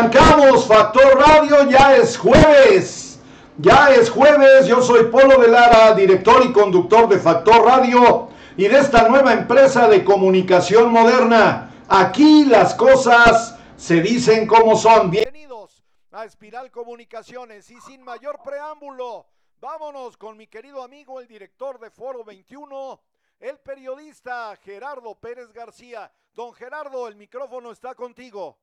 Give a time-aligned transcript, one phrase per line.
[0.00, 3.20] Arrancamos, Factor Radio, ya es jueves.
[3.58, 8.66] Ya es jueves, yo soy Polo de Lara, director y conductor de Factor Radio y
[8.66, 11.84] de esta nueva empresa de comunicación moderna.
[11.86, 15.10] Aquí las cosas se dicen como son.
[15.10, 19.26] Bienvenidos a Espiral Comunicaciones y sin mayor preámbulo,
[19.60, 23.02] vámonos con mi querido amigo, el director de Foro 21,
[23.40, 26.10] el periodista Gerardo Pérez García.
[26.32, 28.56] Don Gerardo, el micrófono está contigo.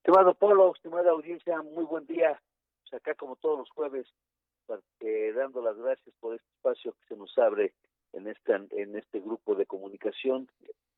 [0.00, 2.40] Estimado Polo, estimada audiencia, muy buen día.
[2.80, 4.06] Pues acá como todos los jueves,
[5.00, 7.74] eh, dando las gracias por este espacio que se nos abre
[8.14, 10.50] en esta en este grupo de comunicación,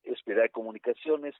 [0.03, 1.35] Esperar Comunicaciones,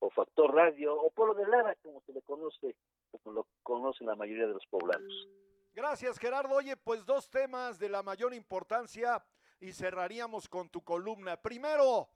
[0.00, 2.74] o Factor Radio, o Polo de Lara, como se le conoce,
[3.12, 5.28] como lo conocen la mayoría de los poblanos.
[5.74, 6.56] Gracias, Gerardo.
[6.56, 9.24] Oye, pues dos temas de la mayor importancia
[9.60, 11.36] y cerraríamos con tu columna.
[11.36, 12.08] Primero,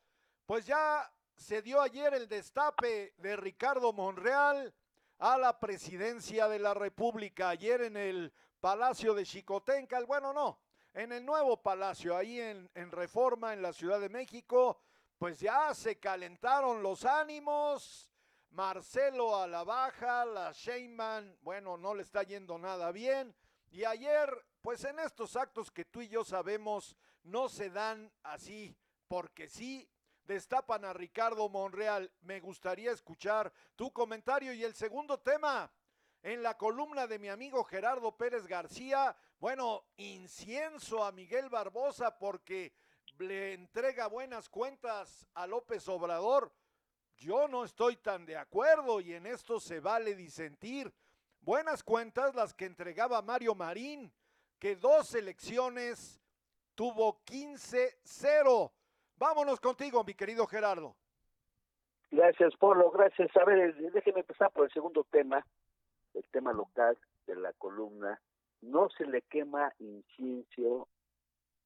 [0.46, 4.74] pues ya se dio ayer el destape de Ricardo Monreal
[5.20, 10.58] a la presidencia de la República, ayer en el Palacio de Chicotenca, bueno, no,
[10.94, 14.80] en el nuevo palacio, ahí en, en Reforma, en la Ciudad de México,
[15.18, 18.10] pues ya se calentaron los ánimos.
[18.52, 23.32] Marcelo a la baja, la Sheinman, bueno, no le está yendo nada bien.
[23.70, 24.28] Y ayer,
[24.62, 28.74] pues en estos actos que tú y yo sabemos, no se dan así,
[29.06, 29.88] porque sí,
[30.30, 32.08] destapan a Ricardo Monreal.
[32.20, 34.52] Me gustaría escuchar tu comentario.
[34.52, 35.68] Y el segundo tema,
[36.22, 42.72] en la columna de mi amigo Gerardo Pérez García, bueno, incienso a Miguel Barbosa porque
[43.18, 46.52] le entrega buenas cuentas a López Obrador.
[47.16, 50.94] Yo no estoy tan de acuerdo y en esto se vale disentir.
[51.40, 54.12] Buenas cuentas las que entregaba Mario Marín,
[54.60, 56.20] que dos elecciones
[56.76, 58.72] tuvo 15-0
[59.20, 60.96] Vámonos contigo, mi querido Gerardo.
[62.10, 63.30] Gracias, Polo, gracias.
[63.36, 65.44] A ver, déjeme empezar por el segundo tema,
[66.14, 66.96] el tema local
[67.26, 68.18] de la columna.
[68.62, 70.88] No se le quema incienso,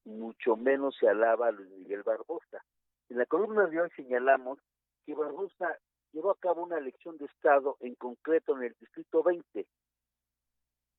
[0.03, 2.61] mucho menos se alaba a Luis Miguel Barbosa.
[3.07, 4.59] En la columna de hoy señalamos
[5.05, 5.79] que Barbosa
[6.11, 9.65] llevó a cabo una elección de Estado, en concreto en el Distrito 20.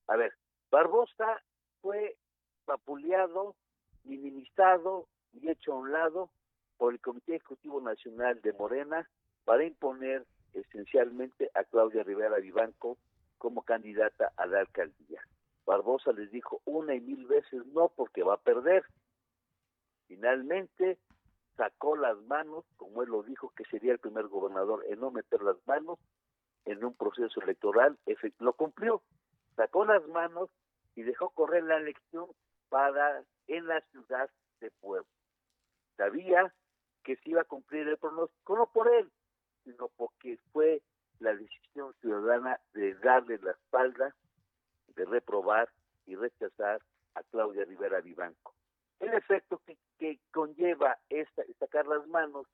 [0.07, 0.33] A ver,
[0.71, 1.43] Barbosa
[1.83, 2.17] fue
[2.67, 3.55] vapuleado,
[4.05, 6.31] minimizado y hecho a un lado
[6.79, 9.09] por el Comité Ejecutivo Nacional de Morena
[9.45, 12.99] para imponer esencialmente a Claudia Rivera Vivanco
[13.39, 15.21] como candidata a la alcaldía.
[15.67, 18.85] Barbosa les dijo una y mil veces no porque va a perder.
[20.07, 20.99] Finalmente
[21.57, 25.43] sacó las manos, como él lo dijo, que sería el primer gobernador en no meter
[25.43, 25.99] las manos
[26.65, 27.97] en un proceso electoral,
[28.41, 29.03] lo cumplió,
[29.55, 30.51] sacó las manos
[30.95, 32.27] y dejó correr la elección
[32.69, 34.29] para en la ciudad
[34.61, 35.09] de Puebla.
[35.97, 36.53] Sabía
[37.07, 39.09] que se iba a cumplir el pronóstico, no por él,
[39.63, 40.83] sino porque fue
[41.21, 44.13] la decisión ciudadana de darle la espalda,
[44.89, 45.69] de reprobar
[46.07, 46.83] y rechazar
[47.15, 48.55] a Claudia Rivera Vivanco.
[48.99, 52.49] El efecto que, que conlleva esta, sacar las manos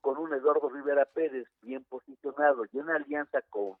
[0.00, 3.74] con un Eduardo Rivera Pérez bien posicionado y en alianza con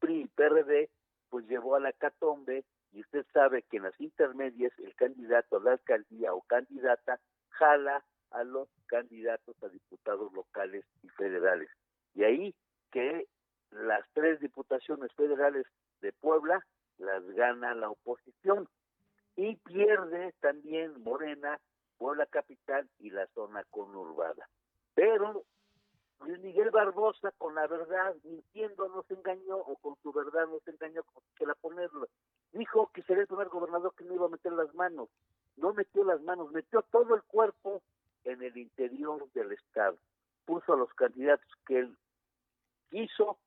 [0.00, 0.90] PRI y PRD,
[1.30, 5.60] pues llevó a la catombe y usted sabe que en las intermedias el candidato a
[5.62, 8.04] la alcaldía o candidata jala
[8.36, 11.70] a los candidatos a diputados locales y federales.
[12.14, 12.54] Y ahí
[12.92, 13.26] que
[13.70, 15.66] las tres diputaciones federales
[16.00, 16.64] de Puebla
[16.98, 18.68] las gana la oposición
[19.36, 21.58] y pierde también Morena,
[21.98, 24.48] Puebla Capital y la zona conurbada.
[24.94, 25.44] Pero
[26.24, 31.20] Miguel Barbosa con la verdad, mintiendo, nos engañó, o con su verdad nos engañó, como
[31.34, 32.08] quiera ponerlo.
[32.52, 35.08] Dijo que sería el primer gobernador que no iba a meter las manos.
[35.56, 37.82] No metió las manos, metió todo el cuerpo
[38.26, 39.96] en el interior del Estado.
[40.44, 41.96] Puso a los candidatos que él
[42.90, 43.38] quiso,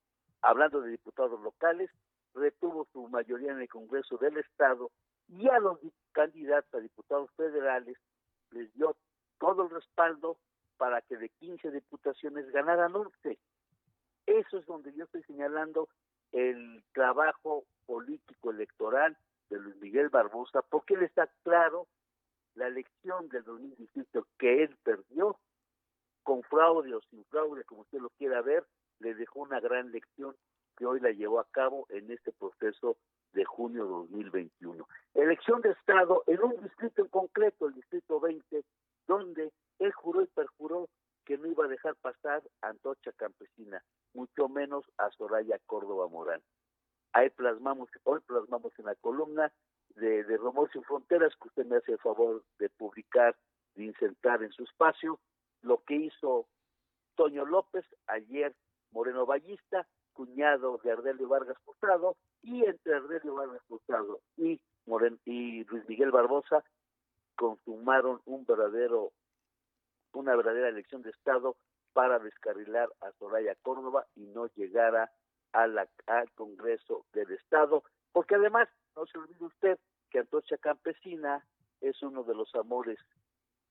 [0.41, 1.89] hablando de diputados locales,
[2.33, 4.89] retuvo su mayoría en el Congreso del Estado
[5.27, 5.79] y a los
[6.11, 7.97] candidatos a diputados federales
[8.51, 8.95] les dio
[9.37, 10.37] todo el respaldo
[10.77, 13.37] para que de 15 diputaciones ganaran 11.
[14.25, 15.89] Eso es donde yo estoy señalando
[16.31, 19.17] el trabajo político electoral
[19.49, 21.87] de Luis Miguel Barbosa, porque él está claro
[22.59, 25.39] la elección del 2018 que él perdió,
[26.23, 28.65] con fraude o sin fraude, como usted lo quiera ver,
[28.99, 30.35] le dejó una gran lección
[30.75, 32.97] que hoy la llevó a cabo en este proceso
[33.31, 34.85] de junio de 2021.
[35.13, 38.63] Elección de Estado en un distrito en concreto, el distrito 20,
[39.07, 40.89] donde él juró y perjuró
[41.23, 43.81] que no iba a dejar pasar a Antocha Campesina,
[44.13, 46.41] mucho menos a Soraya Córdoba Morán.
[47.13, 49.49] Ahí plasmamos, hoy plasmamos en la columna
[49.95, 50.39] de, de
[50.71, 53.35] Sin Fronteras, que usted me hace el favor de publicar,
[53.75, 55.19] de insertar en su espacio,
[55.61, 56.47] lo que hizo
[57.15, 58.55] Toño López ayer,
[58.91, 65.63] Moreno Ballista, cuñado de Ardelio Vargas Hurtado, y entre Ardelio Vargas Hurtado y, Moren, y
[65.65, 66.63] Luis Miguel Barbosa
[67.35, 69.11] consumaron un verdadero,
[70.13, 71.55] una verdadera elección de Estado
[71.93, 75.11] para descarrilar a Soraya Córdoba y no llegara
[75.53, 79.79] a la, al Congreso del Estado, porque además, no se olvide usted
[80.09, 81.45] que Antorcha Campesina
[81.81, 82.99] es uno de los amores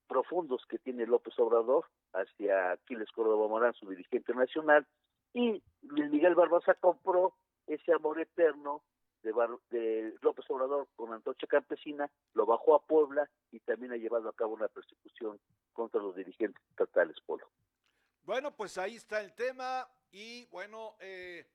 [0.07, 4.87] profundos que tiene López Obrador hacia Aquiles Córdoba Morán, su dirigente nacional,
[5.33, 7.35] y Miguel Barbosa compró
[7.67, 8.81] ese amor eterno
[9.21, 9.31] de,
[9.69, 14.33] de López Obrador con Antorcha Campesina, lo bajó a Puebla y también ha llevado a
[14.33, 15.39] cabo una persecución
[15.73, 17.47] contra los dirigentes estatales, Polo.
[18.23, 21.45] Bueno, pues ahí está el tema y bueno, eh,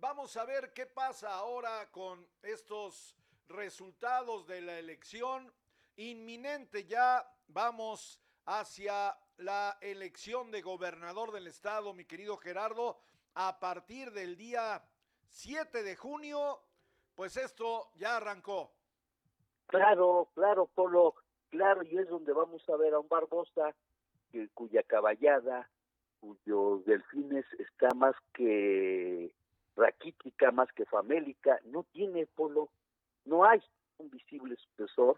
[0.00, 3.14] vamos a ver qué pasa ahora con estos
[3.48, 5.52] resultados de la elección
[5.96, 12.98] inminente ya vamos hacia la elección de gobernador del estado, mi querido Gerardo,
[13.34, 14.82] a partir del día
[15.28, 16.60] 7 de junio,
[17.14, 18.72] pues esto ya arrancó.
[19.66, 21.14] Claro, claro, Polo,
[21.50, 23.74] claro, y es donde vamos a ver a un Barbosa
[24.54, 25.68] cuya caballada,
[26.20, 29.34] cuyos delfines está más que
[29.80, 32.70] raquítica, más que famélica, no tiene Polo,
[33.24, 33.60] no hay
[33.98, 35.16] un visible sucesor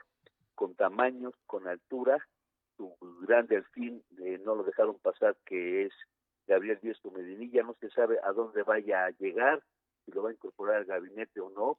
[0.54, 2.19] con tamaños, con altura,
[2.76, 5.92] su gran delfín eh, no lo dejaron pasar que es
[6.47, 9.62] Gabriel Diestro Medinilla, no se sabe a dónde vaya a llegar,
[10.04, 11.78] si lo va a incorporar al gabinete o no,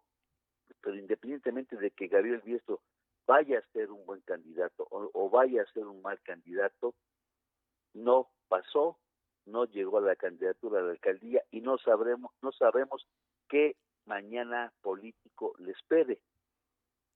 [0.82, 2.82] pero independientemente de que Gabriel Diestro
[3.25, 6.94] vaya a ser un buen candidato o, vaya a ser un mal candidato,
[7.94, 8.98] no pasó,
[9.46, 13.08] no llegó a la candidatura a la alcaldía y no sabremos, no sabemos
[13.48, 16.20] qué mañana político le espere.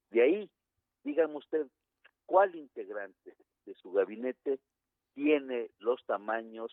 [0.10, 0.50] De ahí,
[1.04, 1.68] dígame usted,
[2.26, 4.60] ¿cuál integrante de su gabinete
[5.14, 6.72] tiene los tamaños,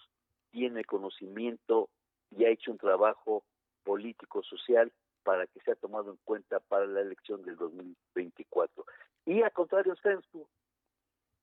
[0.51, 1.89] tiene conocimiento
[2.31, 3.45] y ha hecho un trabajo
[3.85, 4.93] político social
[5.25, 8.85] para que sea tomado en cuenta para la elección del 2024.
[9.27, 9.95] Y a contrario,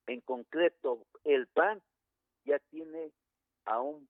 [0.08, 1.82] en concreto, el PAN
[2.46, 3.12] ya tiene
[3.66, 4.08] a un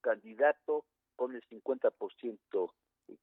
[0.00, 0.84] candidato
[1.16, 2.72] con el 50%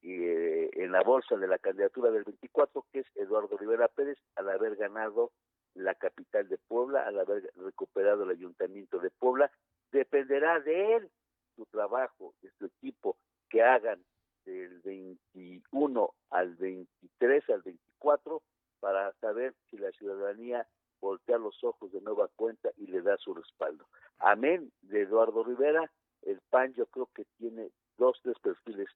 [0.02, 4.48] eh, en la bolsa de la candidatura del 24, que es Eduardo Rivera Pérez, al
[4.48, 5.30] haber ganado
[5.74, 9.50] la capital de Puebla, al haber recuperado el ayuntamiento de Puebla.
[9.92, 11.10] Dependerá de él,
[11.56, 13.16] su trabajo, de su equipo,
[13.48, 14.02] que hagan
[14.44, 18.42] del 21 al 23, al 24,
[18.80, 20.66] para saber si la ciudadanía
[21.04, 23.86] voltea los ojos de nueva cuenta y le da su respaldo.
[24.20, 25.90] Amén de Eduardo Rivera,
[26.22, 28.88] el PAN yo creo que tiene dos, tres perfiles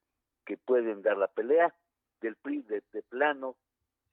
[0.47, 1.75] que pueden dar la pelea,
[2.23, 3.57] del PRI de, plano,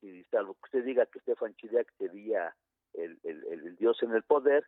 [0.02, 2.54] si salvo que usted diga que Stefan Chiriac sería
[2.94, 4.68] el, el, dios en el poder,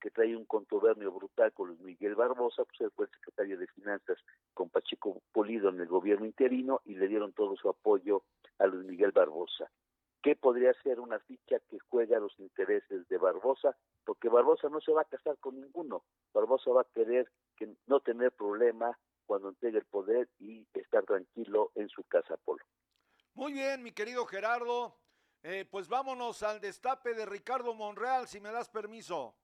[0.00, 3.66] que trae un contubernio brutal con Luis Miguel Barbosa, pues él fue el secretario de
[3.66, 4.18] Finanzas
[4.54, 8.22] con Pacheco Polido en el gobierno interino y le dieron todo su apoyo
[8.60, 9.68] a Luis Miguel Barbosa.
[10.24, 13.76] ¿Qué podría ser una ficha que juega los intereses de Barbosa?
[14.06, 16.02] Porque Barbosa no se va a casar con ninguno.
[16.32, 21.72] Barbosa va a querer que no tener problema cuando entregue el poder y estar tranquilo
[21.74, 22.64] en su casa, Polo.
[23.34, 24.96] Muy bien, mi querido Gerardo.
[25.42, 29.34] Eh, pues vámonos al destape de Ricardo Monreal, si me das permiso.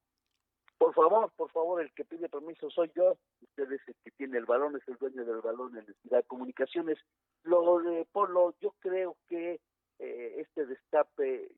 [0.79, 3.19] Por favor, por favor, el que pide permiso soy yo.
[3.43, 6.97] Usted es el que tiene el balón, es el dueño del balón en de Comunicaciones.
[7.43, 9.61] Lo de Polo, yo creo que
[10.01, 11.53] eh, este destape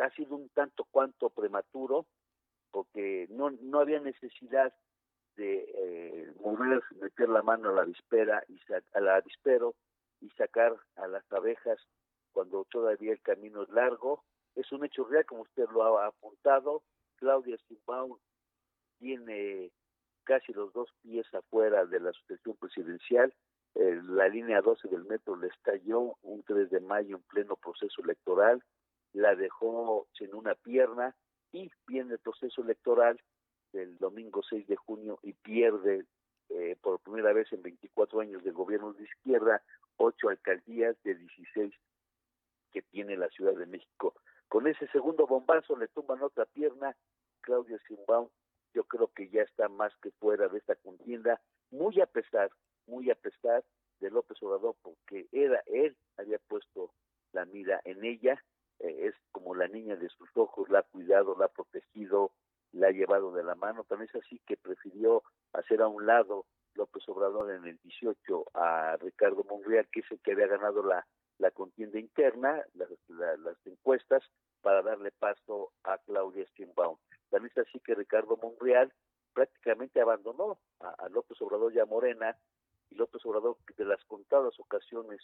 [0.00, 2.06] ha sido un tanto cuanto prematuro,
[2.70, 4.72] porque no, no había necesidad
[5.36, 8.60] de eh, mover, meter la mano a la vispera y
[8.92, 9.74] a la avispero
[10.20, 11.78] y sacar a las abejas
[12.32, 14.24] cuando todavía el camino es largo.
[14.54, 16.82] Es un hecho real, como usted lo ha apuntado.
[17.16, 18.18] Claudia Simbaum
[18.98, 19.72] tiene
[20.24, 23.32] casi los dos pies afuera de la sucesión presidencial.
[23.74, 28.02] Eh, la línea 12 del metro le estalló un 3 de mayo en pleno proceso
[28.02, 28.62] electoral,
[29.12, 31.14] la dejó sin una pierna
[31.52, 33.20] y viene el proceso electoral
[33.72, 36.04] del domingo 6 de junio y pierde
[36.48, 39.62] eh, por primera vez en 24 años de gobierno de izquierda
[39.96, 41.72] ocho alcaldías de 16
[42.72, 44.14] que tiene la Ciudad de México.
[44.48, 46.96] Con ese segundo bombazo le tumban otra pierna,
[47.40, 48.28] Claudia Simbaum
[48.74, 51.40] yo creo que ya está más que fuera de esta contienda,
[51.70, 52.50] muy a pesar,
[52.86, 53.64] muy a pesar
[54.00, 56.92] de López Obrador, porque era él había puesto
[57.32, 58.42] la mira en ella,
[58.80, 62.32] eh, es como la niña de sus ojos, la ha cuidado, la ha protegido,
[62.72, 65.22] la ha llevado de la mano, también es así que prefirió
[65.52, 70.20] hacer a un lado López Obrador en el 18 a Ricardo Monreal, que es el
[70.20, 71.04] que había ganado la,
[71.38, 74.22] la contienda interna, las, las encuestas,
[74.60, 76.96] para darle paso a Claudia Steinbaum.
[77.30, 78.92] También así que Ricardo Monreal
[79.32, 82.36] prácticamente abandonó a, López Obrador y a Morena
[82.90, 85.20] y López Obrador, de las contadas ocasiones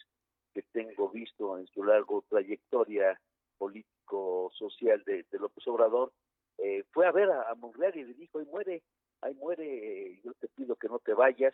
[0.53, 3.19] que tengo visto en su largo trayectoria
[3.57, 6.11] político-social de, López Obrador,
[6.57, 8.83] eh, fue a ver a, a Monreal y le dijo, ahí muere,
[9.21, 11.53] ahí muere, yo te pido que no te vayas,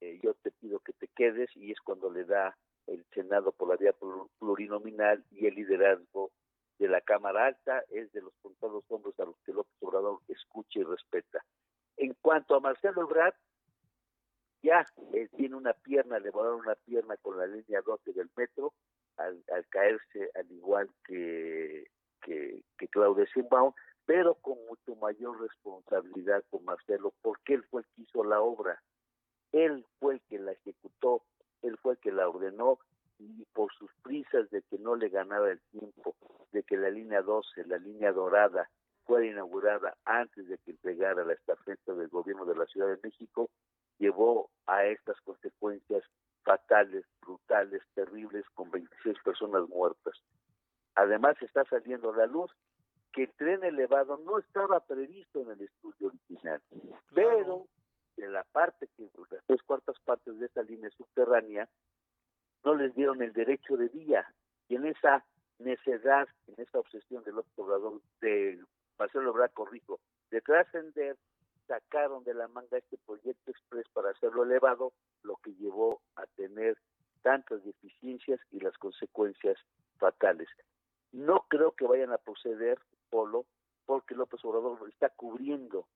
[0.00, 2.56] eh, yo te pido que te quedes, y es cuando le da
[2.86, 3.94] el Senado por la vía
[4.38, 6.30] plurinominal y el liderazgo
[6.78, 10.78] de la Cámara Alta, es de los contados hombres a los que López Obrador escucha
[10.78, 11.44] y respeta.
[11.96, 13.34] En cuanto a Marcelo Ebrard,
[14.62, 18.74] ya eh, tiene una pierna, le volaron una pierna con la línea 12 del metro,
[19.18, 21.86] al, caerse al igual que,
[22.22, 23.72] que, que Claudia Sheinbaum,
[24.04, 28.80] pero con mucho mayor responsabilidad con Marcelo, porque él fue el que hizo la obra,
[29.52, 31.22] él fue el que la ejecutó,
[31.62, 32.78] él fue el que la ordenó,
[33.18, 36.14] y por sus prisas de que no le ganaba el tiempo,
[36.52, 38.68] de que la línea 12, la línea dorada,
[39.04, 43.50] fuera inaugurada antes de que entregara la estafeta del gobierno de la Ciudad de México,
[43.98, 46.02] llevó a estas consecuencias
[46.46, 50.14] fatales, brutales, terribles, con 26 personas muertas.
[50.94, 52.50] Además está saliendo a la luz
[53.12, 56.62] que el tren elevado no estaba previsto en el estudio original,
[57.12, 57.66] pero
[58.16, 61.68] de la parte que las tres cuartas partes de esta línea subterránea
[62.64, 64.32] no les dieron el derecho de vía
[64.68, 65.24] y en esa
[65.58, 68.62] necedad, en esa obsesión del observador de
[68.98, 70.00] Marcelo Braco Rico
[70.30, 71.16] de trascender
[71.66, 74.92] sacaron de la manga este proyecto express para hacerlo elevado,
[75.22, 76.76] lo que llevó a tener
[77.22, 79.58] tantas deficiencias y las consecuencias
[79.98, 80.48] fatales.
[81.12, 82.78] No creo que vayan a proceder,
[83.10, 83.46] Polo,
[83.86, 85.86] porque López Obrador está cubriendo,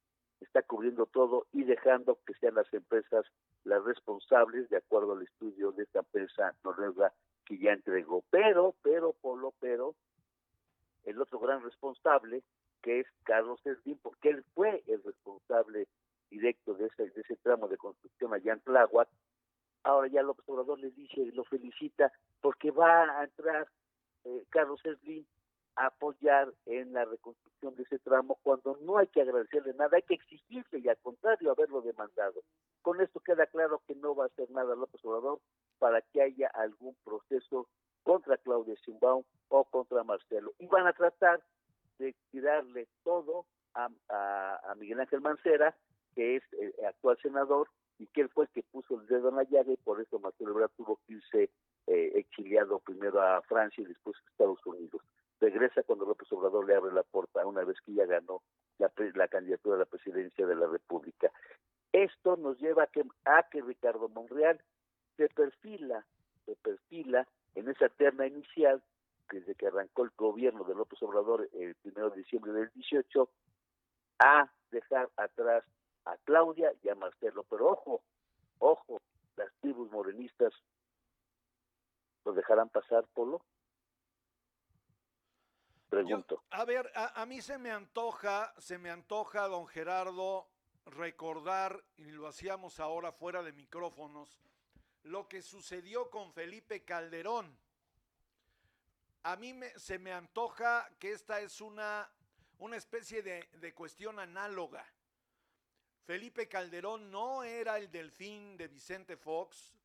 [0.40, 3.26] está cubriendo todo y dejando que sean las empresas
[3.64, 7.12] las responsables, de acuerdo al estudio de esta empresa noruega
[7.44, 8.24] que ya entregó.
[8.30, 9.94] Pero, pero, Polo, pero,
[11.04, 12.42] el otro gran responsable
[12.82, 15.86] que es Carlos Slim, porque él fue el responsable
[16.30, 19.08] directo de ese, de ese tramo de construcción allá en Tláhuac.
[19.82, 23.68] Ahora ya López Obrador le dice lo felicita porque va a entrar
[24.24, 25.24] eh, Carlos Slim
[25.76, 30.02] a apoyar en la reconstrucción de ese tramo cuando no hay que agradecerle nada, hay
[30.02, 32.42] que exigirle y al contrario haberlo demandado.
[32.82, 35.40] Con esto queda claro que no va a hacer nada López Obrador
[35.78, 37.66] para que haya algún proceso
[38.02, 40.52] contra Claudia Sheinbaum o contra Marcelo.
[40.58, 41.42] Y van a tratar
[42.00, 45.76] de tirarle todo a, a, Miguel Ángel Mancera,
[46.14, 49.36] que es el actual senador, y que él fue el que puso el dedo en
[49.36, 51.50] la llaga y por eso Marcelo Ebrard tuvo que irse
[51.86, 55.02] eh, exiliado primero a Francia y después a Estados Unidos.
[55.38, 58.42] Regresa cuando López Obrador le abre la puerta una vez que ya ganó
[58.78, 61.30] la, la candidatura a la presidencia de la República.
[61.92, 64.60] Esto nos lleva a que, a que Ricardo Monreal
[65.16, 66.06] se perfila,
[66.46, 68.82] se perfila en esa terna inicial
[69.30, 73.30] desde que arrancó el gobierno de López Obrador el primero de diciembre del 18,
[74.18, 75.64] a dejar atrás
[76.04, 77.44] a Claudia y a Marcelo.
[77.44, 78.02] Pero ojo,
[78.58, 79.00] ojo,
[79.36, 80.52] las tribus morenistas
[82.24, 83.42] los dejarán pasar, Polo.
[85.88, 86.44] Pregunto.
[86.50, 90.46] a ver, a, a, mí se me antoja, se me antoja, don Gerardo,
[90.86, 94.40] recordar, y lo hacíamos ahora fuera de micrófonos,
[95.02, 97.58] lo que sucedió con Felipe Calderón
[99.22, 102.10] a mí me, se me antoja que esta es una,
[102.58, 104.84] una especie de, de cuestión análoga.
[106.04, 109.76] Felipe Calderón no era el delfín de Vicente Fox.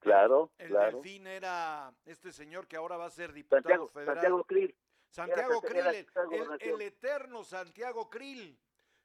[0.00, 4.14] Claro, el, delfín era este señor que ahora va a ser diputado Santiago, federal.
[4.16, 4.74] Santiago Krill.
[5.10, 6.06] Santiago Krill, el,
[6.60, 8.58] el, eterno Santiago Krill,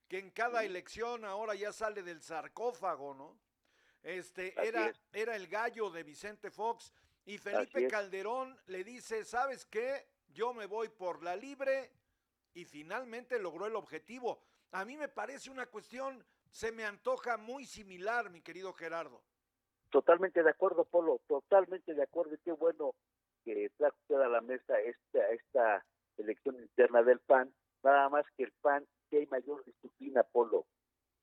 [0.08, 3.38] que en cada elección ahora ya sale del sarcófago, ¿no?
[4.04, 6.94] Este era, era el gallo de Vicente Fox
[7.26, 10.08] y Felipe Calderón le dice, ¿sabes qué?
[10.30, 11.92] Yo me voy por la libre
[12.54, 14.40] y finalmente logró el objetivo.
[14.72, 19.24] A mí me parece una cuestión, se me antoja muy similar, mi querido Gerardo.
[19.90, 22.36] Totalmente de acuerdo, Polo, totalmente de acuerdo.
[22.36, 22.94] Y qué bueno
[23.44, 25.86] que trajo usted a la mesa esta, esta
[26.18, 27.52] elección interna del PAN.
[27.84, 30.66] Nada más que el PAN, que hay mayor disciplina, Polo.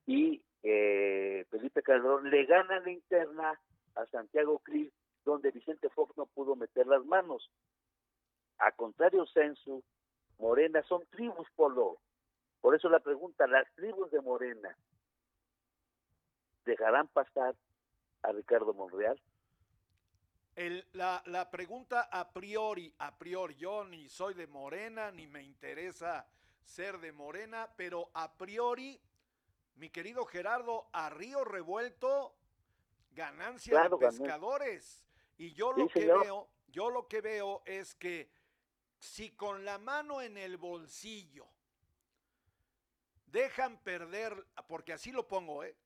[0.06, 3.60] Y eh, Felipe Calderón le gana la interna
[3.94, 4.92] a Santiago Cris
[5.24, 7.50] donde Vicente Fox no pudo meter las manos.
[8.58, 9.82] A contrario, Censu,
[10.38, 11.98] Morena son tribus, Polo.
[12.61, 14.76] Por eso la pregunta, ¿las tribus de Morena
[16.64, 17.56] dejarán pasar
[18.22, 19.20] a Ricardo Monreal?
[20.54, 25.42] El, la, la, pregunta a priori, a priori, yo ni soy de Morena, ni me
[25.42, 26.26] interesa
[26.62, 29.00] ser de Morena, pero a priori,
[29.76, 32.35] mi querido Gerardo, a Río Revuelto,
[33.14, 35.04] ganancia de pescadores.
[35.42, 38.31] Y yo lo que veo, yo lo que veo es que
[39.00, 41.48] si con la mano en el bolsillo
[43.26, 45.76] dejan perder, porque así lo pongo, ¿eh?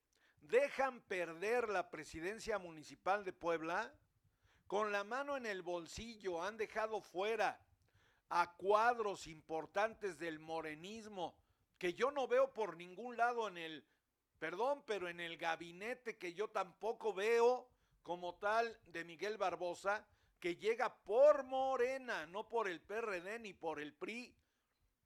[0.42, 3.94] dejan perder la presidencia municipal de Puebla
[4.66, 7.58] con la mano en el bolsillo, han dejado fuera
[8.28, 11.34] a cuadros importantes del morenismo
[11.78, 13.86] que yo no veo por ningún lado en el,
[14.38, 17.70] perdón, pero en el gabinete que yo tampoco veo
[18.06, 20.06] como tal de Miguel Barbosa,
[20.38, 24.32] que llega por Morena, no por el PRD ni por el PRI.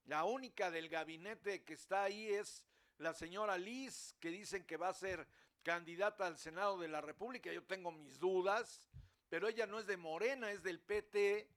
[0.05, 2.63] La única del gabinete que está ahí es
[2.99, 5.27] la señora Liz, que dicen que va a ser
[5.63, 7.51] candidata al Senado de la República.
[7.51, 8.87] Yo tengo mis dudas,
[9.31, 11.49] pero ella no es de Morena, es del PT.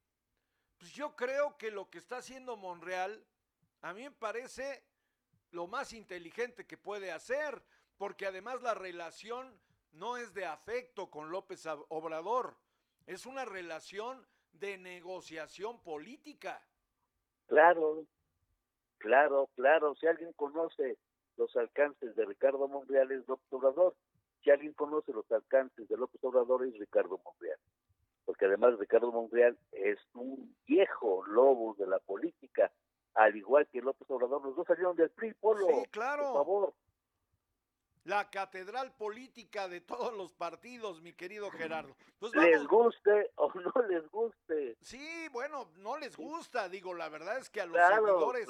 [0.78, 3.22] Pues yo creo que lo que está haciendo Monreal,
[3.82, 4.82] a mí me parece
[5.52, 7.62] lo más inteligente que puede hacer,
[7.98, 9.60] porque además la relación
[9.94, 12.56] no es de afecto con López Obrador,
[13.06, 16.62] es una relación de negociación política.
[17.48, 18.06] Claro,
[18.98, 19.96] claro, claro.
[19.96, 20.98] Si alguien conoce
[21.38, 23.96] los alcances de Ricardo Monreal es López Obrador.
[24.44, 27.60] Si alguien conoce los alcances de López Obrador es Ricardo Monreal.
[28.26, 32.72] Porque además Ricardo Monreal es un viejo lobo de la política,
[33.16, 34.44] al igual que López Obrador.
[34.44, 35.68] Los dos salieron del PRI, Polo.
[35.68, 36.24] Sí, claro.
[36.24, 36.74] Por favor
[38.06, 41.96] la catedral política de todos los partidos, mi querido Gerardo.
[42.20, 44.78] Pues les guste o no les guste.
[44.82, 48.50] Sí, bueno, no les gusta, digo, la verdad es que a los seguidores,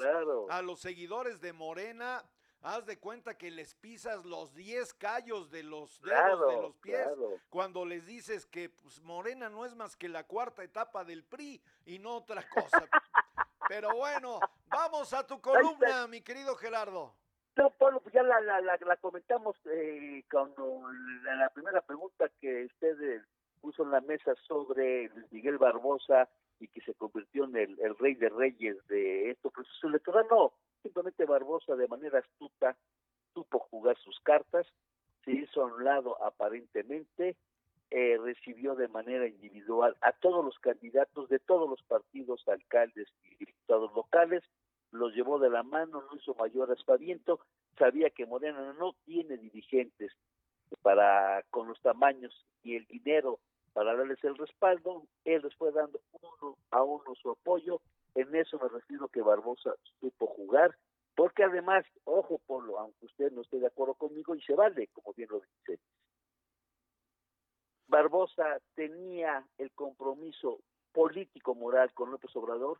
[0.50, 2.24] a los seguidores de Morena,
[2.62, 7.08] haz de cuenta que les pisas los 10 callos de los dedos de los pies
[7.50, 11.62] cuando les dices que pues, Morena no es más que la cuarta etapa del PRI
[11.84, 12.88] y no otra cosa.
[13.68, 17.14] Pero bueno, vamos a tu columna, mi querido Gerardo.
[17.56, 20.82] No, Pablo, pues ya la, la, la, comentamos eh, cuando
[21.22, 23.22] la, la, primera pregunta que usted eh,
[23.60, 28.28] puso en la mesa sobre Miguel Barbosa y que se convirtió en el, rey de
[28.28, 30.30] reyes de estos procesos electorales.
[30.30, 32.76] No, simplemente Barbosa de manera astuta
[33.32, 34.66] supo jugar sus cartas,
[35.24, 37.36] se hizo a un lado aparentemente,
[37.90, 43.36] eh, recibió de manera individual a todos los candidatos de todos los partidos, alcaldes y
[43.36, 44.42] diputados locales,
[44.94, 47.40] los llevó de la mano, no hizo mayor aspaviento,
[47.76, 50.12] sabía que Morena no tiene dirigentes
[50.82, 53.40] para con los tamaños y el dinero
[53.72, 57.80] para darles el respaldo, él les fue dando uno a uno su apoyo,
[58.14, 60.76] en eso me refiero que Barbosa supo jugar,
[61.16, 65.12] porque además, ojo Polo, aunque usted no esté de acuerdo conmigo, y se vale, como
[65.12, 65.80] bien lo dice,
[67.88, 70.60] Barbosa tenía el compromiso
[70.92, 72.78] político moral con López Obrador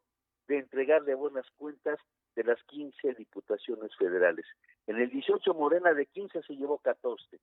[0.48, 1.98] de entregarle buenas cuentas
[2.36, 4.46] de las 15 diputaciones federales.
[4.86, 7.38] En el 18 Morena de 15 se llevó 14.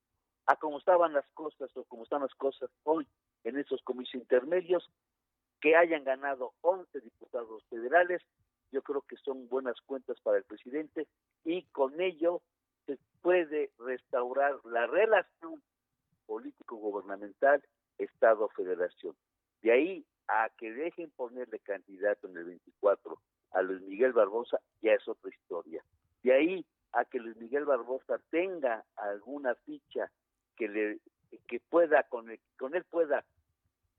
[0.48, 3.08] A como estaban las cosas o como están las cosas hoy
[3.44, 4.90] en esos comicios intermedios,
[5.62, 8.22] que hayan ganado 11 diputados federales,
[8.72, 11.08] yo creo que son buenas cuentas para el presidente
[11.44, 12.42] y con ello
[12.86, 15.62] se puede restaurar la relación
[16.26, 17.62] político-gubernamental
[17.98, 19.16] Estado-Federación.
[19.62, 24.94] De ahí a que dejen ponerle candidato en el 24 a Luis Miguel Barbosa, ya
[24.94, 25.84] es otra historia.
[26.24, 30.10] De ahí a que Luis Miguel Barbosa tenga alguna ficha
[30.56, 31.00] que le
[31.48, 33.26] que pueda con él, con él pueda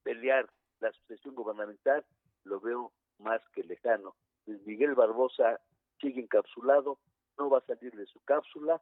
[0.03, 0.49] pelear
[0.81, 2.05] la sucesión gubernamental,
[2.45, 4.15] lo veo más que lejano.
[4.47, 5.61] Luis Miguel Barbosa
[6.01, 6.99] sigue encapsulado,
[7.39, 8.81] no va a salir de su cápsula,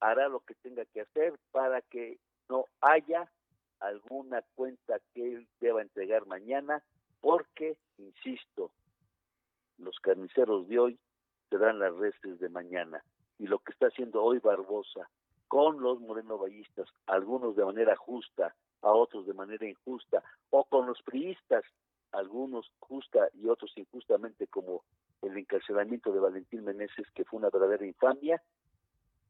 [0.00, 3.28] hará lo que tenga que hacer para que no haya
[3.80, 6.82] alguna cuenta que él deba entregar mañana
[7.22, 8.72] porque, insisto,
[9.78, 10.98] los carniceros de hoy
[11.48, 13.02] serán las restes de mañana.
[13.38, 15.08] Y lo que está haciendo hoy Barbosa
[15.48, 21.00] con los morenovallistas, algunos de manera justa, a otros de manera injusta, o con los
[21.02, 21.62] priistas,
[22.10, 24.82] algunos justa y otros injustamente, como
[25.22, 28.42] el encarcelamiento de Valentín Meneses, que fue una verdadera infamia,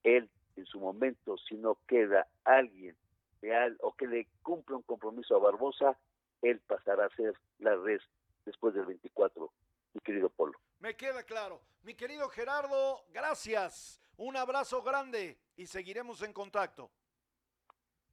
[0.02, 2.96] él en su momento, si no queda alguien
[3.42, 5.98] real o que le cumpla un compromiso a Barbosa,
[6.42, 8.00] él pasará a ser la red
[8.44, 9.52] después del 24,
[9.94, 10.58] mi querido Polo.
[10.80, 11.62] Me queda claro.
[11.82, 14.00] Mi querido Gerardo, gracias.
[14.16, 16.90] Un abrazo grande y seguiremos en contacto.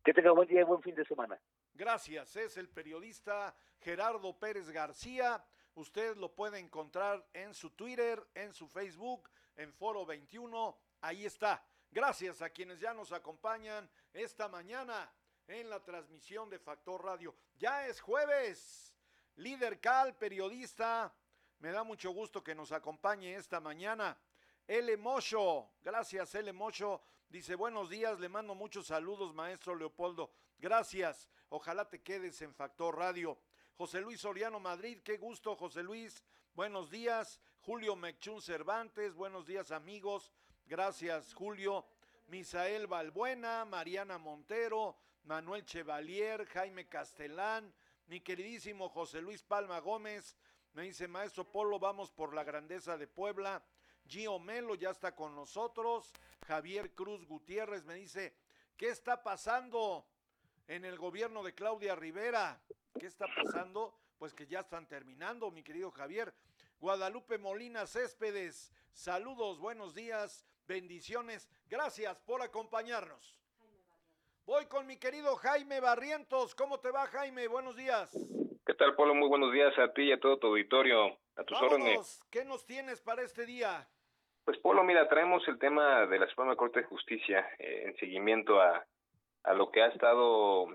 [0.03, 1.39] Que tenga buen día y buen fin de semana.
[1.73, 2.35] Gracias.
[2.35, 5.43] Es el periodista Gerardo Pérez García.
[5.75, 10.77] Usted lo puede encontrar en su Twitter, en su Facebook, en Foro 21.
[11.01, 11.63] Ahí está.
[11.91, 15.11] Gracias a quienes ya nos acompañan esta mañana
[15.49, 17.35] en la transmisión de Factor Radio.
[17.57, 18.95] Ya es jueves.
[19.35, 21.13] Líder Cal, periodista,
[21.59, 24.17] me da mucho gusto que nos acompañe esta mañana.
[24.67, 24.95] L.
[24.97, 26.53] Mocho, gracias L.
[26.53, 27.01] Mocho.
[27.29, 30.31] Dice, buenos días, le mando muchos saludos, maestro Leopoldo.
[30.57, 33.39] Gracias, ojalá te quedes en Factor Radio.
[33.75, 36.23] José Luis Soriano Madrid, qué gusto, José Luis.
[36.53, 40.31] Buenos días, Julio Mechún Cervantes, buenos días amigos.
[40.65, 41.85] Gracias, Julio.
[42.27, 47.73] Misael Balbuena, Mariana Montero, Manuel Chevalier, Jaime Castelán,
[48.07, 50.35] mi queridísimo José Luis Palma Gómez,
[50.73, 53.63] me dice Maestro Polo, vamos por la grandeza de Puebla.
[54.07, 56.11] Gio Melo ya está con nosotros.
[56.47, 58.33] Javier Cruz Gutiérrez me dice,
[58.77, 60.05] ¿qué está pasando
[60.67, 62.61] en el gobierno de Claudia Rivera?
[62.99, 63.97] ¿Qué está pasando?
[64.17, 66.33] Pues que ya están terminando, mi querido Javier.
[66.79, 71.49] Guadalupe Molina Céspedes, saludos, buenos días, bendiciones.
[71.67, 73.37] Gracias por acompañarnos.
[74.49, 76.55] Voy con mi querido Jaime Barrientos.
[76.55, 77.47] ¿Cómo te va, Jaime?
[77.47, 78.11] Buenos días.
[78.65, 79.13] ¿Qué tal, Polo?
[79.13, 81.19] Muy buenos días a ti y a todo tu auditorio.
[81.35, 82.19] A tus órdenes.
[82.31, 83.87] ¿Qué nos tienes para este día?
[84.45, 88.59] Pues, Polo, mira, traemos el tema de la Suprema Corte de Justicia eh, en seguimiento
[88.59, 88.83] a,
[89.43, 90.65] a lo que ha estado,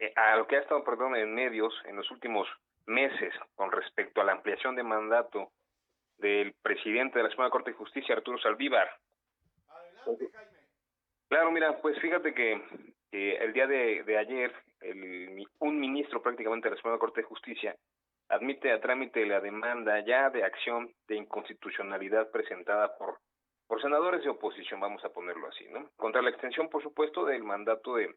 [0.00, 2.48] eh, a lo que ha estado, perdón, en medios en los últimos
[2.86, 5.52] meses con respecto a la ampliación de mandato
[6.18, 8.90] del presidente de la Suprema Corte de Justicia, Arturo Saldívar.
[9.68, 10.58] Adelante, Jaime.
[11.28, 14.52] Claro, mira, pues fíjate que el día de, ayer
[15.60, 17.76] un ministro prácticamente de la Suprema Corte de Justicia
[18.28, 23.18] admite a trámite la demanda ya de acción de inconstitucionalidad presentada por
[23.66, 25.90] por senadores de oposición, vamos a ponerlo así, ¿no?
[25.96, 28.14] Contra la extensión, por supuesto, del mandato de,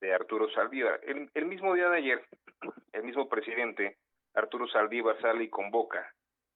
[0.00, 1.00] de Arturo Saldívar.
[1.02, 2.24] El, el mismo día de ayer,
[2.92, 3.96] el mismo presidente,
[4.34, 6.08] Arturo Saldívar, sale y convoca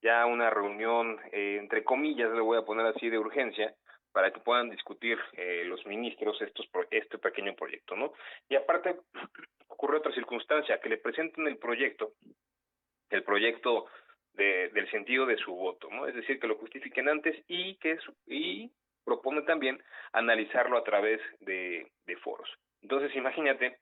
[0.03, 3.75] ya una reunión, eh, entre comillas, le voy a poner así, de urgencia,
[4.17, 8.15] para que puedan discutir eh, los ministros estos este pequeño proyecto, ¿no?
[8.49, 8.97] Y aparte
[9.69, 12.13] ocurre otra circunstancia, que le presenten el proyecto,
[13.11, 13.85] el proyecto
[14.33, 16.07] de, del sentido de su voto, ¿no?
[16.07, 18.73] Es decir, que lo justifiquen antes y que y
[19.05, 19.83] propone también
[20.15, 22.49] analizarlo a través de, de foros.
[22.81, 23.81] Entonces, imagínate,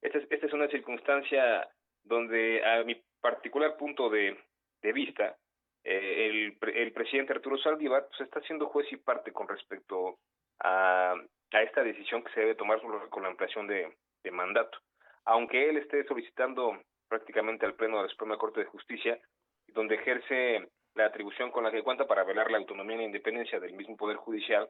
[0.00, 1.68] esta es, esta es una circunstancia
[2.04, 4.38] donde a mi particular punto de,
[4.80, 5.36] de vista,
[5.84, 6.26] eh,
[6.60, 10.18] el, el presidente Arturo Saldívar pues, está siendo juez y parte con respecto
[10.60, 11.14] a,
[11.50, 14.78] esta decisión que se debe tomar con la ampliación de, de mandato.
[15.24, 19.20] Aunque él esté solicitando prácticamente al Pleno de la Suprema Corte de Justicia,
[19.68, 23.60] donde ejerce la atribución con la que cuenta para velar la autonomía y la independencia
[23.60, 24.68] del mismo Poder Judicial,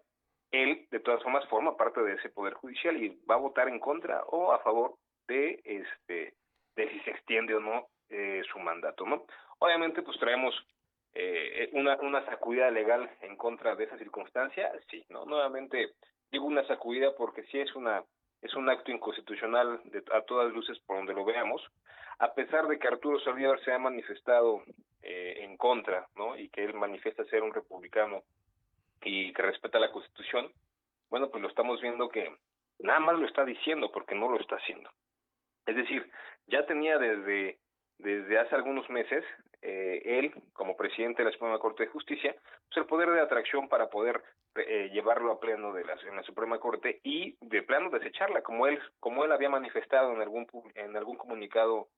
[0.51, 3.79] él de todas formas forma parte de ese Poder Judicial y va a votar en
[3.79, 4.97] contra o a favor
[5.29, 6.35] de este
[6.77, 9.25] de si se extiende o no eh, su mandato, ¿no?
[9.59, 10.55] Obviamente, pues traemos
[11.15, 15.25] eh, una, una sacudida legal en contra de esa circunstancia, sí, ¿no?
[15.27, 15.93] Nuevamente
[16.31, 18.03] digo una sacudida porque sí es una
[18.41, 21.63] es un acto inconstitucional de, a todas luces por donde lo veamos,
[22.19, 24.65] a pesar de que Arturo Saldívar se ha manifestado
[25.03, 26.37] eh, en contra, ¿no?
[26.37, 28.25] Y que él manifiesta ser un republicano
[29.01, 30.51] y que respeta la Constitución,
[31.09, 32.35] bueno, pues lo estamos viendo que
[32.81, 34.91] nada más lo está diciendo porque no lo está haciendo.
[35.67, 36.11] Es decir,
[36.49, 37.59] ya tenía desde
[37.99, 39.25] desde hace algunos meses,
[39.63, 42.35] eh, él, como presidente de la Suprema Corte de Justicia,
[42.67, 44.21] pues el poder de atracción para poder
[44.57, 48.67] eh, llevarlo a pleno de la, en la Suprema Corte y de plano desecharla, como
[48.67, 51.89] él, como él había manifestado en algún, en algún comunicado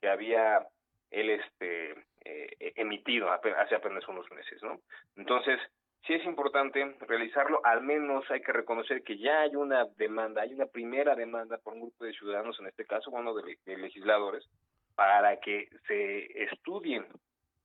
[0.00, 0.66] que había
[1.10, 1.92] él este
[2.24, 4.80] eh, emitido hace apenas unos meses, ¿no?
[5.16, 5.60] Entonces,
[6.06, 10.54] sí es importante realizarlo, al menos hay que reconocer que ya hay una demanda, hay
[10.54, 14.48] una primera demanda por un grupo de ciudadanos, en este caso, bueno, de legisladores,
[14.94, 17.06] para que se estudien,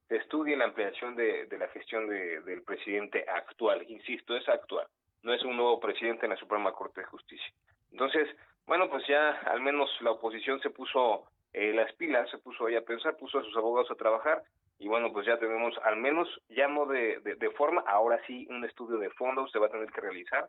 [0.08, 3.86] se estudie la ampliación de, de la gestión de, del presidente actual.
[3.90, 4.88] Insisto, es actual,
[5.24, 7.54] no es un nuevo presidente en la Suprema Corte de Justicia.
[7.92, 8.28] Entonces,
[8.66, 12.76] bueno, pues ya al menos la oposición se puso eh, las pilas, se puso ahí
[12.76, 14.44] a pensar, puso a sus abogados a trabajar
[14.80, 18.63] y bueno, pues ya tenemos al menos, ya no de, de, forma, ahora sí un
[18.63, 20.48] estudio de fondo se va a tener que realizar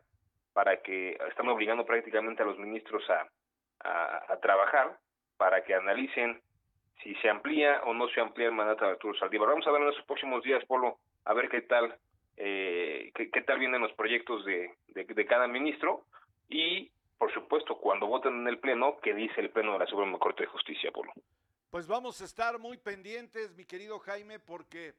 [0.53, 3.27] para que están obligando prácticamente a los ministros a,
[3.79, 4.97] a trabajar
[5.37, 6.41] para que analicen
[7.03, 9.49] si se amplía o no se amplía el mandato de Arturo Saldívar.
[9.49, 11.97] Vamos a ver en los próximos días, Polo, a ver qué tal,
[12.37, 16.05] eh, qué, qué, tal vienen los proyectos de, de, de, cada ministro
[16.49, 20.19] y, por supuesto, cuando voten en el Pleno, qué dice el Pleno de la Suprema
[20.19, 21.13] Corte de Justicia, Polo.
[21.69, 24.95] Pues vamos a estar muy pendientes, mi querido Jaime, porque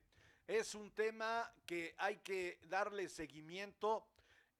[0.46, 4.06] es un tema que hay que darle seguimiento.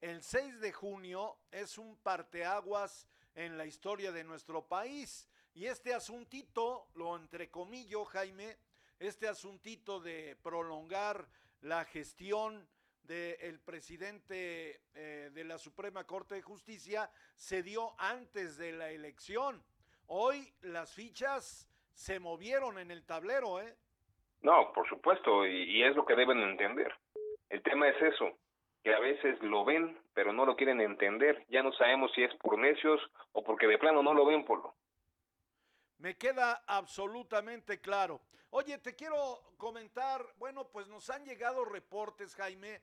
[0.01, 5.93] El 6 de junio es un parteaguas en la historia de nuestro país y este
[5.93, 8.57] asuntito, lo entrecomillo, Jaime,
[8.99, 11.27] este asuntito de prolongar
[11.61, 12.67] la gestión
[13.03, 19.61] del presidente eh, de la Suprema Corte de Justicia se dio antes de la elección.
[20.07, 23.75] Hoy las fichas se movieron en el tablero, ¿eh?
[24.41, 26.93] No, por supuesto, y, y es lo que deben entender.
[27.49, 28.37] El tema es eso,
[28.83, 31.45] que a veces lo ven, pero no lo quieren entender.
[31.49, 33.01] Ya no sabemos si es por necios
[33.33, 34.75] o porque de plano no lo ven, por lo.
[36.01, 38.21] Me queda absolutamente claro.
[38.49, 42.81] Oye, te quiero comentar, bueno, pues nos han llegado reportes, Jaime,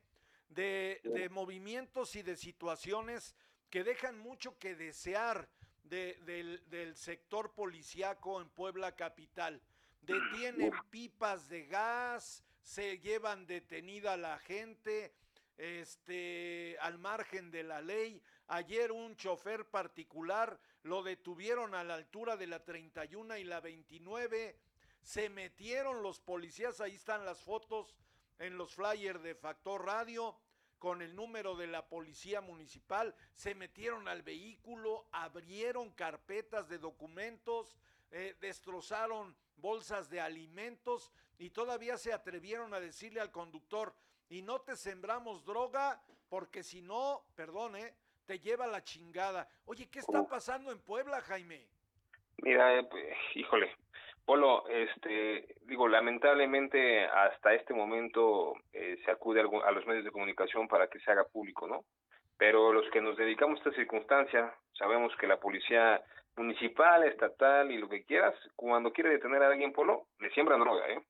[0.50, 3.34] de, de movimientos y de situaciones
[3.70, 5.48] que dejan mucho que desear
[5.82, 9.60] del, del sector policiaco en Puebla Capital.
[10.00, 15.12] Detienen pipas de gas, se llevan detenida la gente,
[15.56, 18.22] este, al margen de la ley.
[18.46, 24.58] Ayer un chofer particular lo detuvieron a la altura de la 31 y la 29.
[25.02, 27.94] Se metieron los policías, ahí están las fotos
[28.38, 30.36] en los flyers de Factor Radio
[30.78, 37.76] con el número de la policía municipal, se metieron al vehículo, abrieron carpetas de documentos,
[38.12, 43.92] eh, destrozaron bolsas de alimentos y todavía se atrevieron a decirle al conductor,
[44.28, 47.94] y no te sembramos droga porque si no, perdone,
[48.28, 49.48] te lleva la chingada.
[49.64, 51.66] Oye, ¿qué está pasando en Puebla, Jaime?
[52.42, 53.74] Mira, eh, pues, híjole,
[54.26, 60.68] Polo, este, digo, lamentablemente hasta este momento eh, se acude a, los medios de comunicación
[60.68, 61.84] para que se haga público, ¿no?
[62.36, 66.02] Pero los que nos dedicamos a esta circunstancia, sabemos que la policía
[66.36, 70.86] municipal, estatal y lo que quieras, cuando quiere detener a alguien, Polo, le siembran droga,
[70.86, 71.00] ¿eh?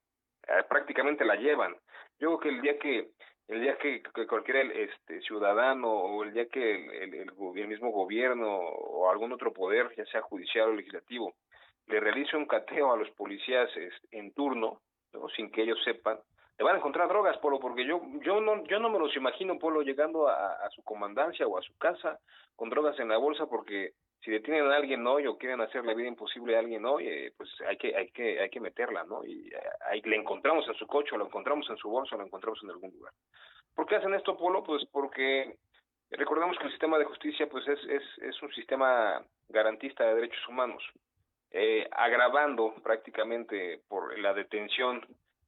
[0.47, 1.75] eh prácticamente la llevan.
[2.21, 3.11] Yo creo que el día que
[3.49, 9.11] el día que, cualquier este, ciudadano o el día que el, el, mismo gobierno o
[9.11, 11.35] algún otro poder, ya sea judicial o legislativo,
[11.87, 13.71] le realice un cateo a los policías
[14.11, 14.81] en turno,
[15.35, 16.19] sin que ellos sepan,
[16.59, 19.59] le van a encontrar drogas, Polo, porque yo yo no yo no me los imagino,
[19.59, 22.19] Polo, llegando a, su comandancia o a su casa
[22.57, 25.95] con drogas en la bolsa, porque si detienen a alguien hoy o quieren hacer la
[25.95, 29.25] vida imposible a alguien hoy, eh, pues hay que hay que hay que meterla, ¿no?
[29.25, 32.19] Y eh, ahí le encontramos en su coche, o lo encontramos en su bolsa, o
[32.19, 33.13] lo encontramos en algún lugar.
[33.75, 34.65] ¿Por qué hacen esto, Polo?
[34.65, 35.57] Pues porque
[36.11, 40.49] recordemos que el sistema de justicia pues es es es un sistema garantista de derechos
[40.49, 40.83] humanos
[41.51, 45.07] eh, agravando prácticamente por la detención,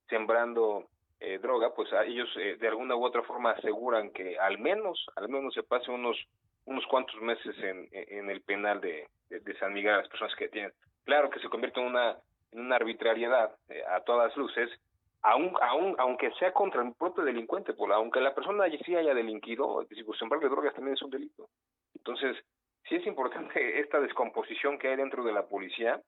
[0.08, 0.86] sembrando
[1.18, 5.06] eh, droga, pues a ellos eh, de alguna u otra forma aseguran que al menos,
[5.16, 6.16] al menos se pase unos
[6.64, 10.48] unos cuantos meses en, en el penal de, de, San Miguel a las personas que
[10.48, 10.72] tienen.
[11.04, 12.16] Claro que se convierte en una,
[12.52, 14.70] en una arbitrariedad eh, a todas luces,
[15.22, 19.82] aun, aun, aunque sea contra el propio delincuente, por, aunque la persona sí haya delinquido,
[19.82, 21.48] decir, pues de drogas también es un delito.
[21.94, 22.36] Entonces,
[22.88, 26.00] sí es importante esta descomposición que hay dentro de la policía.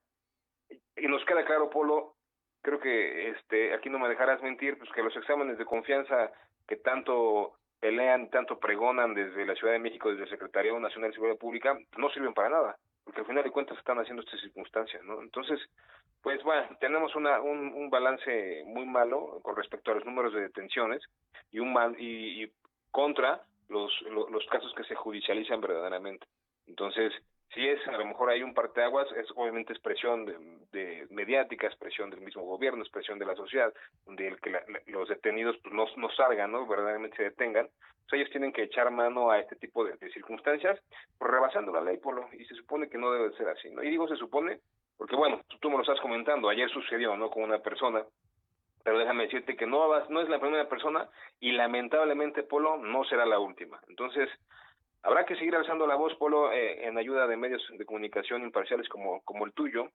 [0.95, 2.15] Y nos queda claro, Polo,
[2.61, 6.31] creo que este aquí no me dejarás mentir, pues que los exámenes de confianza
[6.67, 11.15] que tanto pelean, tanto pregonan desde la Ciudad de México, desde el Secretariado Nacional de
[11.15, 15.03] Seguridad Pública, no sirven para nada, porque al final de cuentas están haciendo estas circunstancias,
[15.03, 15.21] ¿no?
[15.21, 15.59] Entonces,
[16.21, 20.43] pues bueno, tenemos una, un, un balance muy malo con respecto a los números de
[20.43, 21.03] detenciones
[21.51, 22.51] y un mal, y, y
[22.89, 26.25] contra los, los casos que se judicializan verdaderamente.
[26.67, 27.11] Entonces,
[27.53, 30.37] si es, a lo mejor hay un parteaguas, es obviamente expresión de,
[30.71, 33.73] de mediática, expresión del mismo gobierno, expresión de la sociedad,
[34.05, 34.51] donde que
[34.87, 36.65] los detenidos pues, no, salgan, ¿no?
[36.67, 37.67] verdaderamente se detengan.
[38.09, 40.79] Pues ellos tienen que echar mano a este tipo de, circunstancias,
[41.17, 43.83] pues, rebasando la ley, Polo, y se supone que no debe ser así, ¿no?
[43.83, 44.59] Y digo se supone,
[44.97, 47.29] porque bueno, tú, tú me lo estás comentando, ayer sucedió, ¿no?
[47.29, 48.03] Con una persona
[48.83, 51.07] pero déjame decirte que no, no es la primera persona
[51.39, 53.79] y lamentablemente, Polo, no será la última.
[53.87, 54.29] Entonces,
[55.03, 58.87] Habrá que seguir alzando la voz, Polo, eh, en ayuda de medios de comunicación imparciales
[58.87, 59.89] como, el tuyo,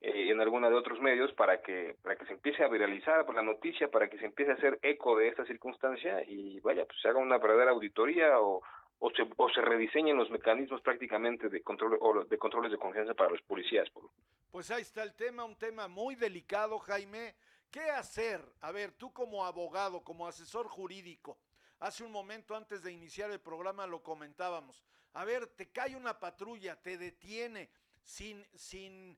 [0.00, 3.24] eh, y en alguna de otros medios, para que, para que se empiece a viralizar
[3.24, 6.84] por la noticia, para que se empiece a hacer eco de esta circunstancia y vaya,
[6.86, 8.60] pues se haga una verdadera auditoría o,
[8.98, 13.14] o se, o se rediseñen los mecanismos prácticamente de control o de controles de confianza
[13.14, 13.88] para los policías.
[13.90, 14.10] Polo.
[14.50, 17.36] Pues ahí está el tema, un tema muy delicado, Jaime.
[17.70, 18.40] ¿Qué hacer?
[18.62, 21.38] A ver, tú como abogado, como asesor jurídico,
[21.80, 24.84] Hace un momento antes de iniciar el programa lo comentábamos.
[25.14, 27.70] A ver, te cae una patrulla, te detiene
[28.02, 29.16] sin, sin,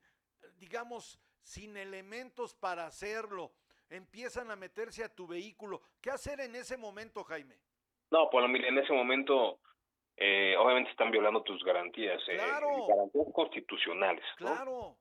[0.59, 3.53] digamos, sin elementos para hacerlo.
[3.89, 5.81] Empiezan a meterse a tu vehículo.
[6.01, 7.57] ¿Qué hacer en ese momento, Jaime?
[8.11, 9.61] No, pues mira, en ese momento
[10.17, 14.25] eh, obviamente están violando tus garantías, eh, garantías constitucionales.
[14.37, 14.97] Claro.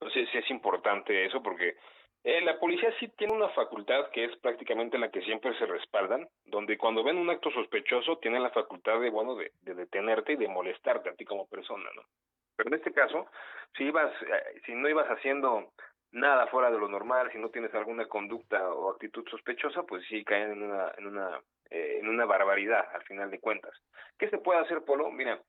[0.00, 1.76] Entonces sí es importante eso porque
[2.24, 6.26] eh, la policía sí tiene una facultad que es prácticamente la que siempre se respaldan,
[6.46, 10.48] donde cuando ven un acto sospechoso tienen la facultad de, bueno, de, detenerte y de
[10.48, 12.02] molestarte a ti como persona, ¿no?
[12.56, 13.26] Pero en este caso,
[13.76, 15.70] si ibas, eh, si no ibas haciendo
[16.12, 20.24] nada fuera de lo normal, si no tienes alguna conducta o actitud sospechosa, pues sí
[20.24, 23.74] caen en una, en una, eh, en una barbaridad al final de cuentas.
[24.18, 25.10] ¿Qué se puede hacer, Polo?
[25.10, 25.40] Mira,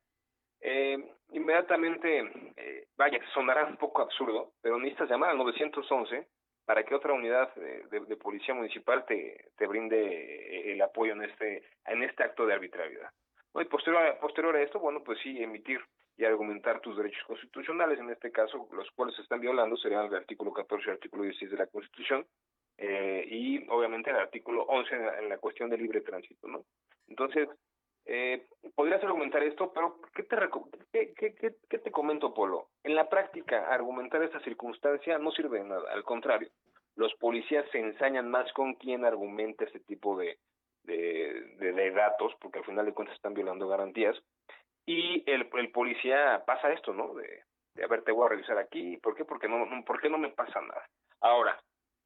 [0.60, 0.98] eh,
[1.30, 6.26] inmediatamente, eh, vaya, sonará un poco absurdo, pero necesitas llamar al 911
[6.66, 12.24] para que otra unidad de, policía municipal te, brinde el apoyo en este en este
[12.24, 13.10] acto de arbitrariedad.
[13.54, 15.80] Y posterior, posterior a esto, bueno, pues sí, emitir
[16.18, 20.14] y argumentar tus derechos constitucionales, en este caso, los cuales se están violando serían el
[20.14, 22.26] artículo 14 y el artículo 16 de la Constitución,
[22.78, 26.64] eh, y obviamente el artículo 11 en la, cuestión de libre tránsito, ¿no?
[27.08, 27.48] Entonces,
[28.08, 28.46] Eh,
[28.76, 30.36] podrías argumentar esto, pero ¿qué te,
[30.92, 32.68] qué, qué, qué, te comento, Polo?
[32.84, 36.48] En la práctica, argumentar esta circunstancia no sirve de nada, al contrario,
[36.94, 40.38] los policías se ensañan más con quien argumenta este tipo de,
[41.94, 44.16] datos, porque al final de cuentas están violando garantías,
[44.86, 47.12] y el, el policía pasa esto, ¿no?
[47.14, 47.42] De,
[47.82, 49.24] a ver, te voy a revisar aquí, ¿por qué?
[49.24, 50.88] Porque no, ¿por qué no me pasa nada?
[51.20, 51.60] Ahora,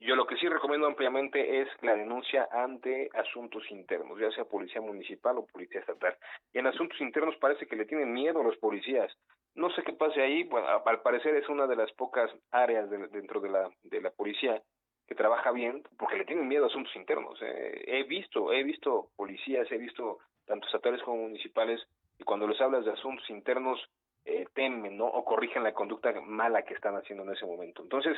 [0.07, 4.81] yo lo que sí recomiendo ampliamente es la denuncia ante asuntos internos, ya sea policía
[4.81, 6.17] municipal o policía estatal.
[6.53, 9.13] Y en asuntos internos parece que le tienen miedo a los policías.
[9.55, 13.41] No sé qué pase ahí, bueno, al parecer es una de las pocas áreas dentro
[13.41, 14.63] de la, de la policía
[15.07, 17.39] que trabaja bien porque le tienen miedo a asuntos internos.
[17.43, 17.85] Eh.
[17.87, 21.81] He visto, he visto policías, he visto tanto estatales como municipales
[22.19, 23.81] y cuando les hablas de asuntos internos
[24.25, 25.07] eh, temen, ¿no?
[25.07, 27.83] O corrigen la conducta mala que están haciendo en ese momento.
[27.83, 28.17] Entonces,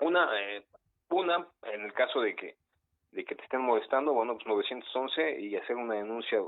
[0.00, 0.64] una, eh,
[1.10, 2.56] una, en el caso de que
[3.12, 6.38] de que te estén molestando, bueno, pues 911 y hacer una denuncia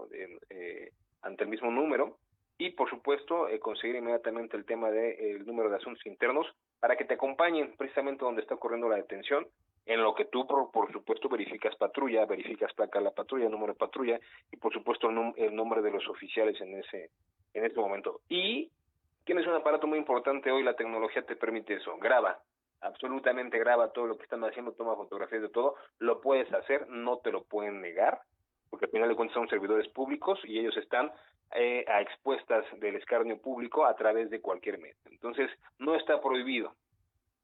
[0.51, 0.93] eh,
[1.23, 2.19] ante el mismo número
[2.59, 6.47] y por supuesto eh, conseguir inmediatamente el tema del de, el número de asuntos internos
[6.79, 9.47] para que te acompañen precisamente donde está ocurriendo la detención
[9.87, 13.73] en lo que tú por, por supuesto verificas patrulla, verificas placa de la patrulla, número
[13.73, 14.21] de patrulla
[14.53, 17.11] y por supuesto el, el nombre de los oficiales en ese
[17.55, 18.21] en ese momento.
[18.29, 18.71] Y
[19.25, 22.39] tienes un aparato muy importante hoy, la tecnología te permite eso, graba,
[22.83, 27.19] absolutamente graba todo lo que están haciendo, toma fotografías de todo, lo puedes hacer, no
[27.19, 28.21] te lo pueden negar,
[28.71, 31.13] porque al final de cuentas son servidores públicos y ellos están
[31.55, 34.97] eh, a expuestas del escarnio público a través de cualquier medio.
[35.11, 36.75] Entonces, no está prohibido.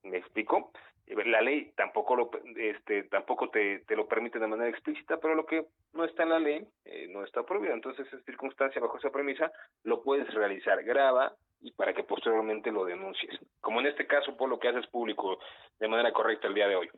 [0.03, 0.72] ¿Me explico?
[1.07, 5.47] La ley tampoco lo este tampoco te, te lo permite de manera explícita, pero lo
[5.47, 5.64] que
[5.95, 7.74] no está en la ley eh, no está prohibido.
[7.74, 9.51] Entonces, esa circunstancia, bajo esa premisa,
[9.84, 10.82] lo puedes realizar.
[10.84, 13.38] Graba, y para que posteriormente lo denuncies.
[13.61, 15.38] Como en este caso, por lo que haces público
[15.78, 16.90] de manera correcta el día de hoy.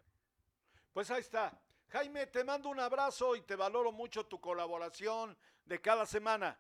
[0.92, 1.58] Pues ahí está.
[1.88, 6.58] Jaime, te mando un abrazo y te valoro mucho tu colaboración de cada semana.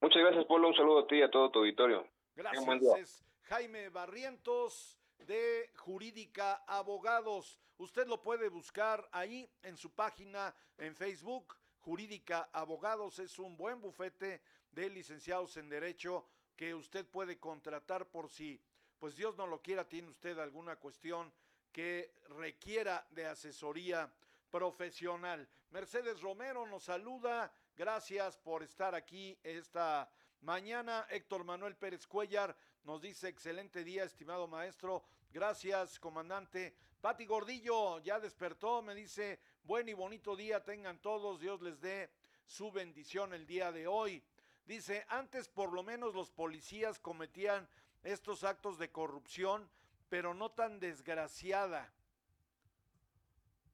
[0.00, 0.68] Muchas gracias, Polo.
[0.68, 2.06] Un saludo a ti y a todo tu auditorio.
[2.34, 3.24] Gracias.
[3.42, 7.58] Jaime Barrientos de Jurídica Abogados.
[7.78, 11.56] Usted lo puede buscar ahí en su página en Facebook.
[11.80, 16.26] Jurídica Abogados es un buen bufete de licenciados en Derecho
[16.60, 18.60] que usted puede contratar por si,
[18.98, 21.32] pues Dios no lo quiera, tiene usted alguna cuestión
[21.72, 24.12] que requiera de asesoría
[24.50, 25.48] profesional.
[25.70, 30.10] Mercedes Romero nos saluda, gracias por estar aquí esta
[30.42, 31.06] mañana.
[31.08, 32.54] Héctor Manuel Pérez Cuellar
[32.84, 35.02] nos dice excelente día, estimado maestro.
[35.32, 36.74] Gracias, comandante.
[37.00, 42.10] Pati Gordillo ya despertó, me dice buen y bonito día tengan todos, Dios les dé
[42.44, 44.22] su bendición el día de hoy.
[44.66, 47.68] Dice, antes por lo menos los policías cometían
[48.02, 49.68] estos actos de corrupción,
[50.08, 51.92] pero no tan desgraciada.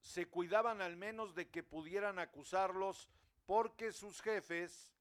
[0.01, 3.09] Se cuidaban al menos de que pudieran acusarlos
[3.47, 4.93] porque sus jefes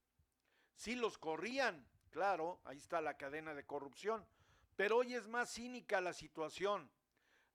[0.75, 1.86] sí los corrían.
[2.11, 4.25] Claro, ahí está la cadena de corrupción.
[4.75, 6.89] Pero hoy es más cínica la situación.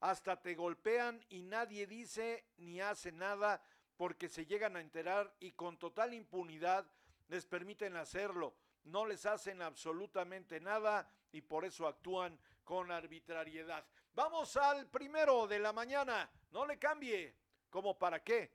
[0.00, 3.62] Hasta te golpean y nadie dice ni hace nada
[3.96, 6.86] porque se llegan a enterar y con total impunidad
[7.30, 8.54] les permiten hacerlo,
[8.84, 13.84] no les hacen absolutamente nada y por eso actúan con arbitrariedad.
[14.12, 17.36] Vamos al primero de la mañana, no le cambie,
[17.70, 18.52] ¿como para qué?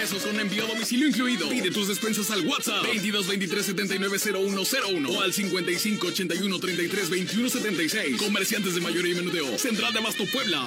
[0.00, 1.46] Pesos con envío a domicilio incluido.
[1.50, 7.50] Pide tus despensas al WhatsApp 22 23 79 0101 o al 55 81 33 21
[7.50, 8.16] 76.
[8.16, 9.58] Comerciantes de mayoría y menudeo.
[9.58, 10.66] Central de Abasto Puebla.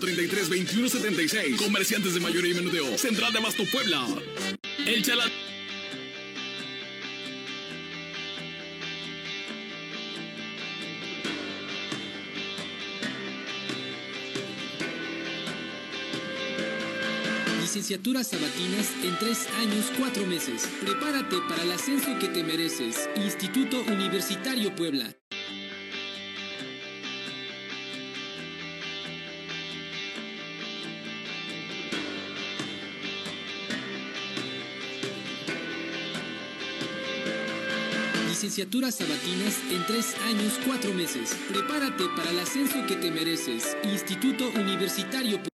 [0.00, 1.60] 33 21 76.
[1.60, 2.98] Comerciantes de mayoría y menudeo.
[2.98, 4.06] Central de Abasto Puebla.
[4.86, 5.30] El chalán.
[17.60, 20.68] Licenciaturas sabatinas en tres años, cuatro meses.
[20.84, 23.08] Prepárate para el ascenso que te mereces.
[23.16, 25.19] Instituto Universitario Puebla.
[38.90, 41.34] Sabatinas en tres años, cuatro meses.
[41.48, 43.76] Prepárate para el ascenso que te mereces.
[43.84, 45.49] Instituto Universitario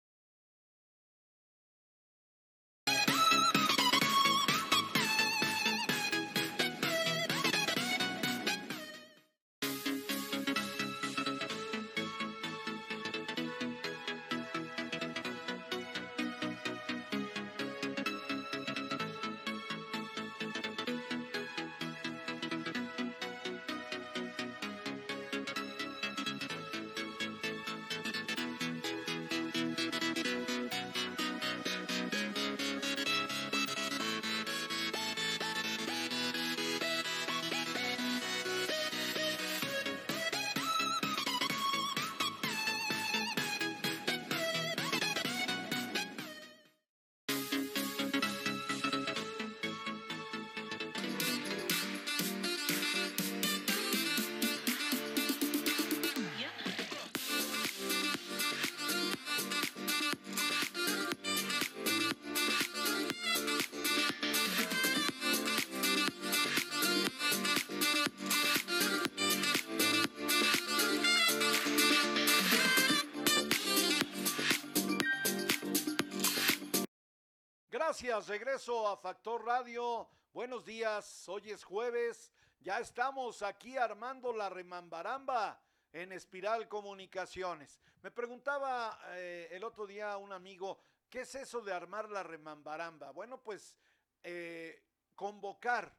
[77.95, 80.09] Gracias, regreso a Factor Radio.
[80.33, 82.33] Buenos días, hoy es jueves.
[82.59, 87.79] Ya estamos aquí armando la remambaramba en Espiral Comunicaciones.
[88.03, 93.13] Me preguntaba eh, el otro día un amigo, ¿qué es eso de armar la remambaramba?
[93.13, 93.77] Bueno, pues
[94.25, 94.83] eh,
[95.15, 95.97] convocar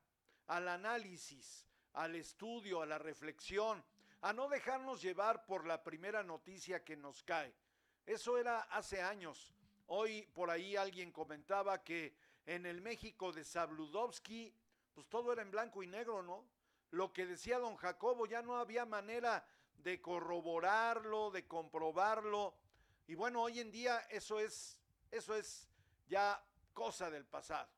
[0.47, 3.81] al análisis, al estudio, a la reflexión,
[4.19, 7.55] a no dejarnos llevar por la primera noticia que nos cae.
[8.05, 9.55] Eso era hace años.
[9.87, 12.15] Hoy por ahí alguien comentaba que
[12.45, 14.53] en el México de Sabludovsky,
[14.93, 16.45] pues todo era en blanco y negro, ¿no?
[16.91, 19.45] Lo que decía don Jacobo, ya no había manera
[19.77, 22.55] de corroborarlo, de comprobarlo.
[23.07, 24.79] Y bueno, hoy en día eso es,
[25.11, 25.67] eso es
[26.07, 27.69] ya cosa del pasado.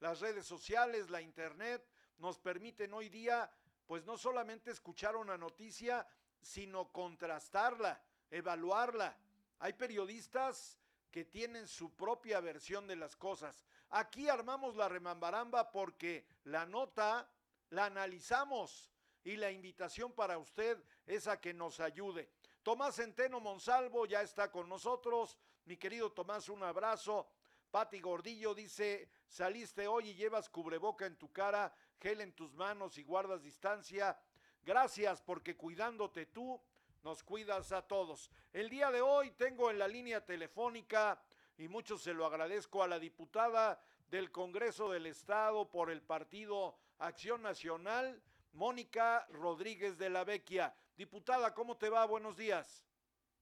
[0.00, 1.86] Las redes sociales, la internet,
[2.18, 3.50] nos permiten hoy día,
[3.86, 6.06] pues no solamente escuchar una noticia,
[6.40, 8.00] sino contrastarla,
[8.30, 9.16] evaluarla.
[9.58, 10.78] Hay periodistas
[11.16, 13.64] que tienen su propia versión de las cosas.
[13.88, 17.26] Aquí armamos la remambaramba porque la nota
[17.70, 18.92] la analizamos
[19.24, 22.28] y la invitación para usted es a que nos ayude.
[22.62, 25.38] Tomás Centeno Monsalvo ya está con nosotros.
[25.64, 27.26] Mi querido Tomás, un abrazo.
[27.70, 32.98] Pati Gordillo dice, saliste hoy y llevas cubreboca en tu cara, gel en tus manos
[32.98, 34.20] y guardas distancia.
[34.62, 36.60] Gracias porque cuidándote tú,
[37.06, 38.32] nos cuidas a todos.
[38.52, 41.22] El día de hoy tengo en la línea telefónica,
[41.56, 43.80] y mucho se lo agradezco a la diputada
[44.10, 48.20] del Congreso del Estado por el Partido Acción Nacional,
[48.54, 50.74] Mónica Rodríguez de la Vecchia.
[50.96, 52.04] Diputada, ¿cómo te va?
[52.06, 52.84] Buenos días.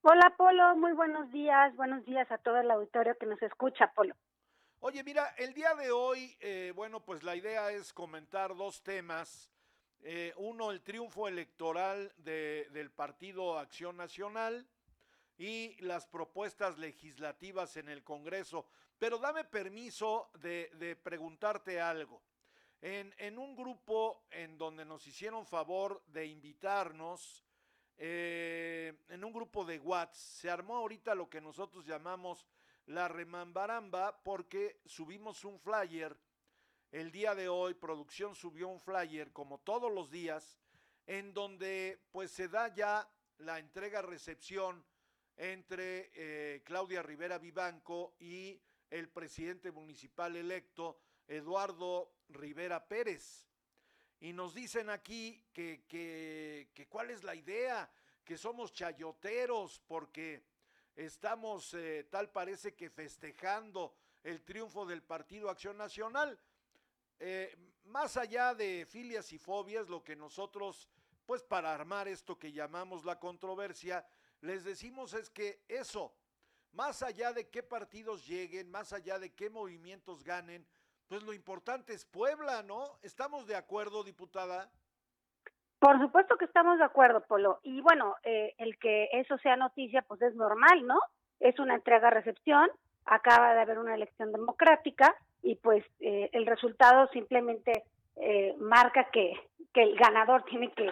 [0.02, 1.74] Hola, Polo, muy buenos días.
[1.74, 4.14] Buenos días a todo el auditorio que nos escucha, Polo.
[4.80, 9.53] Oye, mira, el día de hoy, eh, bueno, pues la idea es comentar dos temas
[10.06, 14.68] eh, uno, el triunfo electoral de, del Partido Acción Nacional
[15.38, 18.66] y las propuestas legislativas en el Congreso.
[18.98, 22.22] Pero dame permiso de, preguntarte algo.
[22.82, 27.42] En, un grupo en donde nos hicieron favor de invitarnos,
[27.96, 32.46] eh, en un grupo de WhatsApp, se armó ahorita lo que nosotros llamamos
[32.86, 36.14] la remambaramba porque subimos un flyer.
[36.94, 40.60] El día de hoy, producción subió un flyer, como todos los días,
[41.08, 44.86] en donde pues se da ya la entrega-recepción
[45.36, 53.48] entre eh, Claudia Rivera Vivanco y el presidente municipal electo, Eduardo Rivera Pérez.
[54.20, 57.90] Y nos dicen aquí que, que, que cuál es la idea,
[58.24, 60.44] que somos chayoteros porque
[60.94, 66.38] estamos, eh, tal parece que festejando el triunfo del Partido Acción Nacional.
[67.18, 67.54] Eh,
[67.84, 70.88] más allá de filias y fobias, lo que nosotros,
[71.26, 74.06] pues para armar esto que llamamos la controversia,
[74.40, 76.12] les decimos es que eso,
[76.72, 80.66] más allá de qué partidos lleguen, más allá de qué movimientos ganen,
[81.08, 82.98] pues lo importante es Puebla, ¿no?
[83.02, 84.70] ¿Estamos de acuerdo, diputada?
[85.78, 87.60] Por supuesto que estamos de acuerdo, Polo.
[87.62, 90.98] Y bueno, eh, el que eso sea noticia, pues es normal, ¿no?
[91.40, 92.70] Es una entrega-recepción,
[93.04, 95.14] acaba de haber una elección democrática
[95.44, 97.84] y pues eh, el resultado simplemente
[98.16, 99.34] eh, marca que,
[99.74, 100.90] que el ganador tiene que,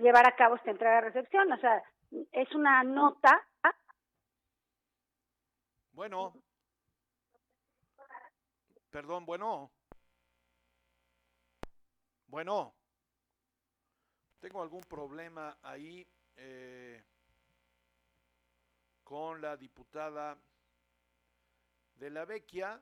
[0.00, 1.50] llevar a cabo esta entrega-recepción.
[1.50, 1.82] O sea,
[2.30, 3.44] es una nota.
[5.92, 6.34] Bueno.
[8.90, 9.72] Perdón, bueno.
[12.28, 12.74] Bueno.
[14.40, 17.02] Tengo algún problema ahí eh,
[19.02, 20.38] con la diputada
[21.96, 22.80] de la Vecchia.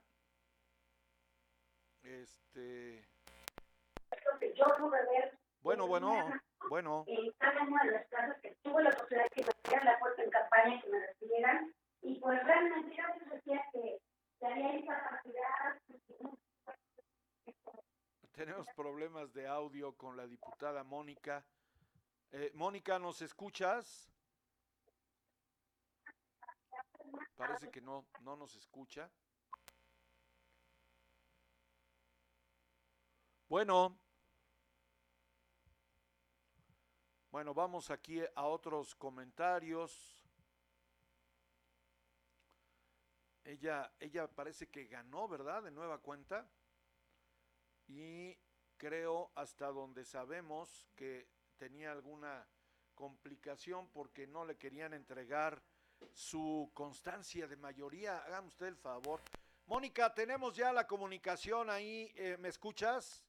[2.02, 3.06] Este.
[5.62, 7.04] Bueno, bueno, bueno.
[7.06, 9.98] En cada una de las casas que tuve la posibilidad de que me dieran la
[9.98, 14.00] puerta en campaña, que me recibieran, y pues realmente yo decía que,
[14.38, 15.80] que había incapacidad.
[18.32, 21.44] Tenemos problemas de audio con la diputada Mónica.
[22.32, 24.10] Eh, Mónica, ¿nos escuchas?
[27.36, 29.10] Parece que no, no nos escucha.
[33.50, 33.98] Bueno.
[37.32, 40.22] Bueno, vamos aquí a otros comentarios.
[43.42, 45.64] Ella, ella parece que ganó, ¿verdad?
[45.64, 46.48] De nueva cuenta.
[47.88, 48.38] Y
[48.76, 51.26] creo hasta donde sabemos que
[51.56, 52.46] tenía alguna
[52.94, 55.60] complicación porque no le querían entregar
[56.12, 58.18] su constancia de mayoría.
[58.18, 59.20] Hagan usted el favor.
[59.66, 62.12] Mónica, tenemos ya la comunicación ahí.
[62.14, 63.26] Eh, ¿Me escuchas?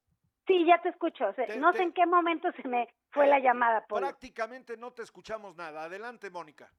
[0.47, 1.33] Sí, ya te escucho.
[1.57, 4.07] no sé en qué momento se me fue la llamada, Polo.
[4.07, 5.83] Prácticamente no te escuchamos nada.
[5.83, 6.71] Adelante, Mónica.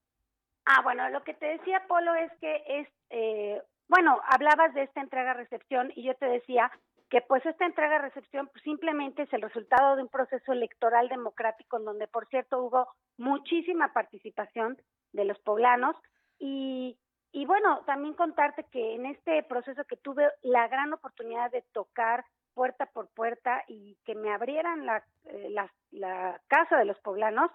[0.65, 5.01] Ah, bueno, lo que te decía, Polo, es que es, eh, bueno, hablabas de esta
[5.01, 6.71] entrega-recepción y yo te decía
[7.11, 11.85] que pues esta entrega-recepción pues, simplemente es el resultado de un proceso electoral democrático en
[11.85, 12.89] donde, por cierto, hubo
[13.19, 14.79] muchísima participación
[15.13, 15.95] de los poblanos
[16.39, 16.97] y,
[17.33, 22.25] y bueno, también contarte que en este proceso que tuve la gran oportunidad de tocar
[22.55, 25.55] puerta por puerta y que me abrieran la, eh,
[25.91, 27.51] la, casa de los poblanos.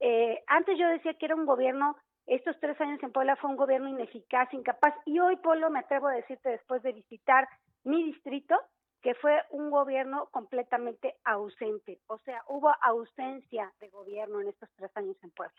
[0.00, 3.56] Eh, antes yo decía que era un gobierno, estos tres años en Puebla fue un
[3.56, 7.48] gobierno ineficaz, incapaz, y hoy, Polo, me atrevo a decirte después de visitar
[7.84, 8.56] mi distrito,
[9.00, 14.90] que fue un gobierno completamente ausente, o sea, hubo ausencia de gobierno en estos tres
[14.96, 15.54] años en Puebla.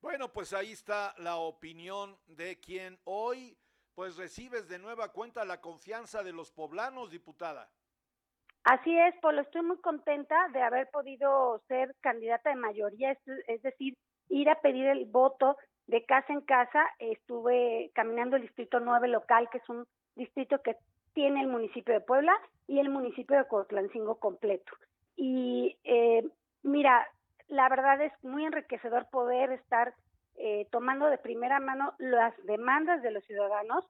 [0.00, 3.58] Bueno, pues ahí está la opinión de quien hoy
[3.94, 7.70] pues recibes de nueva cuenta la confianza de los poblanos, diputada.
[8.64, 13.96] Así es, Polo, estoy muy contenta de haber podido ser candidata de mayoría, es, decir,
[14.28, 16.84] ir a pedir el voto de casa en casa.
[16.98, 20.76] Estuve caminando el distrito 9 local, que es un distrito que
[21.14, 22.34] tiene el municipio de Puebla
[22.66, 24.72] y el municipio de Cotlancingo completo.
[25.16, 26.28] Y eh,
[26.62, 27.08] mira,
[27.48, 29.94] la verdad es muy enriquecedor poder estar
[30.42, 33.84] eh, tomando de primera mano las demandas de los ciudadanos.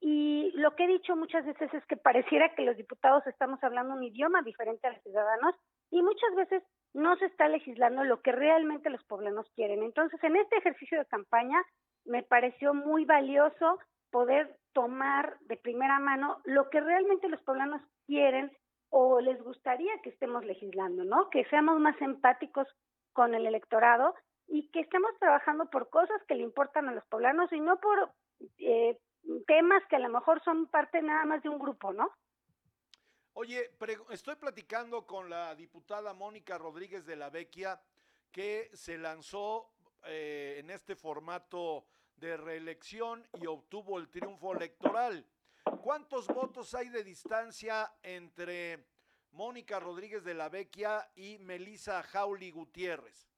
[0.00, 3.94] Y lo que he dicho muchas veces es que pareciera que los diputados estamos hablando
[3.94, 5.54] un idioma diferente a los ciudadanos
[5.90, 9.82] y muchas veces no se está legislando lo que realmente los poblanos quieren.
[9.82, 11.62] Entonces, en este ejercicio de campaña
[12.04, 13.78] me pareció muy valioso
[14.10, 18.52] poder tomar de primera mano lo que realmente los poblanos quieren
[18.90, 21.30] o les gustaría que estemos legislando, ¿no?
[21.30, 22.68] Que seamos más empáticos
[23.14, 24.14] con el electorado
[24.46, 28.12] y que estemos trabajando por cosas que le importan a los poblanos y no por
[28.58, 28.98] eh,
[29.46, 32.10] temas que a lo mejor son parte nada más de un grupo, ¿no?
[33.34, 33.70] Oye,
[34.10, 37.80] estoy platicando con la diputada Mónica Rodríguez de la Vecchia,
[38.30, 39.72] que se lanzó
[40.04, 41.86] eh, en este formato
[42.16, 45.26] de reelección y obtuvo el triunfo electoral.
[45.82, 48.86] ¿Cuántos votos hay de distancia entre
[49.32, 53.33] Mónica Rodríguez de la Vecchia y Melisa Jauli Gutiérrez?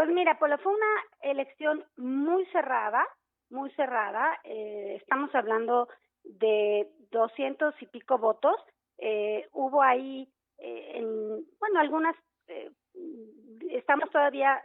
[0.00, 3.06] Pues mira, Polo, fue una elección muy cerrada.
[3.50, 4.40] muy cerrada.
[4.44, 5.88] Eh, estamos hablando
[6.24, 8.56] de 200 y pico votos.
[8.96, 10.26] Eh, hubo ahí,
[10.56, 12.16] eh, en, bueno, algunas,
[13.68, 14.62] estamos todavía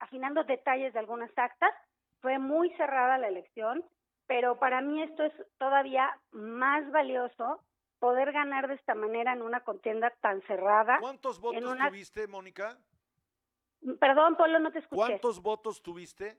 [0.00, 1.72] afinando detalles de algunas actas.
[2.20, 3.82] Fue muy cerrada la elección,
[4.26, 7.62] pero para mí esto es todavía más valioso
[8.00, 10.98] poder ganar de esta manera en una contienda tan cerrada.
[11.00, 12.76] ¿Cuántos votos tuviste, Mónica?
[13.98, 14.96] Perdón, Polo, no te escuché.
[14.96, 16.38] ¿Cuántos votos tuviste?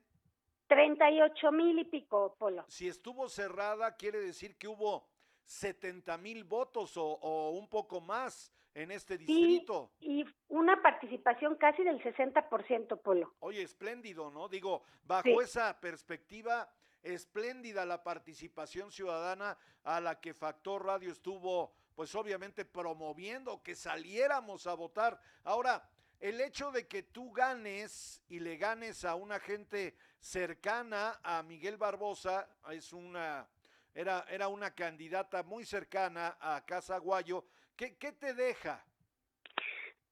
[0.68, 2.64] 38 mil y pico, Polo.
[2.68, 5.06] Si estuvo cerrada, quiere decir que hubo
[5.44, 9.90] 70 mil votos o, un poco más en este distrito.
[10.00, 13.34] y una participación casi del 60%, Polo.
[13.38, 14.48] Oye, espléndido, ¿no?
[14.48, 16.68] Digo, bajo esa perspectiva,
[17.02, 24.66] espléndida la participación ciudadana a la que Factor Radio estuvo, pues obviamente promoviendo que saliéramos
[24.66, 25.18] a votar.
[25.44, 25.88] Ahora,
[26.20, 31.76] el hecho de que tú ganes y le ganes a una gente cercana a Miguel
[31.76, 33.46] Barbosa, es una,
[33.94, 37.44] era, era una candidata muy cercana a Casa Guayo,
[37.76, 38.84] ¿qué, te deja?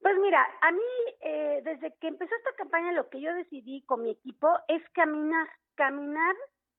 [0.00, 0.80] Pues mira, a mí
[1.20, 5.48] eh, desde que empezó esta campaña lo que yo decidí con mi equipo es caminar,
[5.74, 6.34] caminar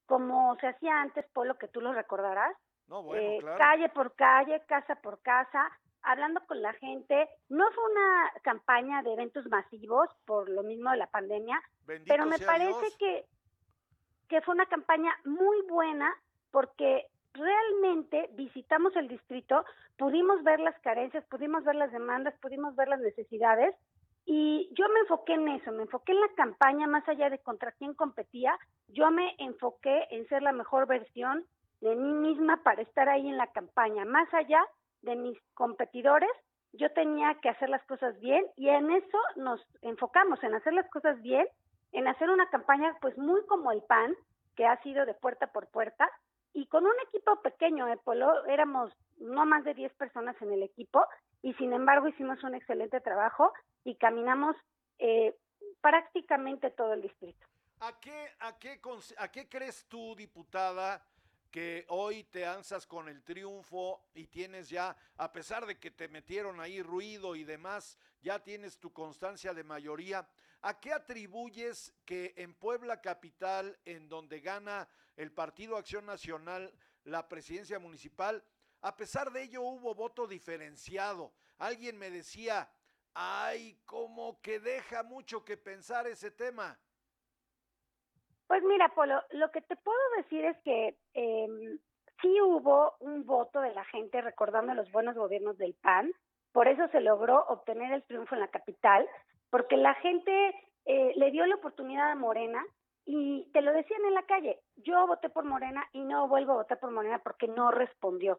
[0.06, 2.56] como se hacía antes, Polo, que tú lo recordarás,
[2.88, 3.58] no, bueno, eh, claro.
[3.58, 5.68] calle por calle, casa por casa,
[6.06, 7.28] hablando con la gente.
[7.50, 11.62] No fue una campaña de eventos masivos por lo mismo de la pandemia,
[12.06, 13.26] pero me parece que
[14.28, 16.14] que fue una campaña muy buena
[16.52, 19.66] porque realmente visitamos el distrito,
[19.98, 23.76] pudimos ver las carencias, pudimos ver las demandas, pudimos ver las necesidades
[24.26, 27.72] y yo me enfoqué en eso, me enfoqué en la campaña más allá de contra
[27.74, 31.46] quién competía, yo me enfoqué en ser la mejor versión
[31.82, 34.66] de mí misma para estar ahí en la campaña, más allá
[35.06, 36.30] de mis competidores,
[36.74, 40.90] yo tenía que hacer las cosas bien y en eso nos enfocamos, en hacer las
[40.90, 41.48] cosas bien,
[41.94, 44.14] en hacer una campaña pues muy como el PAN,
[44.56, 46.10] que ha sido de puerta por puerta,
[46.54, 50.64] y con un equipo pequeño, de Polo, éramos no más de 10 personas en el
[50.64, 51.06] equipo,
[51.42, 53.52] y sin embargo hicimos un excelente trabajo
[53.84, 54.56] y caminamos
[55.00, 55.36] eh,
[55.82, 57.46] prácticamente todo el distrito.
[57.82, 58.80] ¿A qué, a, qué,
[59.18, 61.06] ¿A qué crees tú, diputada,
[61.56, 66.10] que hoy te ansas con el triunfo y tienes ya, a pesar de que te
[66.10, 70.28] metieron ahí ruido y demás, ya tienes tu constancia de mayoría.
[70.64, 76.74] ¿A qué atribuyes que en Puebla Capital, en donde gana el Partido Acción Nacional
[77.06, 78.44] la presidencia municipal,
[78.82, 81.32] a pesar de ello hubo voto diferenciado?
[81.58, 82.70] Alguien me decía,
[83.14, 86.78] ay, como que deja mucho que pensar ese tema.
[88.48, 91.78] Pues mira, Polo, lo que te puedo decir es que eh,
[92.22, 96.12] sí hubo un voto de la gente recordando los buenos gobiernos del PAN,
[96.52, 99.08] por eso se logró obtener el triunfo en la capital,
[99.50, 100.54] porque la gente
[100.86, 102.64] eh, le dio la oportunidad a Morena
[103.06, 106.58] y te lo decían en la calle, yo voté por Morena y no vuelvo a
[106.58, 108.38] votar por Morena porque no respondió.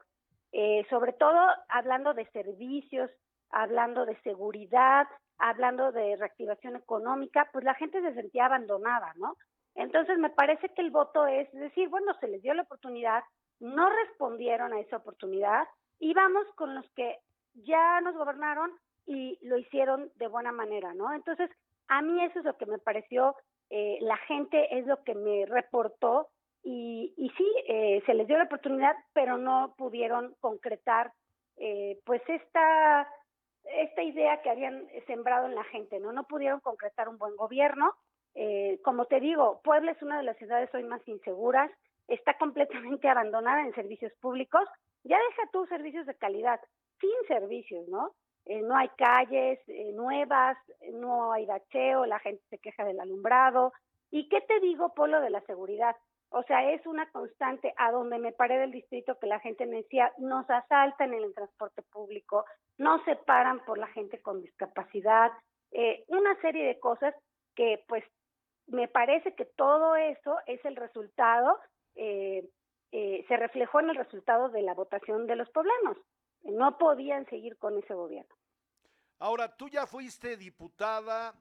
[0.52, 1.38] Eh, sobre todo
[1.68, 3.10] hablando de servicios,
[3.50, 5.06] hablando de seguridad,
[5.38, 9.36] hablando de reactivación económica, pues la gente se sentía abandonada, ¿no?
[9.76, 13.22] Entonces, me parece que el voto es decir, bueno, se les dio la oportunidad,
[13.60, 15.66] no respondieron a esa oportunidad
[15.98, 17.18] y vamos con los que
[17.54, 18.72] ya nos gobernaron
[19.06, 21.12] y lo hicieron de buena manera, ¿no?
[21.12, 21.50] Entonces,
[21.88, 23.36] a mí eso es lo que me pareció,
[23.70, 26.28] eh, la gente es lo que me reportó
[26.62, 31.12] y, y sí, eh, se les dio la oportunidad, pero no pudieron concretar
[31.58, 33.08] eh, pues esta,
[33.64, 36.12] esta idea que habían sembrado en la gente, ¿no?
[36.12, 37.94] No pudieron concretar un buen gobierno
[38.38, 41.70] eh, como te digo, Puebla es una de las ciudades hoy más inseguras,
[42.06, 44.62] está completamente abandonada en servicios públicos.
[45.04, 46.60] Ya deja tú servicios de calidad,
[47.00, 48.12] sin servicios, ¿no?
[48.44, 50.58] Eh, no hay calles eh, nuevas,
[50.92, 53.72] no hay bacheo, la gente se queja del alumbrado.
[54.10, 55.96] ¿Y qué te digo, Polo, de la seguridad?
[56.28, 59.78] O sea, es una constante a donde me paré del distrito que la gente me
[59.78, 62.44] decía, nos asaltan en el transporte público,
[62.76, 65.32] no se paran por la gente con discapacidad,
[66.08, 67.14] una serie de cosas
[67.54, 68.04] que pues
[68.66, 71.58] me parece que todo eso es el resultado,
[71.94, 72.48] eh,
[72.92, 75.98] eh, se reflejó en el resultado de la votación de los poblanos.
[76.42, 78.34] No podían seguir con ese gobierno.
[79.18, 81.34] Ahora, tú ya fuiste diputada,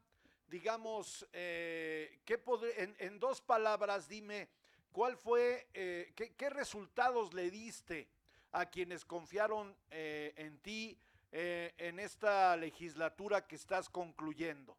[0.47, 2.39] digamos, eh, ¿qué
[2.77, 4.47] en, en, dos palabras, dime,
[4.91, 8.07] ¿cuál fue, eh, qué, qué, resultados le diste
[8.53, 10.97] a quienes confiaron en ti
[11.37, 14.77] eh, en esta legislatura que estás concluyendo?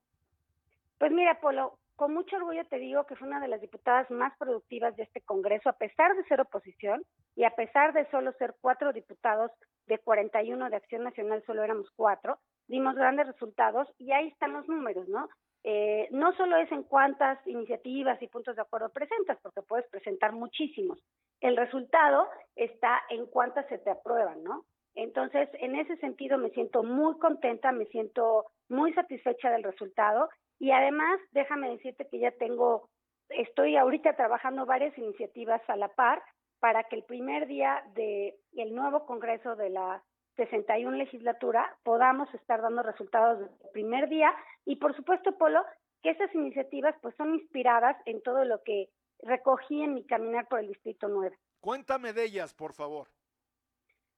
[0.96, 4.36] Pues mira, Polo, con mucho orgullo te digo que fue una de las diputadas más
[4.38, 7.02] productivas de este Congreso, a pesar de ser oposición
[7.34, 9.50] y a pesar de solo ser cuatro diputados
[9.86, 12.38] de 41 de Acción Nacional, solo éramos cuatro,
[12.68, 15.28] dimos grandes resultados y ahí están los números, ¿no?
[15.68, 20.30] eh, no solo es en cuántas iniciativas y puntos de acuerdo presentas, porque puedes presentar
[20.30, 20.96] muchísimos.
[21.40, 24.64] El resultado está en cuántas se te aprueban, ¿no?
[24.94, 30.28] Entonces, en ese sentido me siento muy contenta, me siento muy satisfecha del resultado
[30.58, 32.88] y además, déjame decirte que ya tengo,
[33.28, 36.22] estoy ahorita trabajando varias iniciativas a la par
[36.60, 40.02] para que el primer día del el nuevo Congreso de la
[40.36, 44.34] 61 legislatura podamos estar dando resultados desde el primer día
[44.64, 45.64] y por supuesto, Polo,
[46.02, 48.88] que esas iniciativas pues son inspiradas en todo lo que
[49.20, 51.36] recogí en mi caminar por el Distrito 9.
[51.60, 53.08] Cuéntame de ellas, por favor.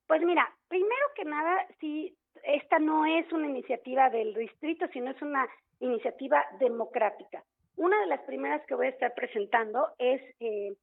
[0.07, 5.23] Pues mira, primero que nada, sí, esta no es una iniciativa del distrito, sino es
[5.23, 5.47] una
[5.81, 7.43] iniciativa democrática.
[7.77, 10.75] Una de las primeras que voy a estar presentando es eh,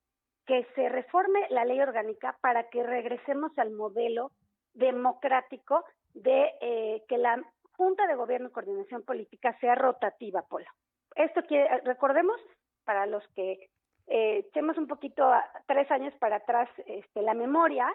[0.46, 4.32] que se reforme la ley orgánica para que regresemos al modelo
[4.74, 5.84] democrático
[6.14, 7.42] de eh, que la
[7.74, 10.68] Junta de Gobierno y Coordinación Política sea rotativa, Polo.
[11.16, 12.40] Esto quiere, recordemos,
[12.86, 13.70] para los que
[14.08, 15.30] eh, echemos un poquito
[15.66, 17.88] tres años para atrás este, la memoria,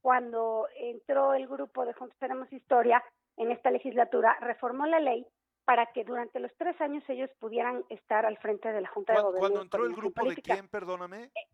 [0.00, 3.02] cuando entró el grupo de Juntos Tenemos Historia
[3.36, 5.26] en esta legislatura, reformó la ley
[5.64, 9.20] para que durante los tres años ellos pudieran estar al frente de la Junta de
[9.20, 9.40] Gobierno.
[9.40, 11.24] ¿Cuándo entró el grupo de quién, perdóname?
[11.24, 11.46] Eh,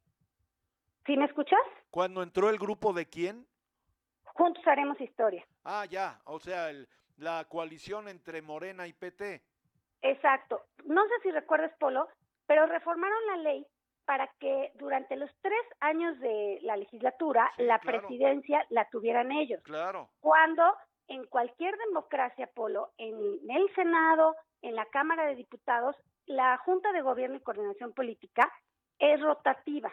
[1.04, 1.60] ¿Sí me escuchas?
[1.90, 3.46] ¿Cuándo entró el grupo de quién?
[4.24, 5.44] Juntos Haremos Historia.
[5.64, 6.70] Ah, ya, o sea,
[7.16, 9.42] la coalición entre Morena y PT.
[10.02, 10.62] Exacto.
[10.84, 12.08] No sé si recuerdas, Polo,
[12.46, 13.66] pero reformaron la ley
[14.06, 19.62] para que durante los tres años de la legislatura la presidencia la tuvieran ellos.
[19.64, 20.08] Claro.
[20.20, 20.62] Cuando
[21.08, 23.14] en cualquier democracia, Polo, en
[23.50, 25.96] el Senado, en la Cámara de Diputados,
[26.26, 28.50] la Junta de Gobierno y Coordinación Política
[28.98, 29.92] es rotativa.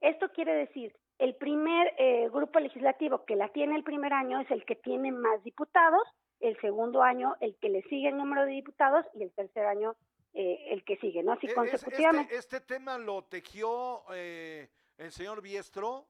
[0.00, 4.50] Esto quiere decir, el primer eh, grupo legislativo que la tiene el primer año es
[4.50, 6.02] el que tiene más diputados,
[6.40, 9.94] el segundo año el que le sigue el número de diputados y el tercer año
[10.36, 11.32] eh, el que sigue, ¿no?
[11.32, 12.34] Así e-, consecutivamente.
[12.34, 14.68] Este, tema lo tejió eh,
[14.98, 16.06] el señor Biestro?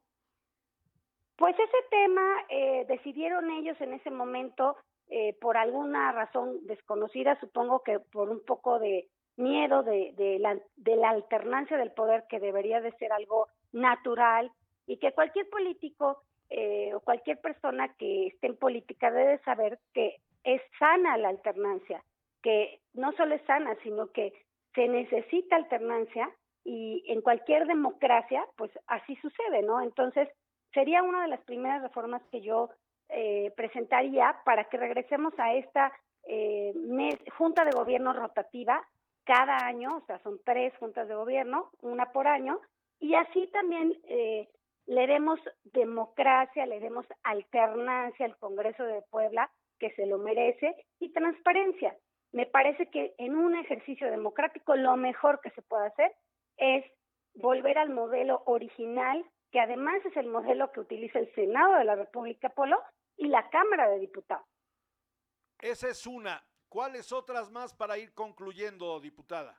[1.36, 4.76] Pues ese tema eh, decidieron ellos en ese momento,
[5.40, 10.96] por alguna razón desconocida, supongo que por un poco de miedo de, de, la, de
[10.96, 14.50] la alternancia del poder que debería de ser algo natural
[14.86, 16.22] y que cualquier político
[16.94, 22.02] o cualquier persona que esté en política debe saber que es sana la alternancia
[22.44, 24.34] que no solo es sana, sino que
[24.74, 26.30] se necesita alternancia
[26.62, 29.80] y en cualquier democracia, pues así sucede, ¿no?
[29.80, 30.28] Entonces,
[30.74, 32.68] sería una de las primeras reformas que yo
[33.08, 35.90] eh, presentaría para que regresemos a esta
[36.28, 36.74] eh,
[37.38, 38.86] junta de gobierno rotativa
[39.24, 42.60] cada año, o sea, son tres juntas de gobierno, una por año,
[43.00, 44.48] y así también eh,
[44.86, 45.40] le demos
[45.72, 51.96] democracia, le demos alternancia al Congreso de Puebla, que se lo merece, y transparencia
[52.34, 56.12] me parece que en un ejercicio democrático lo mejor que se puede hacer
[56.56, 56.84] es
[57.34, 61.94] volver al modelo original, que además es el modelo que utiliza el Senado de la
[61.94, 62.82] República Polo
[63.16, 64.44] y la Cámara de Diputados.
[65.60, 66.44] Esa es una.
[66.68, 69.56] ¿Cuáles otras más para ir concluyendo, diputada?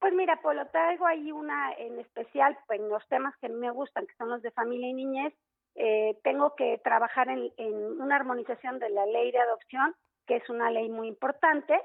[0.00, 4.08] Pues mira, Polo, traigo ahí una en especial pues, en los temas que me gustan,
[4.08, 5.32] que son los de familia y niñez.
[5.76, 9.94] Eh, tengo que trabajar en, en una armonización de la ley de adopción
[10.26, 11.80] que es una ley muy importante,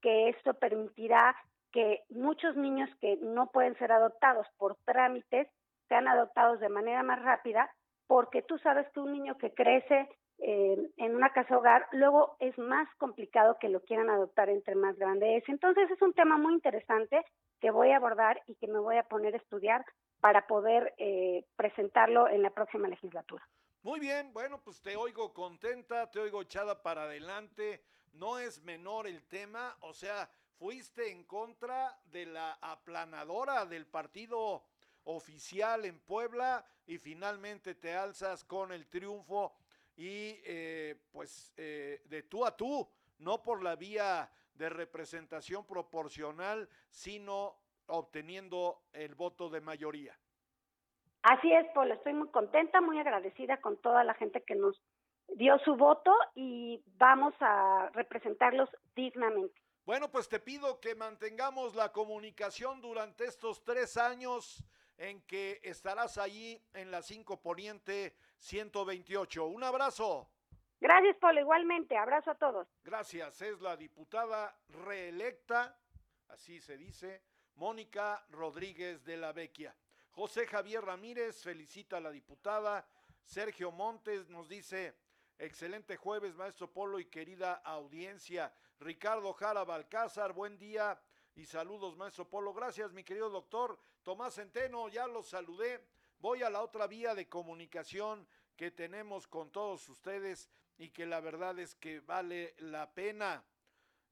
[0.00, 1.36] que esto permitirá
[1.72, 5.48] que muchos niños que no pueden ser adoptados por trámites
[5.88, 7.70] sean adoptados de manera más rápida,
[8.06, 12.56] porque tú sabes que un niño que crece eh, en una casa hogar, luego es
[12.58, 15.48] más complicado que lo quieran adoptar entre más grande es.
[15.48, 17.24] Entonces es un tema muy interesante
[17.60, 19.84] que voy a abordar y que me voy a poner a estudiar
[20.20, 23.42] para poder eh, presentarlo en la próxima legislatura.
[23.86, 27.84] Muy bien, bueno, pues te oigo contenta, te oigo echada para adelante.
[28.14, 30.28] No es menor el tema, o sea,
[30.58, 34.64] fuiste en contra de la aplanadora del partido
[35.04, 39.56] oficial en Puebla y finalmente te alzas con el triunfo
[39.94, 46.68] y eh, pues eh, de tú a tú, no por la vía de representación proporcional,
[46.90, 47.56] sino
[47.86, 50.18] obteniendo el voto de mayoría.
[51.28, 54.80] Así es, Paul, estoy muy contenta, muy agradecida con toda la gente que nos
[55.26, 59.60] dio su voto y vamos a representarlos dignamente.
[59.84, 64.64] Bueno, pues te pido que mantengamos la comunicación durante estos tres años
[64.98, 69.46] en que estarás allí en la 5 Poniente 128.
[69.46, 70.30] Un abrazo.
[70.80, 71.96] Gracias, Paul, igualmente.
[71.96, 72.68] Abrazo a todos.
[72.84, 73.42] Gracias.
[73.42, 75.76] Es la diputada reelecta,
[76.28, 77.20] así se dice,
[77.56, 79.74] Mónica Rodríguez de la Vecchia.
[80.16, 82.88] José Javier Ramírez felicita a la diputada.
[83.22, 84.96] Sergio Montes nos dice,
[85.36, 88.50] excelente jueves, maestro Polo y querida audiencia.
[88.80, 90.98] Ricardo Jara Balcázar, buen día.
[91.34, 92.54] Y saludos, maestro Polo.
[92.54, 94.88] Gracias, mi querido doctor Tomás Centeno.
[94.88, 95.86] Ya los saludé.
[96.18, 100.48] Voy a la otra vía de comunicación que tenemos con todos ustedes
[100.78, 103.44] y que la verdad es que vale la pena.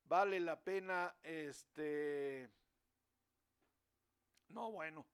[0.05, 2.51] Vale la pena, este...
[4.49, 5.07] No, bueno,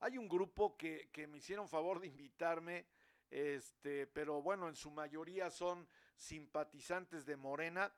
[0.00, 2.86] hay un grupo que, me hicieron favor de invitarme,
[3.30, 7.92] este, pero bueno, en su mayoría son simpatizantes de Morena,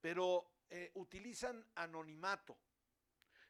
[0.00, 2.56] pero eh, utilizan anonimato.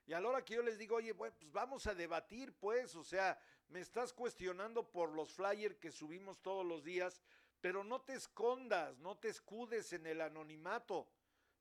[0.05, 3.05] Y a la hora que yo les digo, oye, pues vamos a debatir, pues, o
[3.05, 3.39] sea,
[3.69, 7.23] me estás cuestionando por los flyers que subimos todos los días,
[7.61, 11.09] pero no te escondas, no te escudes en el anonimato,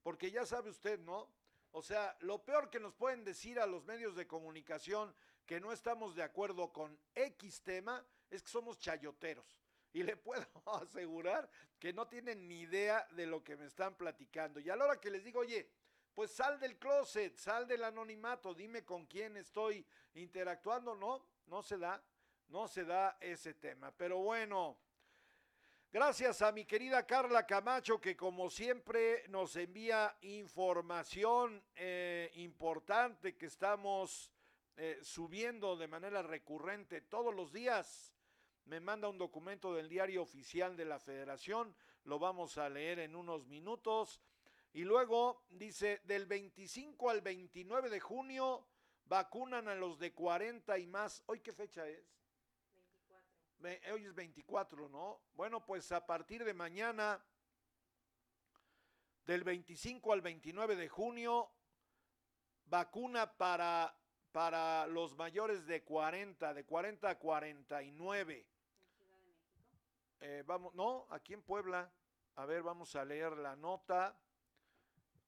[0.02, 1.32] porque ya sabe usted, ¿no?
[1.72, 5.16] O sea, lo peor que nos pueden decir a los medios de comunicación
[5.52, 9.60] que no estamos de acuerdo con X tema es que somos chayoteros.
[9.92, 10.46] Y le puedo
[10.82, 14.62] asegurar que no tienen ni idea de lo que me están platicando.
[14.62, 15.70] Y a la hora que les digo, oye,
[16.16, 21.78] pues sal del closet, sal del anonimato, dime con quién estoy interactuando, no, no se
[21.78, 22.02] da,
[22.48, 23.92] no se da ese tema.
[23.92, 24.78] Pero bueno,
[25.92, 33.48] gracias a mi querida Carla Camacho que como siempre nos envía información eh, importante que
[33.48, 34.32] estamos
[34.78, 38.14] eh, subiendo de manera recurrente todos los días.
[38.66, 43.16] Me manda un documento del diario oficial de la federación, lo vamos a leer en
[43.16, 44.22] unos minutos.
[44.74, 48.68] Y luego dice, del 25 al 29 de junio
[49.06, 51.24] vacunan a los de 40 y más.
[51.26, 52.18] ¿Hoy qué fecha es?
[53.60, 53.94] 24.
[53.94, 55.22] Hoy es 24, ¿no?
[55.34, 57.24] Bueno, pues a partir de mañana,
[59.26, 61.52] del 25 al 29 de junio,
[62.66, 63.94] vacuna para,
[64.32, 68.38] para los mayores de 40, de 40 a 49.
[68.38, 68.46] ¿En
[68.96, 69.62] Ciudad de México?
[70.22, 71.92] Eh, vamos, no, aquí en Puebla.
[72.36, 74.18] A ver, vamos a leer la nota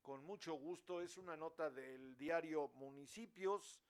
[0.01, 1.01] con mucho gusto.
[1.01, 3.81] Es una nota del diario Municipios.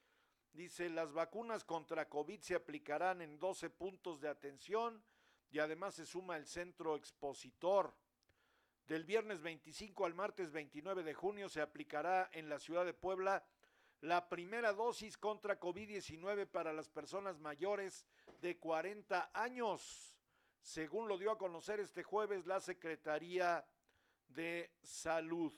[0.51, 5.03] Dice, las vacunas contra COVID se aplicarán en 12 puntos de atención
[5.51, 7.93] y además se suma el centro expositor.
[8.87, 13.43] Del viernes 25 al martes 29 de junio se aplicará en la ciudad de Puebla
[14.03, 18.05] la primera dosis contra COVID-19 para las personas mayores
[18.41, 20.13] de 40 años,
[20.61, 23.65] según lo dio a conocer este jueves la Secretaría
[24.27, 25.53] de Salud.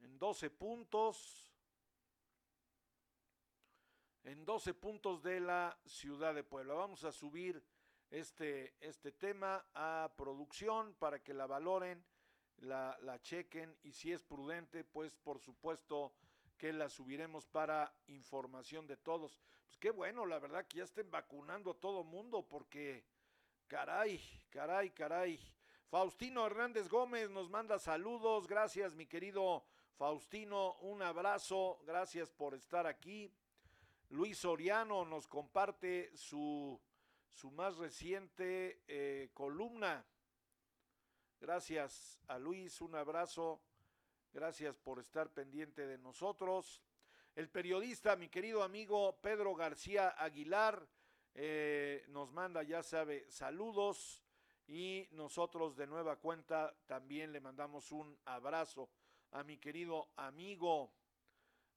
[0.00, 1.50] En 12 puntos,
[4.24, 6.74] en 12 puntos de la ciudad de Puebla.
[6.74, 7.64] Vamos a subir
[8.10, 12.04] este, este tema a producción para que la valoren,
[12.62, 16.12] la, chequen y si es prudente, pues por supuesto
[16.56, 19.40] que la subiremos para información de todos.
[19.66, 23.04] Pues qué bueno, la verdad que ya estén vacunando a todo mundo porque
[23.66, 25.40] caray, caray, caray.
[25.88, 29.64] Faustino Hernández Gómez nos manda saludos, gracias mi querido
[29.96, 33.30] Faustino, un abrazo, gracias por estar aquí.
[34.10, 36.80] Luis Soriano nos comparte su,
[37.28, 40.04] su más reciente eh, columna.
[41.42, 43.60] Gracias a Luis, un abrazo.
[44.32, 46.84] Gracias por estar pendiente de nosotros.
[47.34, 50.86] El periodista, mi querido amigo Pedro García Aguilar,
[51.34, 54.22] eh, nos manda, ya sabe, saludos
[54.68, 58.88] y nosotros de nueva cuenta también le mandamos un abrazo
[59.32, 60.92] a mi querido amigo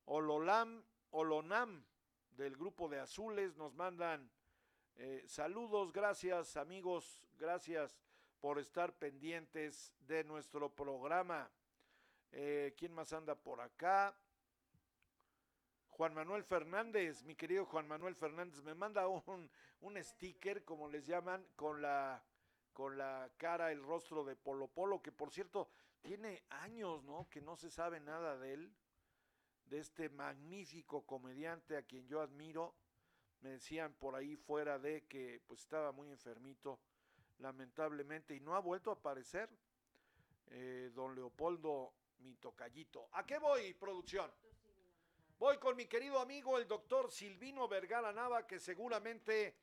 [0.05, 1.83] Ololam, Olonam
[2.29, 3.57] del grupo de Azules.
[3.57, 4.29] Nos mandan
[4.95, 7.97] eh, saludos, gracias amigos, gracias
[8.45, 11.49] por estar pendientes de nuestro programa.
[12.31, 14.15] Eh, ¿Quién más anda por acá?
[15.89, 19.49] Juan Manuel Fernández, mi querido Juan Manuel Fernández, me manda un,
[19.81, 22.23] un sticker, como les llaman, con la,
[22.71, 25.71] con la cara, el rostro de Polo Polo, que por cierto,
[26.03, 27.27] tiene años, ¿no?
[27.31, 28.75] Que no se sabe nada de él,
[29.65, 32.75] de este magnífico comediante a quien yo admiro.
[33.41, 36.79] Me decían por ahí fuera de que pues estaba muy enfermito,
[37.39, 39.49] lamentablemente, y no ha vuelto a aparecer.
[40.47, 43.07] Eh, don Leopoldo, mi tocallito.
[43.13, 44.31] ¿A qué voy, producción?
[45.37, 49.55] Voy con mi querido amigo el doctor Silvino Vergara Nava, que seguramente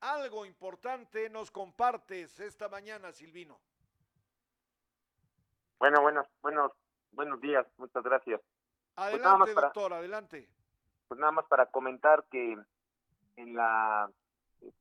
[0.00, 3.60] algo importante nos compartes esta mañana, Silvino.
[5.78, 6.72] Bueno, buenos, buenos,
[7.12, 8.40] buenos días, muchas gracias.
[8.94, 10.48] Pues adelante, doctor, adelante.
[11.08, 12.58] Pues nada más para comentar que
[13.36, 14.10] en la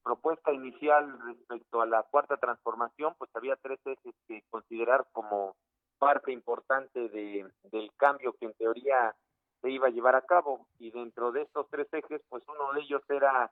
[0.04, 5.56] propuesta inicial respecto a la cuarta transformación, pues había tres ejes que considerar como
[5.98, 9.16] parte importante de, del cambio que en teoría
[9.62, 12.82] se iba a llevar a cabo y dentro de estos tres ejes, pues uno de
[12.82, 13.52] ellos era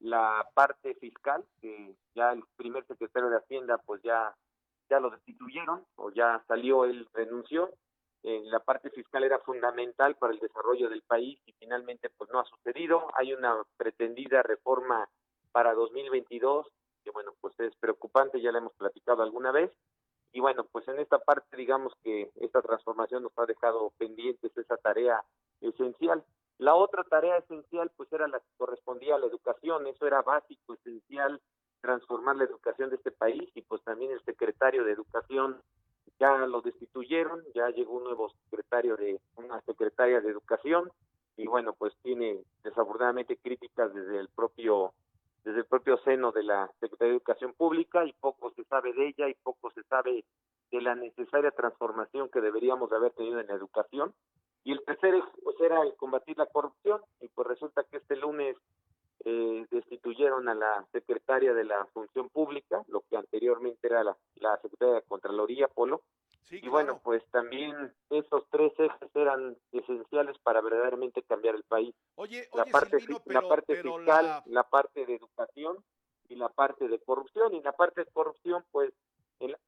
[0.00, 4.34] la parte fiscal, que ya el primer secretario de Hacienda pues ya
[4.90, 7.70] ya lo destituyeron o ya salió, él renunció.
[8.24, 12.40] eh, la parte fiscal era fundamental para el desarrollo del país y finalmente pues no
[12.40, 13.08] ha sucedido.
[13.16, 15.08] Hay una pretendida reforma
[15.52, 16.66] para 2022
[17.02, 19.70] que bueno, pues es preocupante, ya la hemos platicado alguna vez.
[20.32, 24.76] Y bueno, pues en esta parte digamos que esta transformación nos ha dejado pendientes esa
[24.78, 25.22] tarea
[25.60, 26.24] esencial.
[26.58, 30.74] La otra tarea esencial pues era la que correspondía a la educación, eso era básico,
[30.74, 31.40] esencial,
[31.80, 35.60] transformar la educación de este país y pues también el secretario de educación
[36.18, 40.90] ya lo destituyeron, ya llegó un nuevo secretario de una secretaria de educación
[41.36, 44.94] y bueno, pues tiene desafortunadamente críticas desde el propio
[45.44, 49.08] desde el propio seno de la Secretaría de Educación Pública y poco se sabe de
[49.08, 50.24] ella y poco se sabe
[50.70, 54.14] de la necesaria transformación que deberíamos de haber tenido en la educación.
[54.64, 58.56] Y el tercer pues era el combatir la corrupción y pues resulta que este lunes
[59.24, 64.56] eh, destituyeron a la secretaria de la Función Pública, lo que anteriormente era la, la
[64.58, 66.02] secretaria de Contraloría, Polo.
[66.50, 71.94] Y bueno, pues también esos tres ejes eran esenciales para verdaderamente cambiar el país.
[72.16, 74.64] Oye, la parte, la parte fiscal, la...
[74.64, 75.82] parte de educación
[76.28, 77.54] y la parte de corrupción.
[77.54, 78.92] Y la parte de corrupción, pues,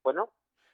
[0.02, 0.30] bueno.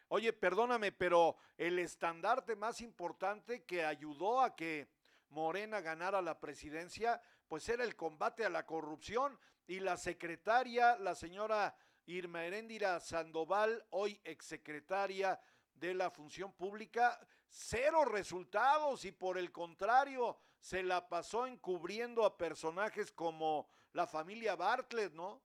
[0.08, 4.88] Oye, perdóname, pero el estandarte más importante que ayudó a que
[5.28, 11.14] Morena ganara la presidencia pues era el combate a la corrupción y la secretaria, la
[11.14, 11.76] señora
[12.06, 15.40] Irma Heréndira Sandoval, hoy exsecretaria
[15.80, 17.18] de la Función Pública,
[17.48, 24.54] cero resultados y por el contrario se la pasó encubriendo a personajes como la familia
[24.56, 25.40] Bartlett, ¿no?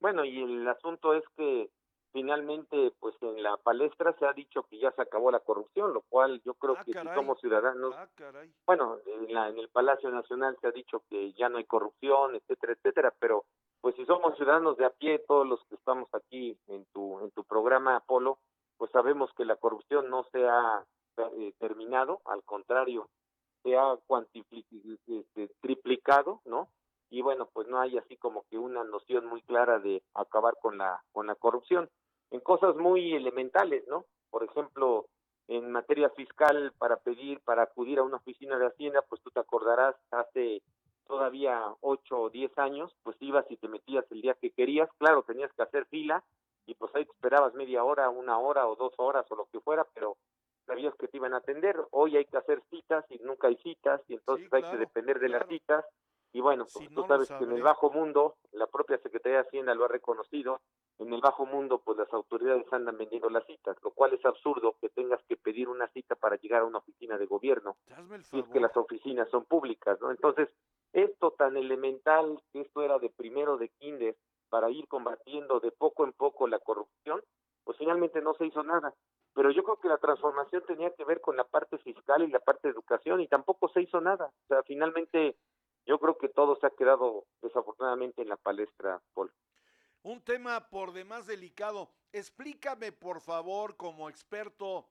[0.00, 1.70] Bueno, y el asunto es que
[2.12, 6.02] finalmente pues en la palestra se ha dicho que ya se acabó la corrupción, lo
[6.02, 7.08] cual yo creo Ah, que caray.
[7.08, 8.52] si somos ciudadanos, Ah, caray.
[8.66, 12.34] bueno, en, la, en el Palacio Nacional se ha dicho que ya no hay corrupción,
[12.36, 13.44] etcétera, etcétera, pero
[13.80, 17.30] pues si somos ciudadanos de a pie, todos los que estamos aquí en tu en
[17.32, 18.38] tu programa Apolo,
[18.78, 20.84] pues sabemos que la corrupción no se ha
[21.16, 23.08] eh, terminado, al contrario,
[23.62, 23.98] se ha
[25.08, 26.68] este, triplicado, ¿no?
[27.10, 30.78] Y bueno, pues no hay así como que una noción muy clara de acabar con
[30.78, 31.88] la con la corrupción
[32.30, 34.04] en cosas muy elementales, ¿no?
[34.30, 35.06] Por ejemplo,
[35.48, 39.40] en materia fiscal para pedir, para acudir a una oficina de Hacienda, pues tú te
[39.40, 40.62] acordarás, hace
[41.06, 45.22] todavía ocho o diez años, pues ibas y te metías el día que querías, claro,
[45.22, 46.22] tenías que hacer fila
[46.68, 49.58] y pues ahí te esperabas media hora, una hora o dos horas o lo que
[49.60, 50.18] fuera, pero
[50.66, 51.76] sabías que te iban a atender.
[51.92, 55.18] Hoy hay que hacer citas y nunca hay citas y entonces Sí, hay que depender
[55.18, 55.86] de las citas
[56.30, 59.38] y bueno, pues Si tú no, sabes que en el bajo mundo, la propia Secretaría
[59.38, 60.60] de Hacienda lo ha reconocido,
[60.98, 64.76] en el bajo mundo pues las autoridades andan vendiendo las citas, lo cual es absurdo
[64.78, 67.78] que tengas que pedir una cita para llegar a una oficina de gobierno,
[68.30, 70.10] si es que las oficinas son públicas, ¿no?
[70.10, 70.50] Entonces,
[70.92, 74.16] esto tan elemental, que esto era de primero de kinder,
[74.48, 77.22] para ir combatiendo de poco en poco la corrupción,
[77.64, 78.94] pues finalmente no se hizo nada.
[79.34, 82.40] Pero yo creo que la transformación tenía que ver con la parte fiscal y la
[82.40, 84.26] parte de educación y tampoco se hizo nada.
[84.26, 85.36] O sea, finalmente
[85.86, 89.32] yo creo que todo se ha quedado desafortunadamente en la palestra, Paul.
[90.02, 91.90] Un tema por demás delicado.
[92.12, 94.88] Explícame, por favor, como experto,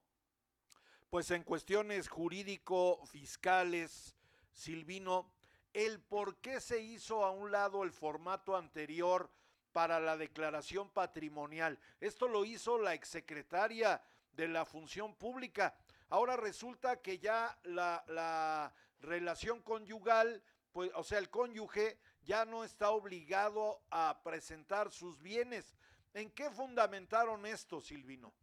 [1.10, 4.16] pues en cuestiones jurídico-fiscales,
[4.52, 5.32] Silvino,
[5.74, 9.30] el por qué se hizo a un lado el formato anterior
[9.72, 11.78] para la declaración patrimonial.
[12.00, 14.02] Esto lo hizo la exsecretaria
[14.34, 15.76] de la Función Pública.
[16.10, 20.42] Ahora resulta que ya la, la relación conyugal,
[20.72, 25.76] pues, o sea, el cónyuge ya no está obligado a presentar sus bienes.
[26.14, 28.34] ¿En qué fundamentaron esto, Silvino?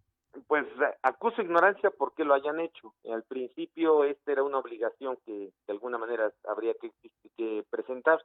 [0.47, 2.95] Pues eh, acuso ignorancia porque lo hayan hecho.
[3.12, 6.90] Al principio esta era una obligación que de alguna manera habría que,
[7.36, 8.24] que presentar.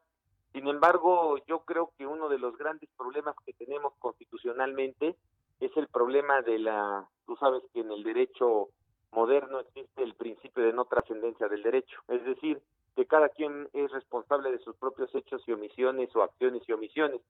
[0.53, 5.15] Sin embargo, yo creo que uno de los grandes problemas que tenemos constitucionalmente
[5.59, 8.69] es el problema de la, tú sabes que en el derecho
[9.11, 12.61] moderno existe el principio de no trascendencia del derecho, es decir,
[12.95, 17.21] que cada quien es responsable de sus propios hechos y omisiones o acciones y omisiones.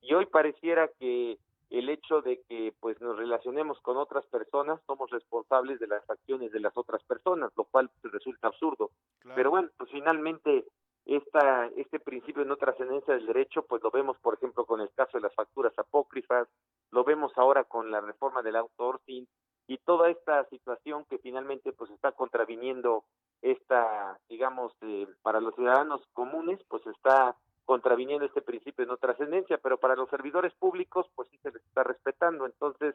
[0.00, 1.38] Y hoy pareciera que
[1.70, 6.52] el hecho de que pues nos relacionemos con otras personas somos responsables de las acciones
[6.52, 8.90] de las otras personas, lo cual pues, resulta absurdo.
[9.20, 9.36] Claro.
[9.36, 10.64] Pero bueno, pues finalmente
[11.06, 14.90] esta, este principio de no trascendencia del derecho, pues lo vemos, por ejemplo, con el
[14.90, 16.48] caso de las facturas apócrifas,
[16.90, 19.26] lo vemos ahora con la reforma del outsourcing
[19.68, 23.04] y toda esta situación que finalmente pues está contraviniendo
[23.40, 29.58] esta, digamos, eh, para los ciudadanos comunes, pues está contraviniendo este principio de no trascendencia,
[29.58, 32.46] pero para los servidores públicos, pues sí se les está respetando.
[32.46, 32.94] Entonces,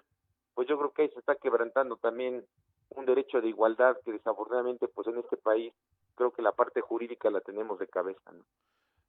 [0.54, 2.46] pues yo creo que ahí se está quebrantando también
[2.90, 5.74] un derecho de igualdad que desafortunadamente, pues en este país,
[6.16, 8.44] creo que la parte jurídica la tenemos de cabeza, ¿no?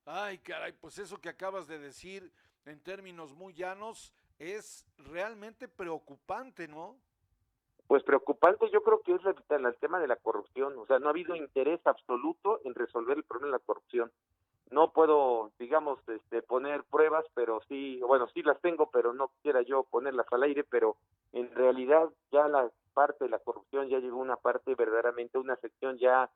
[0.04, 2.32] Ay, caray, pues eso que acabas de decir
[2.64, 6.96] en términos muy llanos es realmente preocupante, ¿no?
[7.86, 11.08] Pues preocupante yo creo que es el, el tema de la corrupción, o sea, no
[11.08, 14.10] ha habido interés absoluto en resolver el problema de la corrupción.
[14.72, 19.60] No puedo, digamos, este, poner pruebas, pero sí, bueno, sí las tengo, pero no quisiera
[19.62, 20.96] yo ponerlas al aire, pero
[21.32, 25.98] en realidad ya la parte de la corrupción ya llegó una parte verdaderamente, una sección
[25.98, 26.30] ya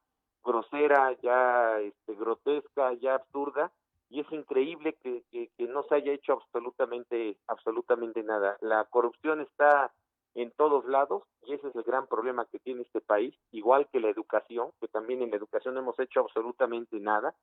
[0.45, 3.73] grosera, ya este, grotesca, ya absurda,
[4.11, 8.57] y es increíble que, que, que, no se haya hecho absolutamente, absolutamente nada.
[8.61, 9.93] La corrupción está
[10.35, 14.01] en todos lados y ese es el gran problema que tiene este país, igual que
[14.01, 17.35] la educación, que también en la educación no hemos hecho absolutamente nada,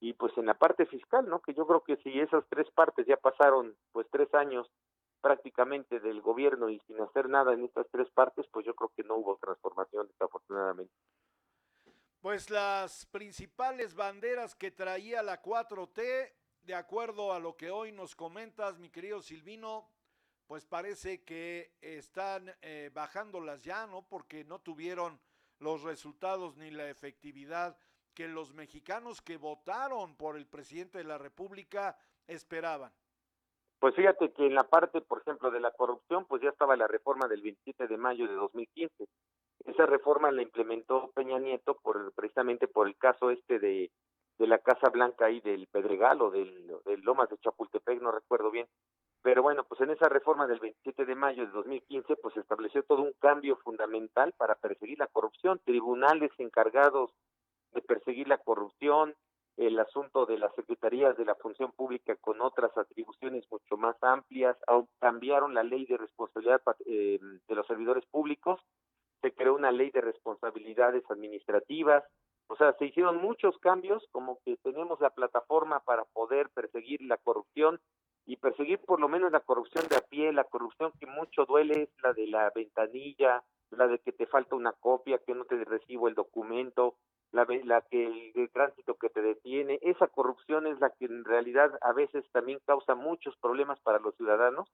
[0.00, 1.40] y pues en la parte fiscal, ¿no?
[1.40, 4.70] Que yo creo que si esas tres partes ya pasaron pues tres años
[5.20, 9.02] prácticamente del gobierno y sin hacer nada en estas tres partes, pues yo creo que
[9.02, 10.92] no hubo transformación, desafortunadamente.
[12.20, 16.32] Pues las principales banderas que traía la 4T,
[16.62, 19.88] de acuerdo a lo que hoy nos comentas, mi querido Silvino,
[20.46, 24.06] pues parece que están eh, bajándolas ya, ¿no?
[24.08, 25.20] Porque no tuvieron
[25.58, 27.76] los resultados ni la efectividad
[28.16, 32.90] que los mexicanos que votaron por el presidente de la República esperaban.
[33.78, 36.88] Pues fíjate que en la parte, por ejemplo, de la corrupción, pues ya estaba la
[36.88, 39.06] reforma del 27 de mayo de 2015.
[39.66, 43.90] Esa reforma la implementó Peña Nieto por precisamente por el caso este de,
[44.38, 46.72] de la Casa Blanca y del Pedregal o del,
[47.02, 48.66] Lomas de Chapultepec, no recuerdo bien.
[49.22, 53.02] Pero bueno, pues en esa reforma del 27 de mayo de 2015, pues estableció todo
[53.02, 57.12] un cambio fundamental para perseguir la corrupción, tribunales encargados
[57.76, 59.14] de perseguir la corrupción,
[59.56, 64.56] el asunto de las secretarías de la función pública con otras atribuciones mucho más amplias,
[64.98, 68.60] cambiaron la ley de responsabilidad eh, de los servidores públicos,
[69.22, 72.04] se creó una ley de responsabilidades administrativas,
[72.48, 77.16] o sea, se hicieron muchos cambios, como que tenemos la plataforma para poder perseguir la
[77.16, 77.80] corrupción
[78.24, 81.82] y perseguir por lo menos la corrupción de a pie, la corrupción que mucho duele
[81.82, 85.64] es la de la ventanilla, la de que te falta una copia, que no te
[85.64, 86.96] recibo el documento,
[87.32, 91.70] la, la que el, tránsito que te detiene, esa corrupción es la que en realidad
[91.82, 94.68] a veces también causa muchos problemas para los ciudadanos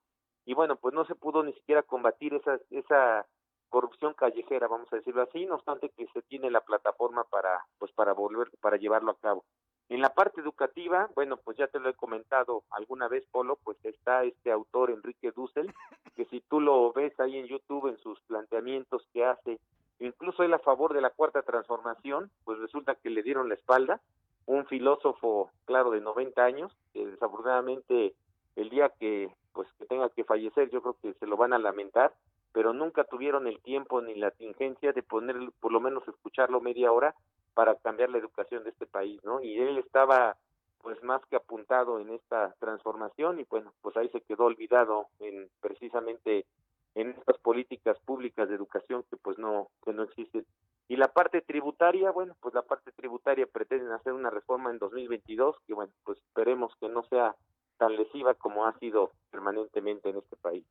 [0.44, 3.26] y bueno, pues no se pudo ni siquiera combatir esa, esa
[3.68, 7.90] corrupción callejera, vamos a decirlo así, no obstante que se tiene la plataforma para pues
[7.92, 9.44] para volver para llevarlo a cabo.
[9.88, 13.76] En la parte educativa, bueno, pues ya te lo he comentado alguna vez, Polo, pues
[13.84, 15.72] está este autor Enrique Dussel,
[16.14, 19.58] que si tú lo ves ahí en YouTube en sus planteamientos que hace
[20.06, 24.00] incluso él a favor de la cuarta transformación, pues resulta que le dieron la espalda,
[24.46, 28.14] un filósofo, claro, de 90 años, que desafortunadamente
[28.56, 31.58] el día que pues que tenga que fallecer, yo creo que se lo van a
[31.58, 32.14] lamentar,
[32.52, 36.90] pero nunca tuvieron el tiempo ni la tingencia de poner, por lo menos escucharlo media
[36.90, 37.14] hora
[37.54, 39.42] para cambiar la educación de este país, ¿no?
[39.42, 40.36] Y él estaba
[40.82, 45.48] pues más que apuntado en esta transformación y bueno, pues ahí se quedó olvidado en
[45.60, 46.44] precisamente
[46.94, 50.46] en estas políticas públicas de educación que pues no que no existen.
[50.88, 55.56] Y la parte tributaria bueno pues la parte tributaria pretenden hacer una reforma en 2022
[55.66, 57.34] que bueno pues esperemos que no sea
[57.78, 60.64] tan lesiva como ha sido permanentemente en este país.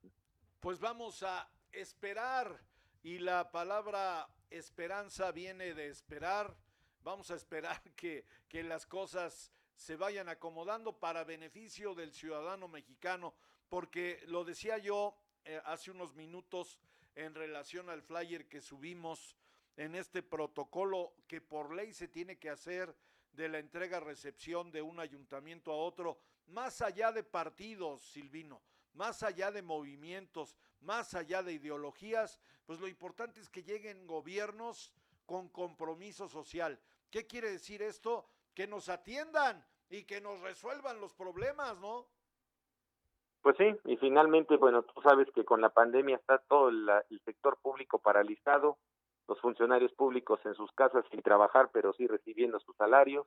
[0.60, 2.62] Pues vamos a esperar
[3.04, 6.56] y la palabra esperanza viene de esperar.
[7.04, 13.34] Vamos a esperar que que las cosas se vayan acomodando para beneficio del ciudadano mexicano
[13.70, 15.16] porque lo decía yo
[15.46, 16.80] eh, hace unos minutos
[17.16, 19.36] en relación al flyer que subimos
[19.78, 22.96] en este protocolo que por ley se tiene que hacer
[23.32, 28.62] de la entrega-recepción de un ayuntamiento a otro, más allá de partidos, Silvino,
[28.94, 34.92] más allá de movimientos, más allá de ideologías, pues lo importante es que lleguen gobiernos
[35.26, 36.80] con compromiso social.
[37.10, 38.28] ¿Qué quiere decir esto?
[38.54, 42.08] Que nos atiendan y que nos resuelvan los problemas, ¿no?
[43.42, 46.88] Pues sí, y finalmente, bueno, tú sabes que con la pandemia está todo el,
[47.26, 48.78] sector público paralizado,
[49.28, 53.26] los funcionarios públicos en sus casas sin trabajar, pero sí recibiendo su salario,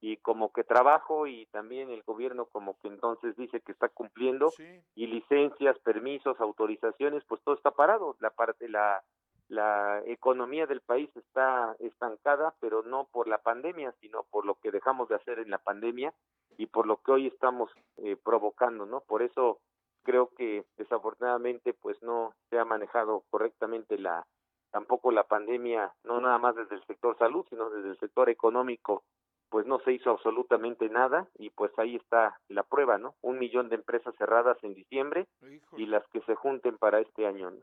[0.00, 4.52] y como que trabajo y también el gobierno como que entonces dice que está cumpliendo
[4.96, 8.16] y licencias, permisos, autorizaciones, pues todo está parado.
[8.18, 9.04] La parte la
[9.52, 14.70] la economía del país está estancada, pero no por la pandemia, sino por lo que
[14.70, 16.14] dejamos de hacer en la pandemia
[16.56, 19.00] y por lo que hoy estamos eh, provocando, ¿no?
[19.00, 19.60] Por eso
[20.02, 24.26] creo que desafortunadamente pues no se ha manejado correctamente la
[24.70, 29.04] tampoco la pandemia, no nada más desde el sector salud, sino desde el sector económico,
[29.50, 33.14] pues no se hizo absolutamente nada y pues ahí está la prueba, ¿no?
[33.20, 35.28] Un millón de empresas cerradas en diciembre
[35.76, 37.60] y las que se junten para este año, ¿no?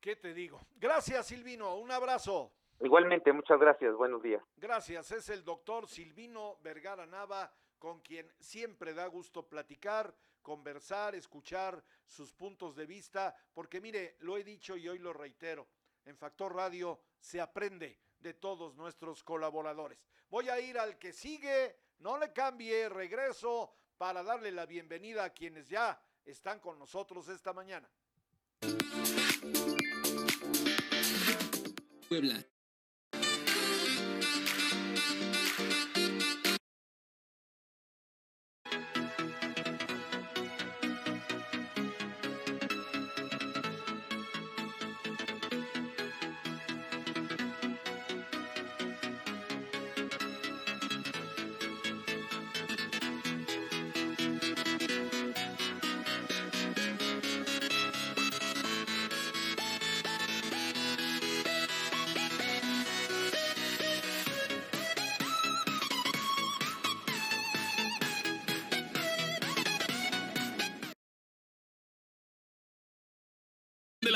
[0.00, 0.58] ¿Qué te digo?
[0.76, 1.76] Gracias, Silvino.
[1.76, 2.52] Un abrazo.
[2.80, 3.94] Igualmente, muchas gracias.
[3.94, 4.42] Buenos días.
[4.56, 5.12] Gracias.
[5.12, 12.32] Es el doctor Silvino Vergara Nava, con quien siempre da gusto platicar, conversar, escuchar sus
[12.32, 15.68] puntos de vista, porque mire, lo he dicho y hoy lo reitero,
[16.04, 19.98] en Factor Radio se aprende de todos nuestros colaboradores.
[20.28, 25.30] Voy a ir al que sigue, no le cambie, regreso para darle la bienvenida a
[25.30, 27.88] quienes ya están con nosotros esta mañana.
[32.08, 32.44] Puebla.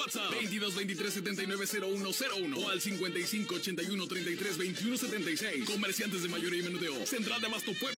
[0.00, 5.64] WhatsApp 22 23 79 0101 o al 55 81 33 21 76.
[5.66, 7.06] Comerciantes de mayoría y menudeo.
[7.06, 7.99] Central de Abasto Puebla.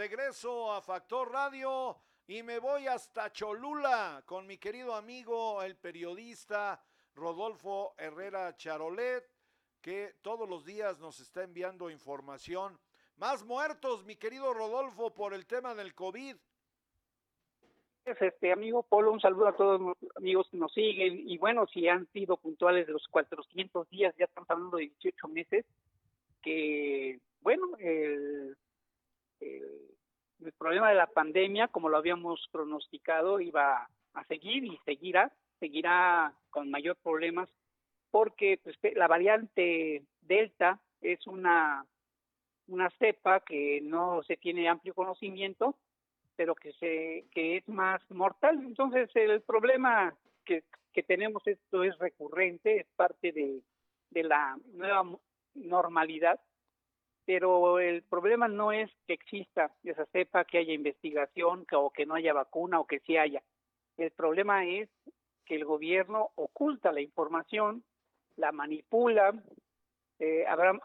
[0.00, 1.94] Regreso a Factor Radio
[2.26, 6.82] y me voy hasta Cholula con mi querido amigo, el periodista
[7.14, 9.22] Rodolfo Herrera Charolet,
[9.82, 12.80] que todos los días nos está enviando información.
[13.18, 16.34] Más muertos, mi querido Rodolfo, por el tema del COVID.
[18.06, 21.88] Este amigo Polo, un saludo a todos los amigos que nos siguen y bueno, si
[21.88, 25.66] han sido puntuales de los 400 días, ya estamos hablando de 18 meses,
[26.40, 28.56] que bueno, el,
[29.40, 36.34] el, problema de la pandemia, como lo habíamos pronosticado, iba a seguir y seguirá, seguirá
[36.50, 37.48] con mayor problemas
[38.10, 41.84] porque pues, la variante Delta es una,
[42.68, 45.76] una cepa que no se tiene amplio conocimiento,
[46.36, 48.58] pero que, se, que es más mortal.
[48.64, 50.14] Entonces el problema
[50.44, 53.60] que, que tenemos esto es recurrente, es parte de,
[54.10, 55.04] de la nueva
[55.54, 56.40] normalidad
[57.24, 62.06] pero el problema no es que exista esa cepa, que haya investigación que, o que
[62.06, 63.42] no haya vacuna o que sí haya.
[63.96, 64.88] El problema es
[65.44, 67.84] que el gobierno oculta la información,
[68.36, 69.34] la manipula.
[70.18, 70.78] Eh, habrá,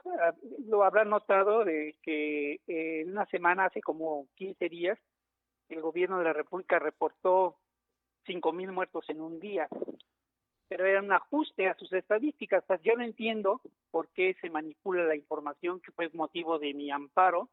[0.68, 4.99] lo habrán notado de que eh, en una semana, hace como 15 días,
[5.70, 7.57] el gobierno de la República reportó
[8.26, 9.68] 5 mil muertos en un día
[10.67, 12.63] pero era un ajuste a sus estadísticas.
[12.65, 13.61] Pues yo no entiendo
[13.91, 17.49] por qué se manipula la información que fue motivo de mi amparo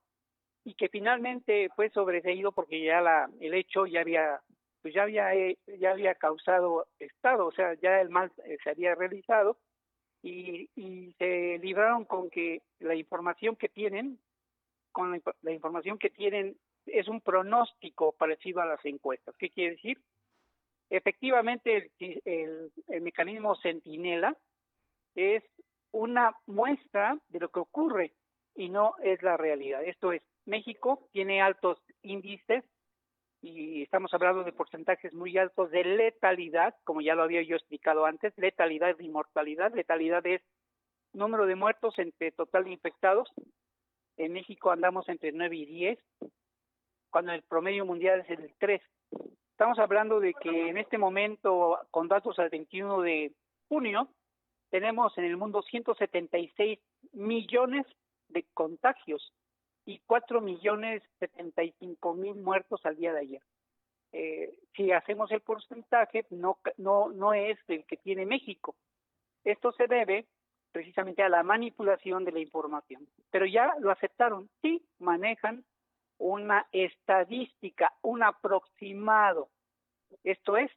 [0.64, 4.40] y que finalmente fue sobreseído porque ya la el hecho ya había
[4.80, 8.70] pues ya había eh, ya había causado estado, o sea, ya el mal eh, se
[8.70, 9.58] había realizado
[10.22, 14.18] y, y se libraron con que la información que tienen
[14.92, 16.56] con la, la información que tienen
[16.86, 19.34] es un pronóstico parecido a las encuestas.
[19.36, 19.98] ¿Qué quiere decir?
[20.92, 24.36] Efectivamente, el, el, mecanismo centinela
[25.14, 25.42] es
[25.90, 28.12] una muestra de lo que ocurre
[28.54, 29.82] y no es la realidad.
[29.84, 32.62] Esto es, México tiene altos índices
[33.40, 38.04] y estamos hablando de porcentajes muy altos de letalidad, como ya lo había yo explicado
[38.04, 39.72] antes, letalidad y mortalidad.
[39.72, 40.42] Letalidad es
[41.14, 43.30] número de muertos entre total de infectados.
[44.18, 45.98] En México andamos entre 9 y 10,
[47.08, 48.82] cuando el promedio mundial es el 3.
[49.62, 53.32] Estamos hablando de que en este momento, con datos al 21 de
[53.68, 54.08] junio,
[54.70, 56.80] tenemos en el mundo 176
[57.12, 57.86] millones
[58.26, 59.32] de contagios
[59.86, 63.42] y 4 millones 75 mil muertos al día de ayer.
[64.10, 68.74] Eh, si hacemos el porcentaje, no, no, no es el que tiene México.
[69.44, 70.26] Esto se debe
[70.72, 73.06] precisamente a la manipulación de la información.
[73.30, 75.64] Pero ya lo aceptaron, sí, manejan
[76.22, 79.48] una estadística, un aproximado.
[80.22, 80.70] Esto es,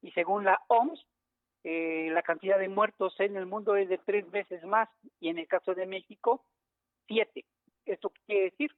[0.00, 1.04] y según la OMS,
[1.64, 4.88] eh, la cantidad de muertos en el mundo es de tres veces más
[5.20, 6.44] y en el caso de México,
[7.08, 7.44] siete.
[7.84, 8.70] Esto quiere decir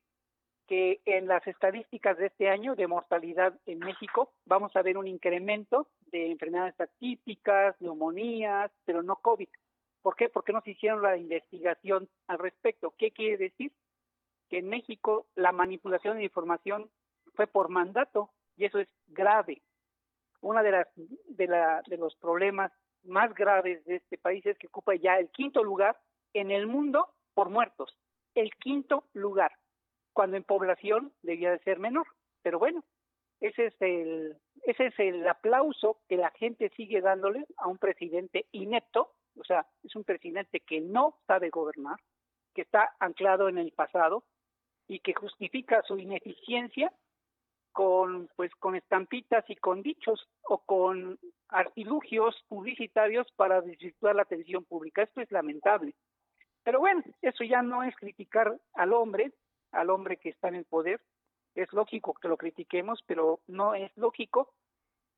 [0.66, 5.06] que en las estadísticas de este año de mortalidad en México vamos a ver un
[5.06, 9.48] incremento de enfermedades atípicas, neumonías, pero no COVID.
[10.01, 10.30] ¿Por qué?
[10.30, 12.94] Porque no se hicieron la investigación al respecto.
[12.96, 13.72] ¿Qué quiere decir?
[14.59, 16.90] En México la manipulación de información
[17.35, 19.62] fue por mandato y eso es grave.
[20.40, 22.72] Uno de, las, de, la, de los problemas
[23.02, 25.98] más graves de este país es que ocupa ya el quinto lugar
[26.32, 27.97] en el mundo por muertos.
[28.35, 29.52] El quinto lugar,
[30.12, 32.06] cuando en población debía de ser menor.
[32.43, 32.85] Pero bueno,
[33.40, 38.47] ese es el, ese es el aplauso que la gente sigue dándole a un presidente
[38.52, 41.97] inepto o sea, es un presidente que no sabe gobernar,
[42.55, 44.24] que está anclado en el pasado
[44.89, 46.93] y que justifica su ineficiencia
[47.73, 54.65] con pues con estampitas y con dichos o con artilugios publicitarios para desvirtuar la atención
[54.65, 55.02] pública.
[55.02, 55.94] Esto es lamentable.
[56.62, 59.32] Pero bueno, eso ya no es criticar al hombre,
[59.73, 61.01] al hombre que está en el poder.
[61.55, 64.52] Es lógico que lo critiquemos, pero no es lógico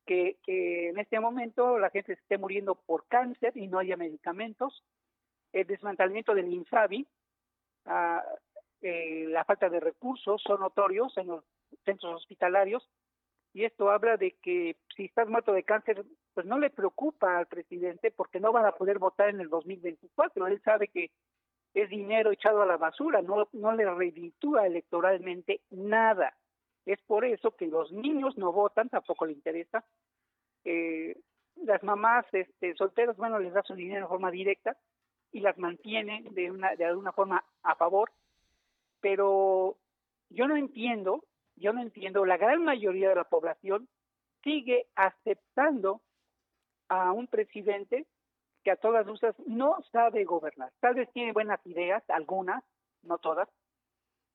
[0.07, 4.83] que, en este momento la gente esté muriendo por cáncer y no haya medicamentos,
[5.53, 7.07] el desmantelamiento del INSABI,
[7.85, 8.23] ah,
[8.81, 11.43] eh, la falta de recursos son notorios en los
[11.85, 12.87] centros hospitalarios
[13.53, 17.47] y esto habla de que si estás muerto de cáncer, pues no le preocupa al
[17.47, 20.45] presidente porque no van a poder votar en el 2024.
[20.45, 21.09] Él sabe que
[21.73, 26.35] es dinero echado a la basura, no, no le reditúa electoralmente nada.
[26.85, 29.83] Es por eso que los niños no votan, tampoco le interesa.
[30.63, 31.17] Eh,
[31.55, 34.77] las mamás este, solteras, bueno, les da su dinero de forma directa
[35.31, 38.11] y las mantiene de, una, de alguna forma a favor.
[39.01, 39.77] Pero
[40.29, 41.23] yo no entiendo,
[41.55, 43.87] yo no entiendo, la gran mayoría de la población
[44.43, 46.01] sigue aceptando
[46.89, 48.05] a un presidente
[48.63, 50.71] que a todas luces no sabe gobernar.
[50.79, 52.63] Tal vez tiene buenas ideas, algunas,
[53.03, 53.49] no todas,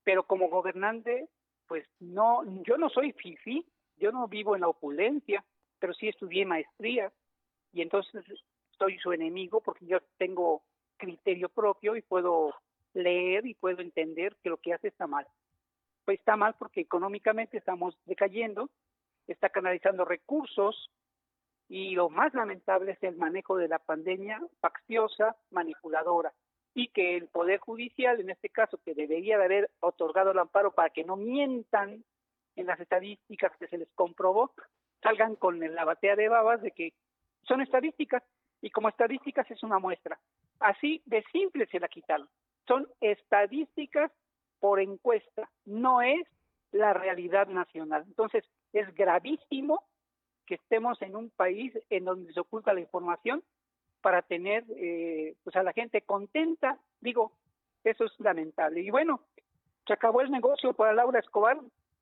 [0.05, 1.29] pero como gobernante
[1.73, 3.67] pues no, yo no soy fifi,
[3.97, 5.43] yo no vivo en la opulencia,
[5.79, 7.11] pero sí estudié maestría
[7.73, 8.23] y entonces
[8.79, 10.63] soy su enemigo porque yo tengo
[10.99, 12.55] criterio propio y puedo
[12.95, 15.27] leer y puedo entender que lo que hace está mal.
[16.05, 18.71] Pues está mal porque económicamente estamos decayendo,
[19.27, 20.91] está canalizando recursos
[21.69, 26.33] y lo más lamentable es el manejo de la pandemia facciosa, manipuladora
[26.75, 30.73] y que el Poder Judicial, en este caso, que debería de haber otorgado el amparo
[30.73, 32.05] para que no mientan
[32.57, 34.53] en las estadísticas que se les comprobó,
[35.03, 36.93] salgan con la batea de babas de que
[37.43, 38.23] son estadísticas
[38.61, 40.19] y como estadísticas es una muestra.
[40.61, 42.29] Así de simple se la quitaron.
[42.67, 44.11] Son estadísticas
[44.61, 46.27] por encuesta, no es
[46.71, 48.05] la realidad nacional.
[48.07, 49.83] Entonces, es gravísimo
[50.47, 53.43] que estemos en un país en donde se oculta la información
[54.01, 56.79] para tener eh, pues a la gente contenta.
[57.01, 57.33] Digo,
[57.85, 58.81] eso es lamentable.
[58.81, 59.21] Y bueno,
[59.87, 61.59] se acabó el negocio para Laura Escobar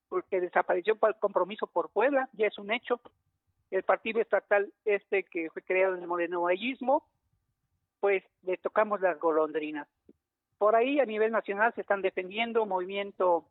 [0.08, 3.00] porque desapareció para el compromiso por Puebla, ya es un hecho.
[3.70, 7.04] El partido estatal este que fue creado en el morenovallismo,
[8.00, 9.86] pues le tocamos las golondrinas.
[10.60, 13.46] Por ahí a nivel nacional se están defendiendo movimiento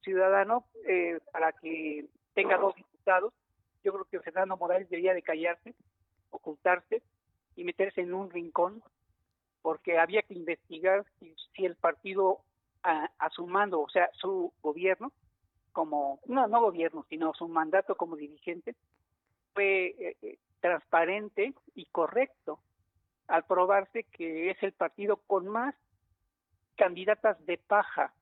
[0.00, 3.34] ciudadano eh, para que tenga dos diputados.
[3.84, 5.74] Yo creo que Fernando Morales debería de callarse,
[6.30, 7.02] ocultarse,
[7.54, 8.82] y meterse en un rincón,
[9.60, 11.34] porque había que investigar si,
[11.66, 12.38] el partido
[12.82, 15.12] a, su mando, o sea, su gobierno,
[15.72, 18.74] como, no, no gobierno, sino su mandato como dirigente,
[19.52, 22.58] fue eh, eh, transparente y correcto
[23.28, 25.74] al probarse que es el partido con más
[26.82, 28.12] candidatas de paja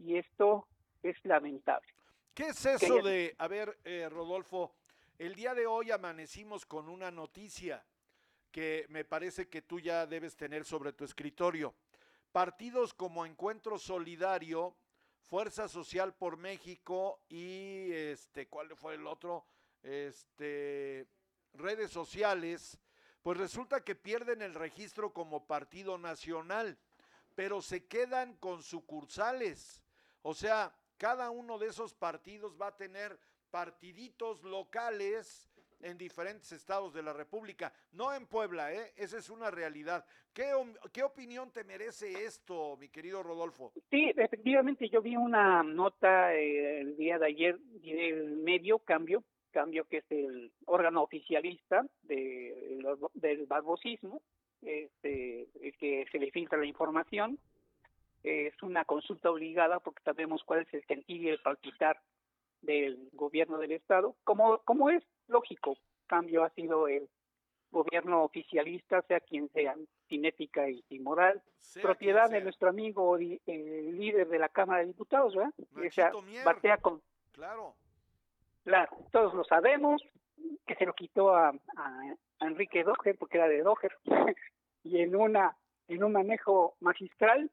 [0.00, 0.66] y esto
[1.04, 1.86] es lamentable.
[2.34, 4.74] ¿Qué es eso de, a ver, eh, Rodolfo,
[5.18, 7.84] el día de hoy amanecimos con una noticia
[8.50, 11.76] que me parece que tú ya debes tener sobre tu escritorio.
[12.32, 14.74] Partidos como Encuentro Solidario,
[15.20, 19.46] Fuerza Social por México y este, ¿cuál fue el otro?
[19.84, 21.06] Este,
[21.54, 22.80] redes sociales,
[23.22, 26.76] pues resulta que pierden el registro como partido nacional,
[27.36, 29.84] pero se quedan con sucursales.
[30.22, 33.16] O sea, cada uno de esos partidos va a tener
[33.50, 35.48] partiditos locales
[35.80, 38.94] en diferentes estados de la República, no en Puebla, ¿eh?
[38.96, 40.04] esa es una realidad.
[40.32, 40.50] ¿Qué,
[40.90, 43.72] ¿Qué opinión te merece esto, mi querido Rodolfo?
[43.90, 49.84] Sí, efectivamente, yo vi una nota eh, el día de ayer del medio Cambio, Cambio
[49.84, 52.82] que es el órgano oficialista de,
[53.14, 54.22] del barbosismo,
[54.66, 57.38] este, el que se le filtra la información,
[58.22, 62.00] es una consulta obligada porque sabemos cuál es el sentir y el palpitar
[62.60, 65.76] del gobierno del estado, como, como es lógico,
[66.06, 67.08] cambio ha sido el
[67.70, 69.76] gobierno oficialista, sea quien sea,
[70.08, 71.42] sin ética y sin moral,
[71.82, 75.52] propiedad de nuestro amigo el líder de la Cámara de Diputados, ¿verdad?
[75.58, 76.10] O sea,
[76.44, 77.02] batea con...
[77.32, 77.74] Claro.
[78.64, 80.02] Claro, todos lo sabemos,
[80.66, 83.96] que se lo quitó a, a, Enrique Doger porque era de Doger,
[84.86, 85.56] y en una
[85.88, 87.50] en un manejo magistral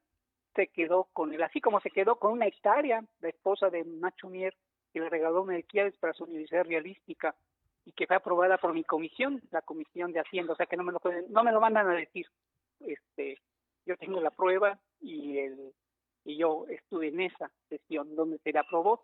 [0.56, 4.30] se quedó con él, así como se quedó con una hectárea, la esposa de Nacho
[4.30, 7.36] que le regaló Melquiades para su universidad realística
[7.86, 10.84] y que fue aprobada por mi comisión, la comisión de Hacienda, o sea que no
[10.84, 12.28] me lo no me lo mandan a decir.
[12.80, 13.40] Este,
[13.86, 15.74] yo tengo la prueba y el
[16.26, 19.04] y yo estuve en esa sesión donde se le aprobó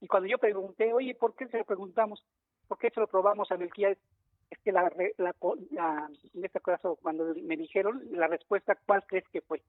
[0.00, 2.24] y cuando yo pregunté, oye, ¿por qué se lo preguntamos?
[2.68, 3.98] ¿Por qué se lo probamos a Melquiades?
[4.50, 5.34] Es que la, la,
[5.70, 9.62] la, en este caso, cuando me dijeron la respuesta, ¿cuál crees que fue?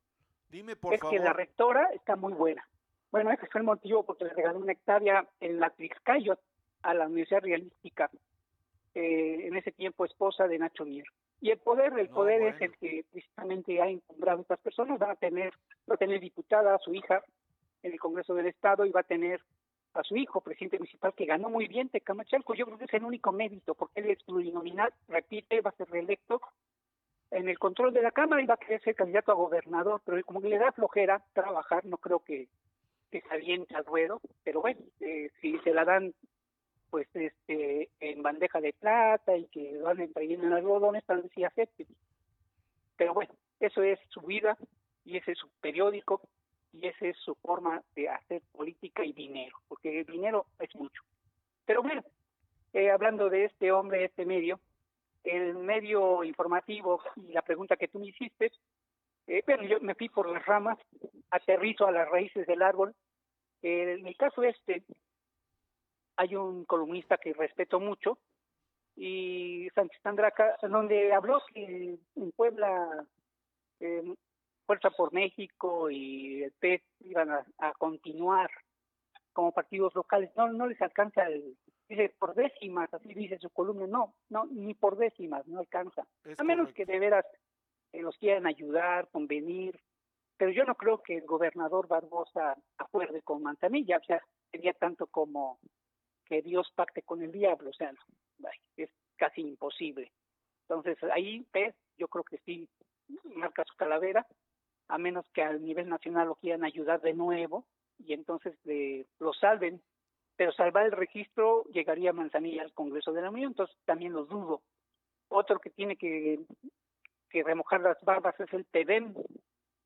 [0.50, 1.16] Dime, por es favor.
[1.16, 2.68] que la rectora está muy buena.
[3.12, 6.40] Bueno, ese fue el motivo porque le regaló una hectárea en la Trixcayot
[6.82, 8.10] a la Universidad Realística,
[8.96, 11.06] eh, en ese tiempo esposa de Nacho Mier.
[11.42, 15.02] Y el poder, el poder es el que precisamente ha encumbrado estas personas.
[15.02, 15.54] Va a tener,
[15.90, 17.24] va a tener diputada a su hija
[17.84, 19.42] en el Congreso del Estado y va a tener
[19.94, 22.54] a su hijo, presidente municipal, que ganó muy bien Tecamachalco.
[22.54, 25.90] Yo creo que es el único mérito, porque él es plurinominal, repite, va a ser
[25.90, 26.42] reelecto
[27.32, 30.22] en el control de la Cámara y va a querer ser candidato a gobernador, pero
[30.26, 32.48] como que le da flojera trabajar, no creo que,
[33.10, 36.14] que se aliente al ruedo, pero bueno, eh, si se la dan
[36.90, 41.46] pues este en bandeja de plata y que van trayendo en algodones, tal vez sí
[41.46, 41.88] acepte.
[42.98, 44.58] Pero bueno, eso es su vida
[45.06, 46.22] y ese es su periódico
[46.74, 51.02] y esa es su forma de hacer política y dinero, porque el dinero es mucho.
[51.66, 52.04] Pero bueno,
[52.74, 54.60] eh, hablando de este hombre, este medio,
[55.24, 58.52] el medio informativo y la pregunta que tú me hiciste,
[59.28, 60.78] eh, pero yo me fui por las ramas,
[61.30, 62.96] aterrizo a las raíces del árbol.
[63.62, 64.84] Eh, en el caso este,
[66.16, 68.18] hay un columnista que respeto mucho,
[68.96, 73.06] y Sánchez Tandraca, donde habló que en Puebla
[73.80, 74.14] eh,
[74.72, 78.50] Fuerza por México y el PES iban a, a, continuar
[79.34, 80.32] como partidos locales.
[80.38, 81.58] No, no les alcanza el,
[81.90, 86.08] dice por décimas, así dice su columna, no, no, ni por décimas, no alcanza.
[86.24, 86.86] Es a menos correcto.
[86.86, 87.26] que de veras
[87.92, 89.78] eh, los quieran ayudar, convenir,
[90.38, 94.22] pero yo no creo que el gobernador Barbosa acuerde con Manzanilla, o sea,
[94.52, 95.60] sería tanto como
[96.24, 97.92] que Dios pacte con el diablo, o sea,
[98.78, 100.14] es casi imposible.
[100.70, 102.70] Entonces ahí, ves, yo creo que sí
[103.36, 104.26] marca su calavera,
[104.92, 107.66] a menos que al nivel nacional lo quieran ayudar de nuevo
[107.98, 109.82] y entonces eh, lo salven
[110.42, 114.64] pero salvar el registro llegaría Manzanilla al Congreso de la Unión, entonces también lo dudo.
[115.28, 116.40] Otro que tiene que,
[117.30, 119.14] que remojar las barbas es el PEDEM.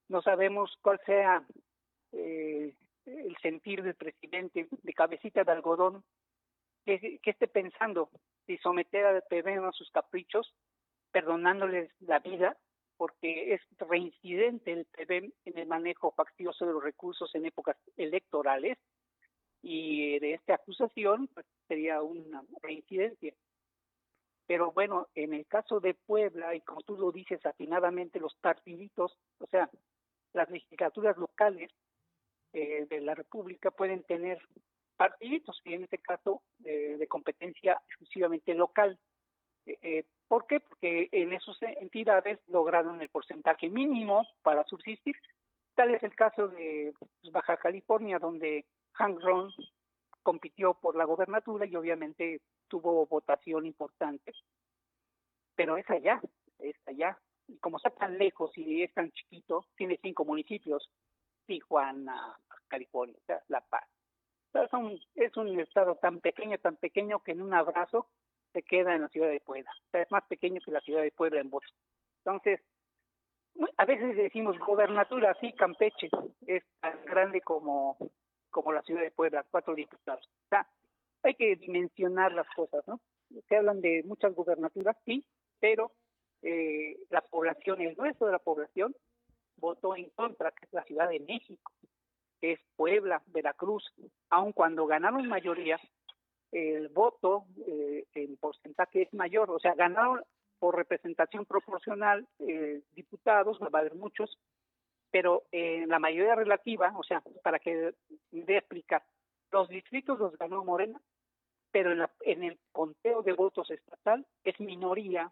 [0.07, 1.43] No sabemos cuál sea
[2.13, 2.73] eh,
[3.05, 6.05] el sentir del presidente de cabecita de algodón,
[6.85, 8.09] que, que esté pensando
[8.45, 10.53] si someter al PEDEM a sus caprichos,
[11.11, 12.55] perdonándoles la vida,
[12.97, 18.77] porque es reincidente el PEDEM en el manejo faccioso de los recursos en épocas electorales,
[19.61, 23.33] y de esta acusación pues, sería una reincidencia.
[24.45, 29.17] Pero bueno, en el caso de Puebla, y como tú lo dices atinadamente, los partiditos,
[29.39, 29.69] o sea,
[30.33, 31.71] las legislaturas locales
[32.53, 34.39] eh, de la República pueden tener
[34.95, 38.99] partiditos, y en este caso eh, de competencia exclusivamente local.
[39.65, 40.59] Eh, ¿Por qué?
[40.59, 45.15] Porque en esas entidades lograron el porcentaje mínimo para subsistir.
[45.75, 49.51] Tal es el caso de pues, Baja California, donde Hank Ron
[50.23, 54.33] compitió por la gobernatura y obviamente tuvo votación importante,
[55.55, 56.19] pero es allá,
[56.59, 57.17] es allá.
[57.47, 60.89] Y como está tan lejos y es tan chiquito, tiene cinco municipios,
[61.45, 63.19] Tijuana, California,
[63.49, 63.87] La Paz.
[65.13, 68.07] es un estado tan pequeño, tan pequeño que en un abrazo
[68.55, 69.69] se queda en la ciudad de Puebla.
[69.91, 71.73] Es más pequeño que la ciudad de Puebla en votos.
[72.19, 72.61] Entonces,
[73.75, 76.09] a veces decimos gobernatura, sí, Campeche
[76.47, 77.97] es tan grande como,
[78.49, 80.25] como la ciudad de Puebla, cuatro diputados.
[80.25, 80.65] O sea,
[81.23, 83.01] hay que dimensionar las cosas, ¿no?
[83.49, 85.25] Se hablan de muchas gubernaturas, sí,
[85.59, 85.91] pero
[86.41, 88.95] eh, la población, el resto de la población,
[89.57, 91.71] votó en contra, que es la Ciudad de México,
[92.39, 93.83] que es Puebla, Veracruz,
[94.29, 95.77] aun cuando ganaron mayoría,
[96.55, 100.21] el voto eh, en porcentaje es mayor, o sea, ganaron
[100.57, 104.39] por representación proporcional eh, diputados, va a haber muchos,
[105.11, 107.93] pero en la mayoría relativa, o sea, para que
[108.31, 109.03] dé explicar,
[109.51, 111.01] los distritos los ganó Morena,
[111.71, 115.29] pero en, en el conteo de votos estatal es minoría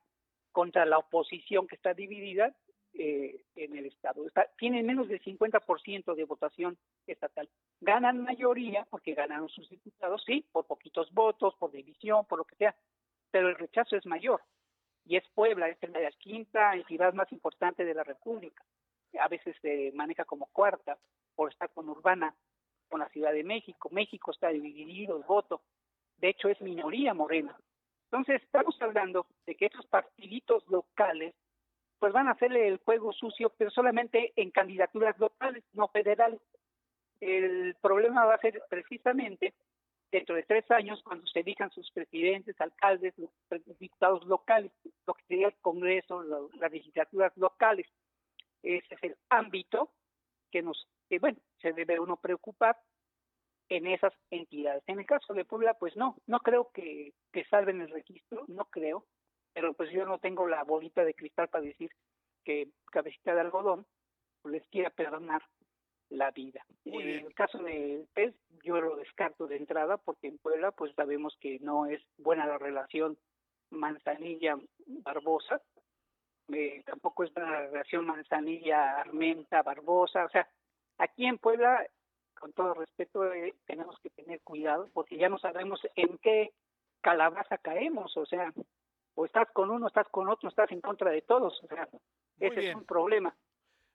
[0.52, 2.54] contra la oposición que está dividida
[2.96, 4.28] eh, en el Estado.
[4.28, 7.50] Está, tienen menos del 50% de votación estatal.
[7.82, 12.56] Ganan mayoría porque ganaron sus diputados, sí, por poquitos votos, por división, por lo que
[12.56, 12.76] sea,
[13.32, 14.42] pero el rechazo es mayor.
[15.06, 18.64] Y es Puebla, es la quinta entidad más importante de la República.
[19.20, 20.98] A veces se maneja como cuarta
[21.36, 22.36] por estar con Urbana,
[22.90, 23.90] con la Ciudad de México.
[23.92, 25.62] México está dividido el voto.
[26.18, 27.58] De hecho, es minoría morena.
[28.12, 31.34] Entonces, estamos hablando de que estos partiditos locales
[32.04, 36.42] pues van a hacerle el juego sucio, pero solamente en candidaturas locales, no federales.
[37.22, 39.54] El problema va a ser precisamente
[40.12, 43.32] dentro de tres años cuando se elijan sus presidentes, alcaldes, los
[43.80, 44.74] diputados locales,
[45.08, 46.24] lo que sería el Congreso,
[46.60, 47.88] las legislaturas locales.
[48.64, 49.90] Ese es el ámbito
[50.52, 50.86] que nos,
[51.22, 52.78] bueno, se debe uno preocupar
[53.70, 54.84] en esas entidades.
[54.88, 58.66] En el caso de Puebla, pues no, no creo que, que salven el registro, no
[58.66, 59.06] creo
[59.54, 61.92] pero pues yo no tengo la bolita de cristal para decir
[62.44, 63.86] que cabecita de algodón
[64.46, 65.42] les quiera perdonar
[66.10, 66.66] la vida.
[66.86, 71.36] En el caso del pez, yo lo descarto de entrada porque en Puebla pues sabemos
[71.40, 73.18] que no es buena la relación
[73.72, 75.62] Manzanilla-Barbosa,
[76.50, 80.46] eh, tampoco es buena la relación Manzanilla-Armenta-Barbosa, o sea,
[80.98, 81.88] aquí en Puebla,
[82.40, 86.54] con todo respeto, eh, tenemos que tener cuidado porque ya no sabemos en qué
[87.02, 88.54] calabaza caemos, o sea,
[89.16, 91.62] o estás con uno, estás con otro, estás en contra de todos.
[91.64, 91.88] O sea,
[92.40, 93.36] ese es un problema.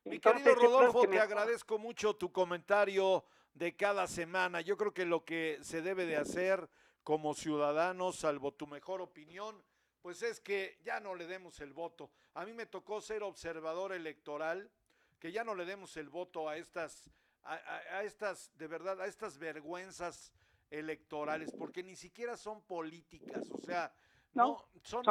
[0.04, 4.60] Mi querido Rodolfo, te agradezco mucho tu comentario de cada semana.
[4.60, 6.68] Yo creo que lo que se debe de hacer
[7.02, 9.62] como ciudadanos, salvo tu mejor opinión,
[10.00, 12.10] pues es que ya no le demos el voto.
[12.34, 14.70] A mí me tocó ser observador electoral,
[15.18, 17.10] que ya no le demos el voto a estas,
[17.42, 20.32] a, a estas, de verdad, a estas vergüenzas
[20.70, 23.92] electorales, porque ni siquiera son políticas, o sea,
[24.34, 25.04] no, son,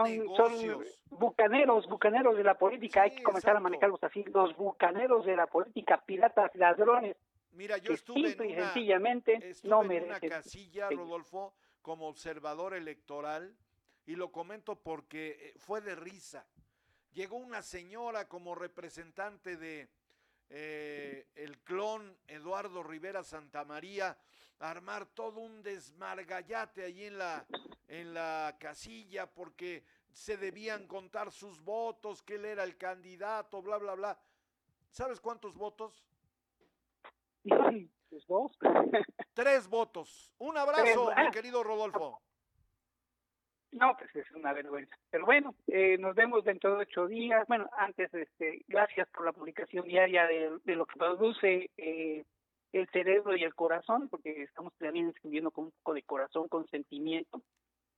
[1.10, 5.48] bucaneros, bucaneros de la política, hay que comenzar a manejarlos así, los bucaneros de la
[5.48, 7.18] política, piratas, ladrones.
[7.52, 13.56] Mira, yo estuve en una, sencillamente no en una casilla, Rodolfo, como observador electoral,
[14.06, 16.48] y lo comento porque eh, fue de risa.
[17.14, 19.90] Llegó una señora como representante de
[20.50, 24.18] eh, el clon Eduardo Rivera Santamaría
[24.60, 27.46] armar todo un desmargallate allí en la,
[27.88, 33.78] en la casilla porque se debían contar sus votos, que él era el candidato, bla,
[33.78, 34.20] bla, bla.
[34.90, 36.04] ¿Sabes cuántos votos?
[38.28, 38.58] dos.
[39.34, 40.32] Tres votos.
[40.40, 42.20] Un abrazo, mi querido Rodolfo.
[43.78, 44.96] No, pues es una vergüenza.
[45.10, 47.48] Pero bueno, eh, nos vemos dentro de ocho días.
[47.48, 52.26] Bueno, antes, este, gracias por la publicación diaria de, de lo que produce eh,
[52.74, 56.68] el cerebro y el corazón, porque estamos también escribiendo con un poco de corazón, con
[56.68, 57.42] sentimiento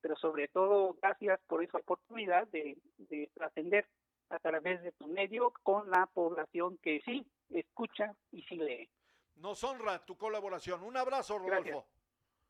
[0.02, 3.88] pero sobre todo gracias por esa oportunidad de, de trascender
[4.30, 8.90] a través de tu medio con la población que sí escucha y sí lee.
[9.36, 10.84] Nos honra tu colaboración.
[10.84, 11.86] Un abrazo, Rodolfo.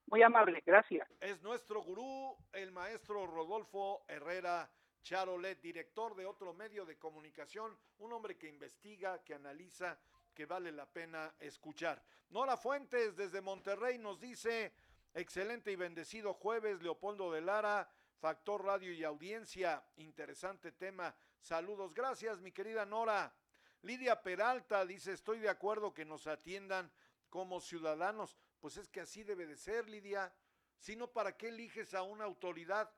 [0.10, 1.08] Muy amable, gracias.
[1.20, 4.70] Es nuestro gurú, el maestro Rodolfo Herrera
[5.04, 10.00] Charolet, director de otro medio de comunicación, un hombre que investiga, que analiza,
[10.34, 12.04] que vale la pena escuchar.
[12.30, 14.74] Nora Fuentes desde Monterrey nos dice,
[15.14, 19.84] Excelente y bendecido jueves, Leopoldo de Lara, Factor Radio y Audiencia.
[19.98, 21.16] Interesante tema.
[21.40, 21.94] Saludos.
[21.94, 23.34] Gracias, mi querida Nora.
[23.82, 26.92] Lidia Peralta dice, estoy de acuerdo que nos atiendan
[27.30, 28.38] como ciudadanos.
[28.60, 30.34] Pues es que así debe de ser, Lidia.
[30.78, 32.90] Si no, ¿para qué eliges a una autoridad?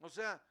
[0.00, 0.42] O sea,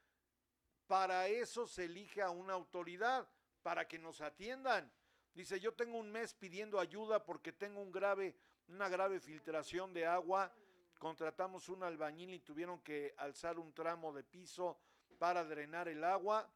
[0.88, 3.28] para eso se elige a una autoridad,
[3.62, 4.92] para que nos atiendan.
[5.34, 8.36] Dice, yo tengo un mes pidiendo ayuda porque tengo un grave
[8.70, 10.54] una grave filtración de agua.
[10.98, 14.80] Contratamos un albañil y tuvieron que alzar un tramo de piso
[15.18, 16.50] para drenar el agua.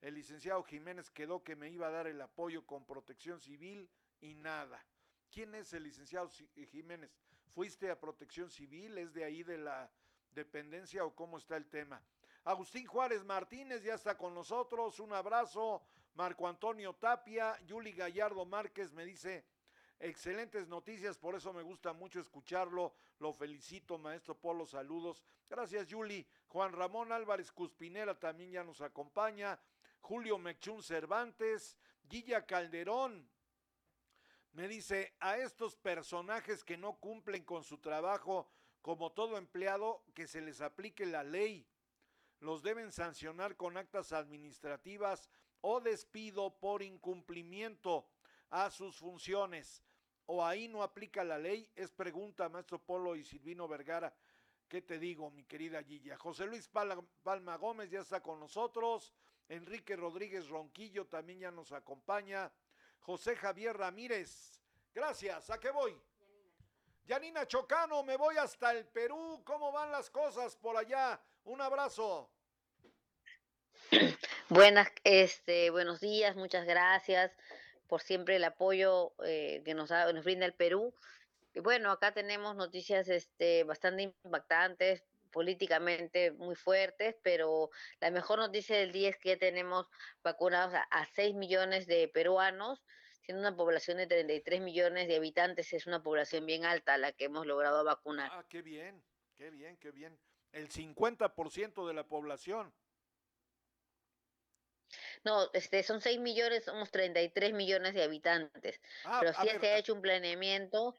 [0.00, 3.90] El licenciado Jiménez quedó que me iba a dar el apoyo con protección civil
[4.20, 4.82] y nada.
[5.30, 6.28] ¿Quién es el licenciado
[6.70, 7.10] Jiménez?
[7.54, 8.98] ¿Fuiste a protección civil?
[8.98, 9.90] ¿Es de ahí de la
[10.32, 12.02] dependencia o cómo está el tema?
[12.44, 14.98] Agustín Juárez Martínez ya está con nosotros.
[14.98, 15.82] Un abrazo.
[16.14, 17.58] Marco Antonio Tapia.
[17.64, 19.44] Yuli Gallardo Márquez me dice,
[20.00, 22.94] excelentes noticias, por eso me gusta mucho escucharlo.
[23.18, 24.66] Lo felicito, maestro Polo.
[24.66, 25.22] Saludos.
[25.48, 26.26] Gracias, Yuli.
[26.48, 29.60] Juan Ramón Álvarez Cuspinera también ya nos acompaña.
[30.00, 31.76] Julio Mechún Cervantes.
[32.08, 33.28] Guilla Calderón.
[34.52, 38.48] Me dice, a estos personajes que no cumplen con su trabajo,
[38.82, 41.66] como todo empleado, que se les aplique la ley
[42.40, 48.08] los deben sancionar con actas administrativas o despido por incumplimiento
[48.48, 49.82] a sus funciones.
[50.26, 54.14] O ahí no aplica la ley, es pregunta, maestro Polo y Silvino Vergara.
[54.68, 56.16] ¿Qué te digo, mi querida Gilla?
[56.16, 59.12] José Luis Palma Gómez ya está con nosotros.
[59.48, 62.50] Enrique Rodríguez Ronquillo también ya nos acompaña.
[63.00, 64.60] José Javier Ramírez.
[64.94, 65.50] Gracias.
[65.50, 66.00] ¿A qué voy?
[67.04, 69.42] Yanina Chocano, me voy hasta el Perú.
[69.44, 71.20] ¿Cómo van las cosas por allá?
[71.44, 72.30] Un abrazo.
[74.48, 77.32] Buenas, este, buenos días, muchas gracias
[77.88, 80.94] por siempre el apoyo eh, que nos, nos brinda el Perú.
[81.54, 87.70] Y bueno, acá tenemos noticias este, bastante impactantes, políticamente muy fuertes, pero
[88.00, 89.86] la mejor noticia del día es que ya tenemos
[90.22, 92.84] vacunados a, a 6 millones de peruanos,
[93.22, 97.26] siendo una población de 33 millones de habitantes, es una población bien alta la que
[97.26, 98.30] hemos logrado vacunar.
[98.32, 99.02] Ah, qué bien,
[99.36, 100.18] qué bien, qué bien
[100.52, 102.74] el 50% de la población.
[105.22, 108.80] No, este, son 6 millones, somos 33 millones de habitantes.
[109.04, 110.96] Ah, pero sí se ha hecho un planeamiento,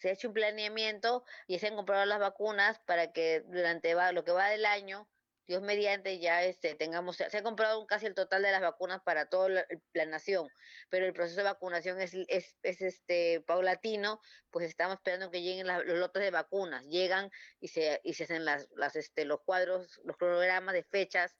[0.00, 4.24] se ha hecho un planeamiento y se han comprado las vacunas para que durante lo
[4.24, 5.08] que va del año
[5.50, 9.26] Dios mediante ya este, tengamos, se ha comprado casi el total de las vacunas para
[9.26, 10.48] toda la, nación,
[10.90, 14.20] pero el proceso de vacunación es, es, este, paulatino,
[14.52, 18.44] pues estamos esperando que lleguen los lotes de vacunas, llegan y se, y se hacen
[18.44, 21.36] las, las, este, los cuadros, los cronogramas de fechas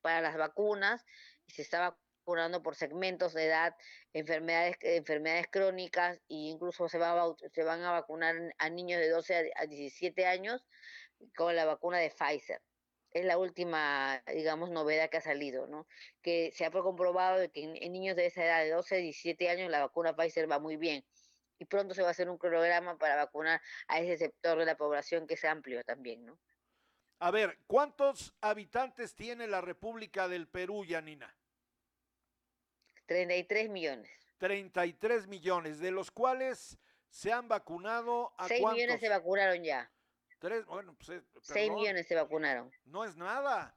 [0.00, 1.04] para las vacunas
[1.46, 3.76] y se está vacunando por segmentos de edad,
[4.14, 10.26] enfermedades, enfermedades crónicas e incluso se van a vacunar a niños de 12 a 17
[10.26, 10.64] años
[11.36, 12.62] con la vacuna de Pfizer
[13.12, 15.86] es la última, digamos, novedad que ha salido, ¿no?
[16.20, 19.70] Que se ha comprobado que en, niños de esa edad, de 12 a 17 años,
[19.70, 21.04] la vacuna Pfizer va muy bien.
[21.60, 24.76] Y pronto se va a hacer un cronograma para vacunar a ese sector de la
[24.76, 26.40] población que es amplio también, ¿no?
[27.20, 31.32] A ver, ¿cuántos habitantes tiene la República del Perú, Yanina?
[33.06, 34.10] 33 millones.
[34.38, 36.78] 33 millones, de los cuales
[37.08, 39.90] se han vacunado a 6 millones se vacunaron ya.
[40.38, 41.22] Tres, bueno, pues.
[41.42, 42.70] 6 eh, millones se vacunaron.
[42.84, 43.76] No es nada.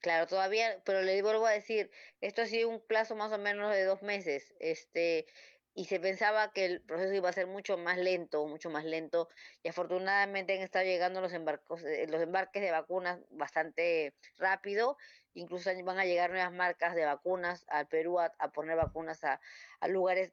[0.00, 1.90] Claro, todavía, pero le vuelvo a decir,
[2.22, 5.26] esto ha sido un plazo más o menos de dos meses, este,
[5.74, 9.28] y se pensaba que el proceso iba a ser mucho más lento, mucho más lento,
[9.62, 14.96] y afortunadamente han estado llegando los embarcos, eh, los embarques de vacunas bastante rápido,
[15.34, 19.40] incluso van a llegar nuevas marcas de vacunas al Perú a, poner vacunas a,
[19.80, 20.32] a lugares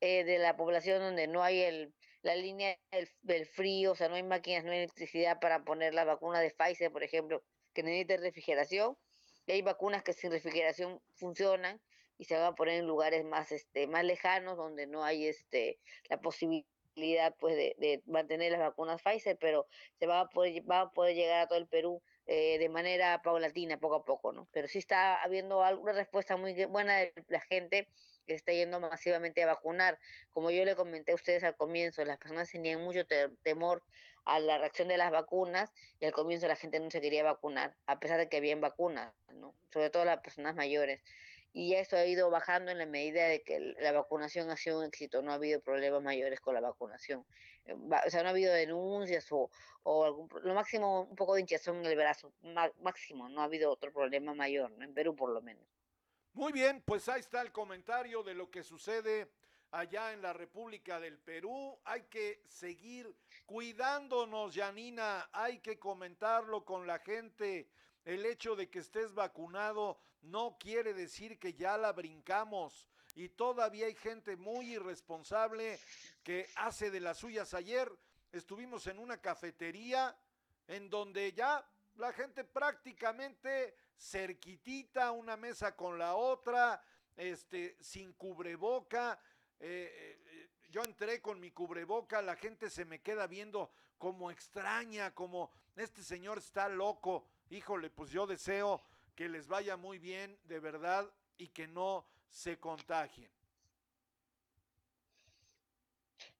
[0.00, 1.94] eh, de la población donde no hay el,
[2.26, 2.76] la línea
[3.22, 6.50] del, frío, o sea, no hay máquinas, no hay electricidad para poner la vacuna de
[6.50, 7.42] Pfizer, por ejemplo,
[7.72, 8.98] que necesita refrigeración.
[9.46, 11.80] Y hay vacunas que sin refrigeración funcionan
[12.18, 15.78] y se van a poner en lugares más este más lejanos donde no hay este
[16.08, 19.66] la posibilidad pues de, mantener las vacunas Pfizer pero
[19.98, 23.20] se va a poder va a poder llegar a todo el Perú eh, de manera
[23.22, 27.40] paulatina poco a poco no pero sí está habiendo alguna respuesta muy buena de la
[27.40, 27.88] gente
[28.26, 29.98] que está yendo masivamente a vacunar.
[30.32, 33.06] Como yo le comenté a ustedes al comienzo, las personas tenían mucho
[33.42, 33.82] temor
[34.24, 37.76] a la reacción de las vacunas y al comienzo la gente no se quería vacunar,
[37.86, 39.54] a pesar de que habían vacunas, ¿no?
[39.72, 41.00] sobre todo las personas mayores.
[41.56, 44.84] Y eso ha ido bajando en la medida de que la vacunación ha sido un
[44.84, 47.24] éxito, no ha habido problemas mayores con la vacunación.
[47.64, 49.50] Eh, o sea, no ha habido denuncias o,
[49.82, 52.30] o lo máximo un poco de hinchazón en el brazo,
[52.82, 55.66] máximo, no ha habido otro problema mayor, en Perú por lo menos.
[56.34, 59.26] Muy bien, pues ahí está el comentario de lo que sucede
[59.70, 61.80] allá en la República del Perú.
[61.84, 63.16] Hay que seguir
[63.46, 65.30] cuidándonos, Yanina.
[65.32, 67.70] Hay que comentarlo con la gente.
[68.04, 72.86] El hecho de que estés vacunado no quiere decir que ya la brincamos.
[73.14, 75.78] Y todavía hay gente muy irresponsable
[76.22, 77.54] que hace de las suyas.
[77.54, 77.90] Ayer
[78.32, 80.16] estuvimos en una cafetería
[80.68, 81.66] en donde ya
[81.96, 86.82] la gente prácticamente cerquitita una mesa con la otra,
[87.16, 89.18] este, sin cubreboca.
[89.58, 95.14] Eh, eh, yo entré con mi cubreboca, la gente se me queda viendo como extraña,
[95.14, 97.26] como este señor está loco.
[97.48, 98.82] Híjole, pues yo deseo
[99.16, 103.30] que les vaya muy bien de verdad y que no se contagien.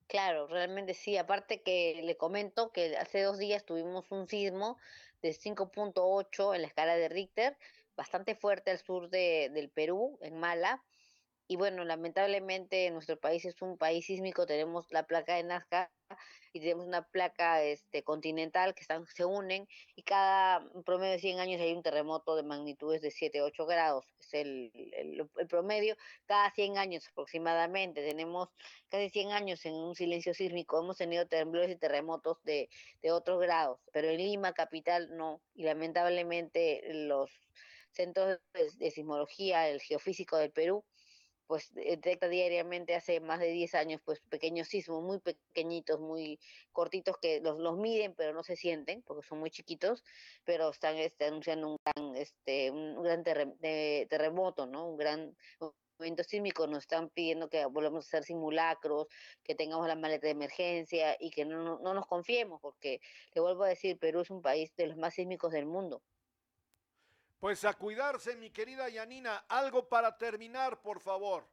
[0.07, 1.17] Claro, realmente sí.
[1.17, 4.79] Aparte que le comento que hace dos días tuvimos un sismo
[5.23, 7.57] de 5.8 en la escala de Richter,
[7.97, 10.85] bastante fuerte al sur de, del Perú, en Mala
[11.49, 15.93] y bueno, lamentablemente nuestro país es un país sísmico, tenemos la placa de Nazca
[16.53, 21.39] y tenemos una placa este, continental que están, se unen y cada promedio de 100
[21.39, 25.97] años hay un terremoto de magnitudes de 7, 8 grados, es el, el, promedio,
[26.27, 28.49] cada 100 años aproximadamente, tenemos
[28.89, 32.69] casi 100 años en un silencio sísmico, hemos tenido temblores y terremotos de,
[33.03, 37.31] de otros grados, pero en Lima, capital, no, y lamentablemente los
[37.93, 40.85] centros de sismología, el geofísico del Perú,
[41.47, 46.39] pues detecta diariamente hace más de 10 años pues pequeños sismos muy pequeñitos, muy
[46.73, 50.05] cortitos que los, los miden pero no se sienten porque son muy chiquitos,
[50.45, 54.89] pero están este, anunciando un gran, este, un gran terre, terremoto, ¿no?
[54.89, 55.37] Un gran
[55.99, 59.07] movimiento sísmico, nos están pidiendo que volvamos a hacer simulacros,
[59.43, 63.01] que tengamos la maleta de emergencia y que no, no nos confiemos porque,
[63.35, 66.03] le vuelvo a decir, Perú es un país de los más sísmicos del mundo.
[67.39, 69.45] Pues a cuidarse, mi querida Yanina.
[69.49, 71.47] Algo para terminar, por favor.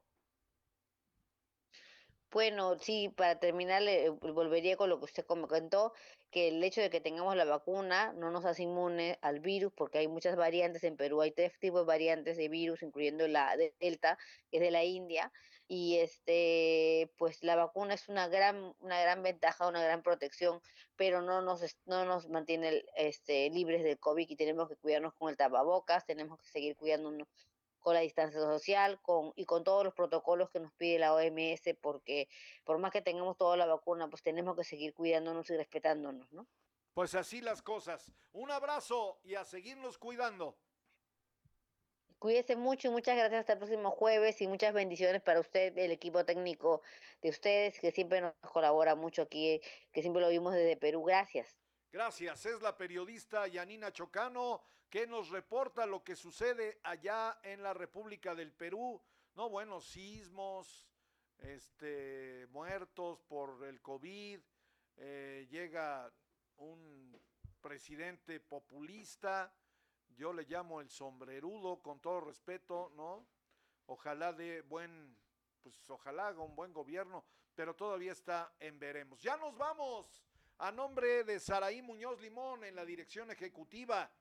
[2.32, 5.94] Bueno, sí, para terminar, eh, volvería con lo que usted comentó,
[6.32, 10.00] que el hecho de que tengamos la vacuna no nos hace inmune al virus, porque
[10.00, 13.76] hay muchas variantes en Perú, hay tres tipos de variantes de virus, incluyendo la de
[13.80, 14.18] Delta,
[14.50, 15.32] que es de la India,
[15.74, 20.62] y este, pues la vacuna es una gran, una gran ventaja, una gran protección,
[20.96, 25.32] pero no nos, no nos mantiene este, libres del COVID y tenemos que cuidarnos con
[25.32, 27.28] el tapabocas, tenemos que seguir cuidándonos
[27.80, 31.76] con la distancia social con, y con todos los protocolos que nos pide la OMS,
[31.82, 32.30] porque
[32.64, 36.46] por más que tengamos toda la vacuna, pues tenemos que seguir cuidándonos y respetándonos, ¿no?
[36.94, 38.12] Pues así las cosas.
[38.32, 40.56] Un abrazo y a seguirnos cuidando.
[42.24, 45.92] Cuídese mucho y muchas gracias hasta el próximo jueves y muchas bendiciones para usted, el
[45.92, 46.82] equipo técnico
[47.22, 49.60] de ustedes, que siempre nos colabora mucho aquí,
[49.92, 51.04] que siempre lo vimos desde Perú.
[51.04, 51.58] Gracias.
[51.92, 52.46] Gracias.
[52.46, 58.34] Es la periodista Yanina Chocano que nos reporta lo que sucede allá en la República
[58.34, 59.02] del Perú.
[59.36, 60.88] No, bueno, sismos,
[61.40, 64.40] este, muertos por el COVID.
[64.96, 66.10] Eh, llega
[66.56, 67.22] un
[67.60, 69.54] presidente populista,
[70.16, 73.26] yo le llamo el sombrerudo, con todo respeto, ¿no?
[73.86, 75.18] Ojalá de buen,
[75.62, 77.26] pues ojalá haga un buen gobierno,
[77.56, 79.22] pero todavía está en veremos.
[79.22, 80.24] Ya nos vamos
[80.58, 84.12] a nombre de Saraí Muñoz Limón en la dirección ejecutiva,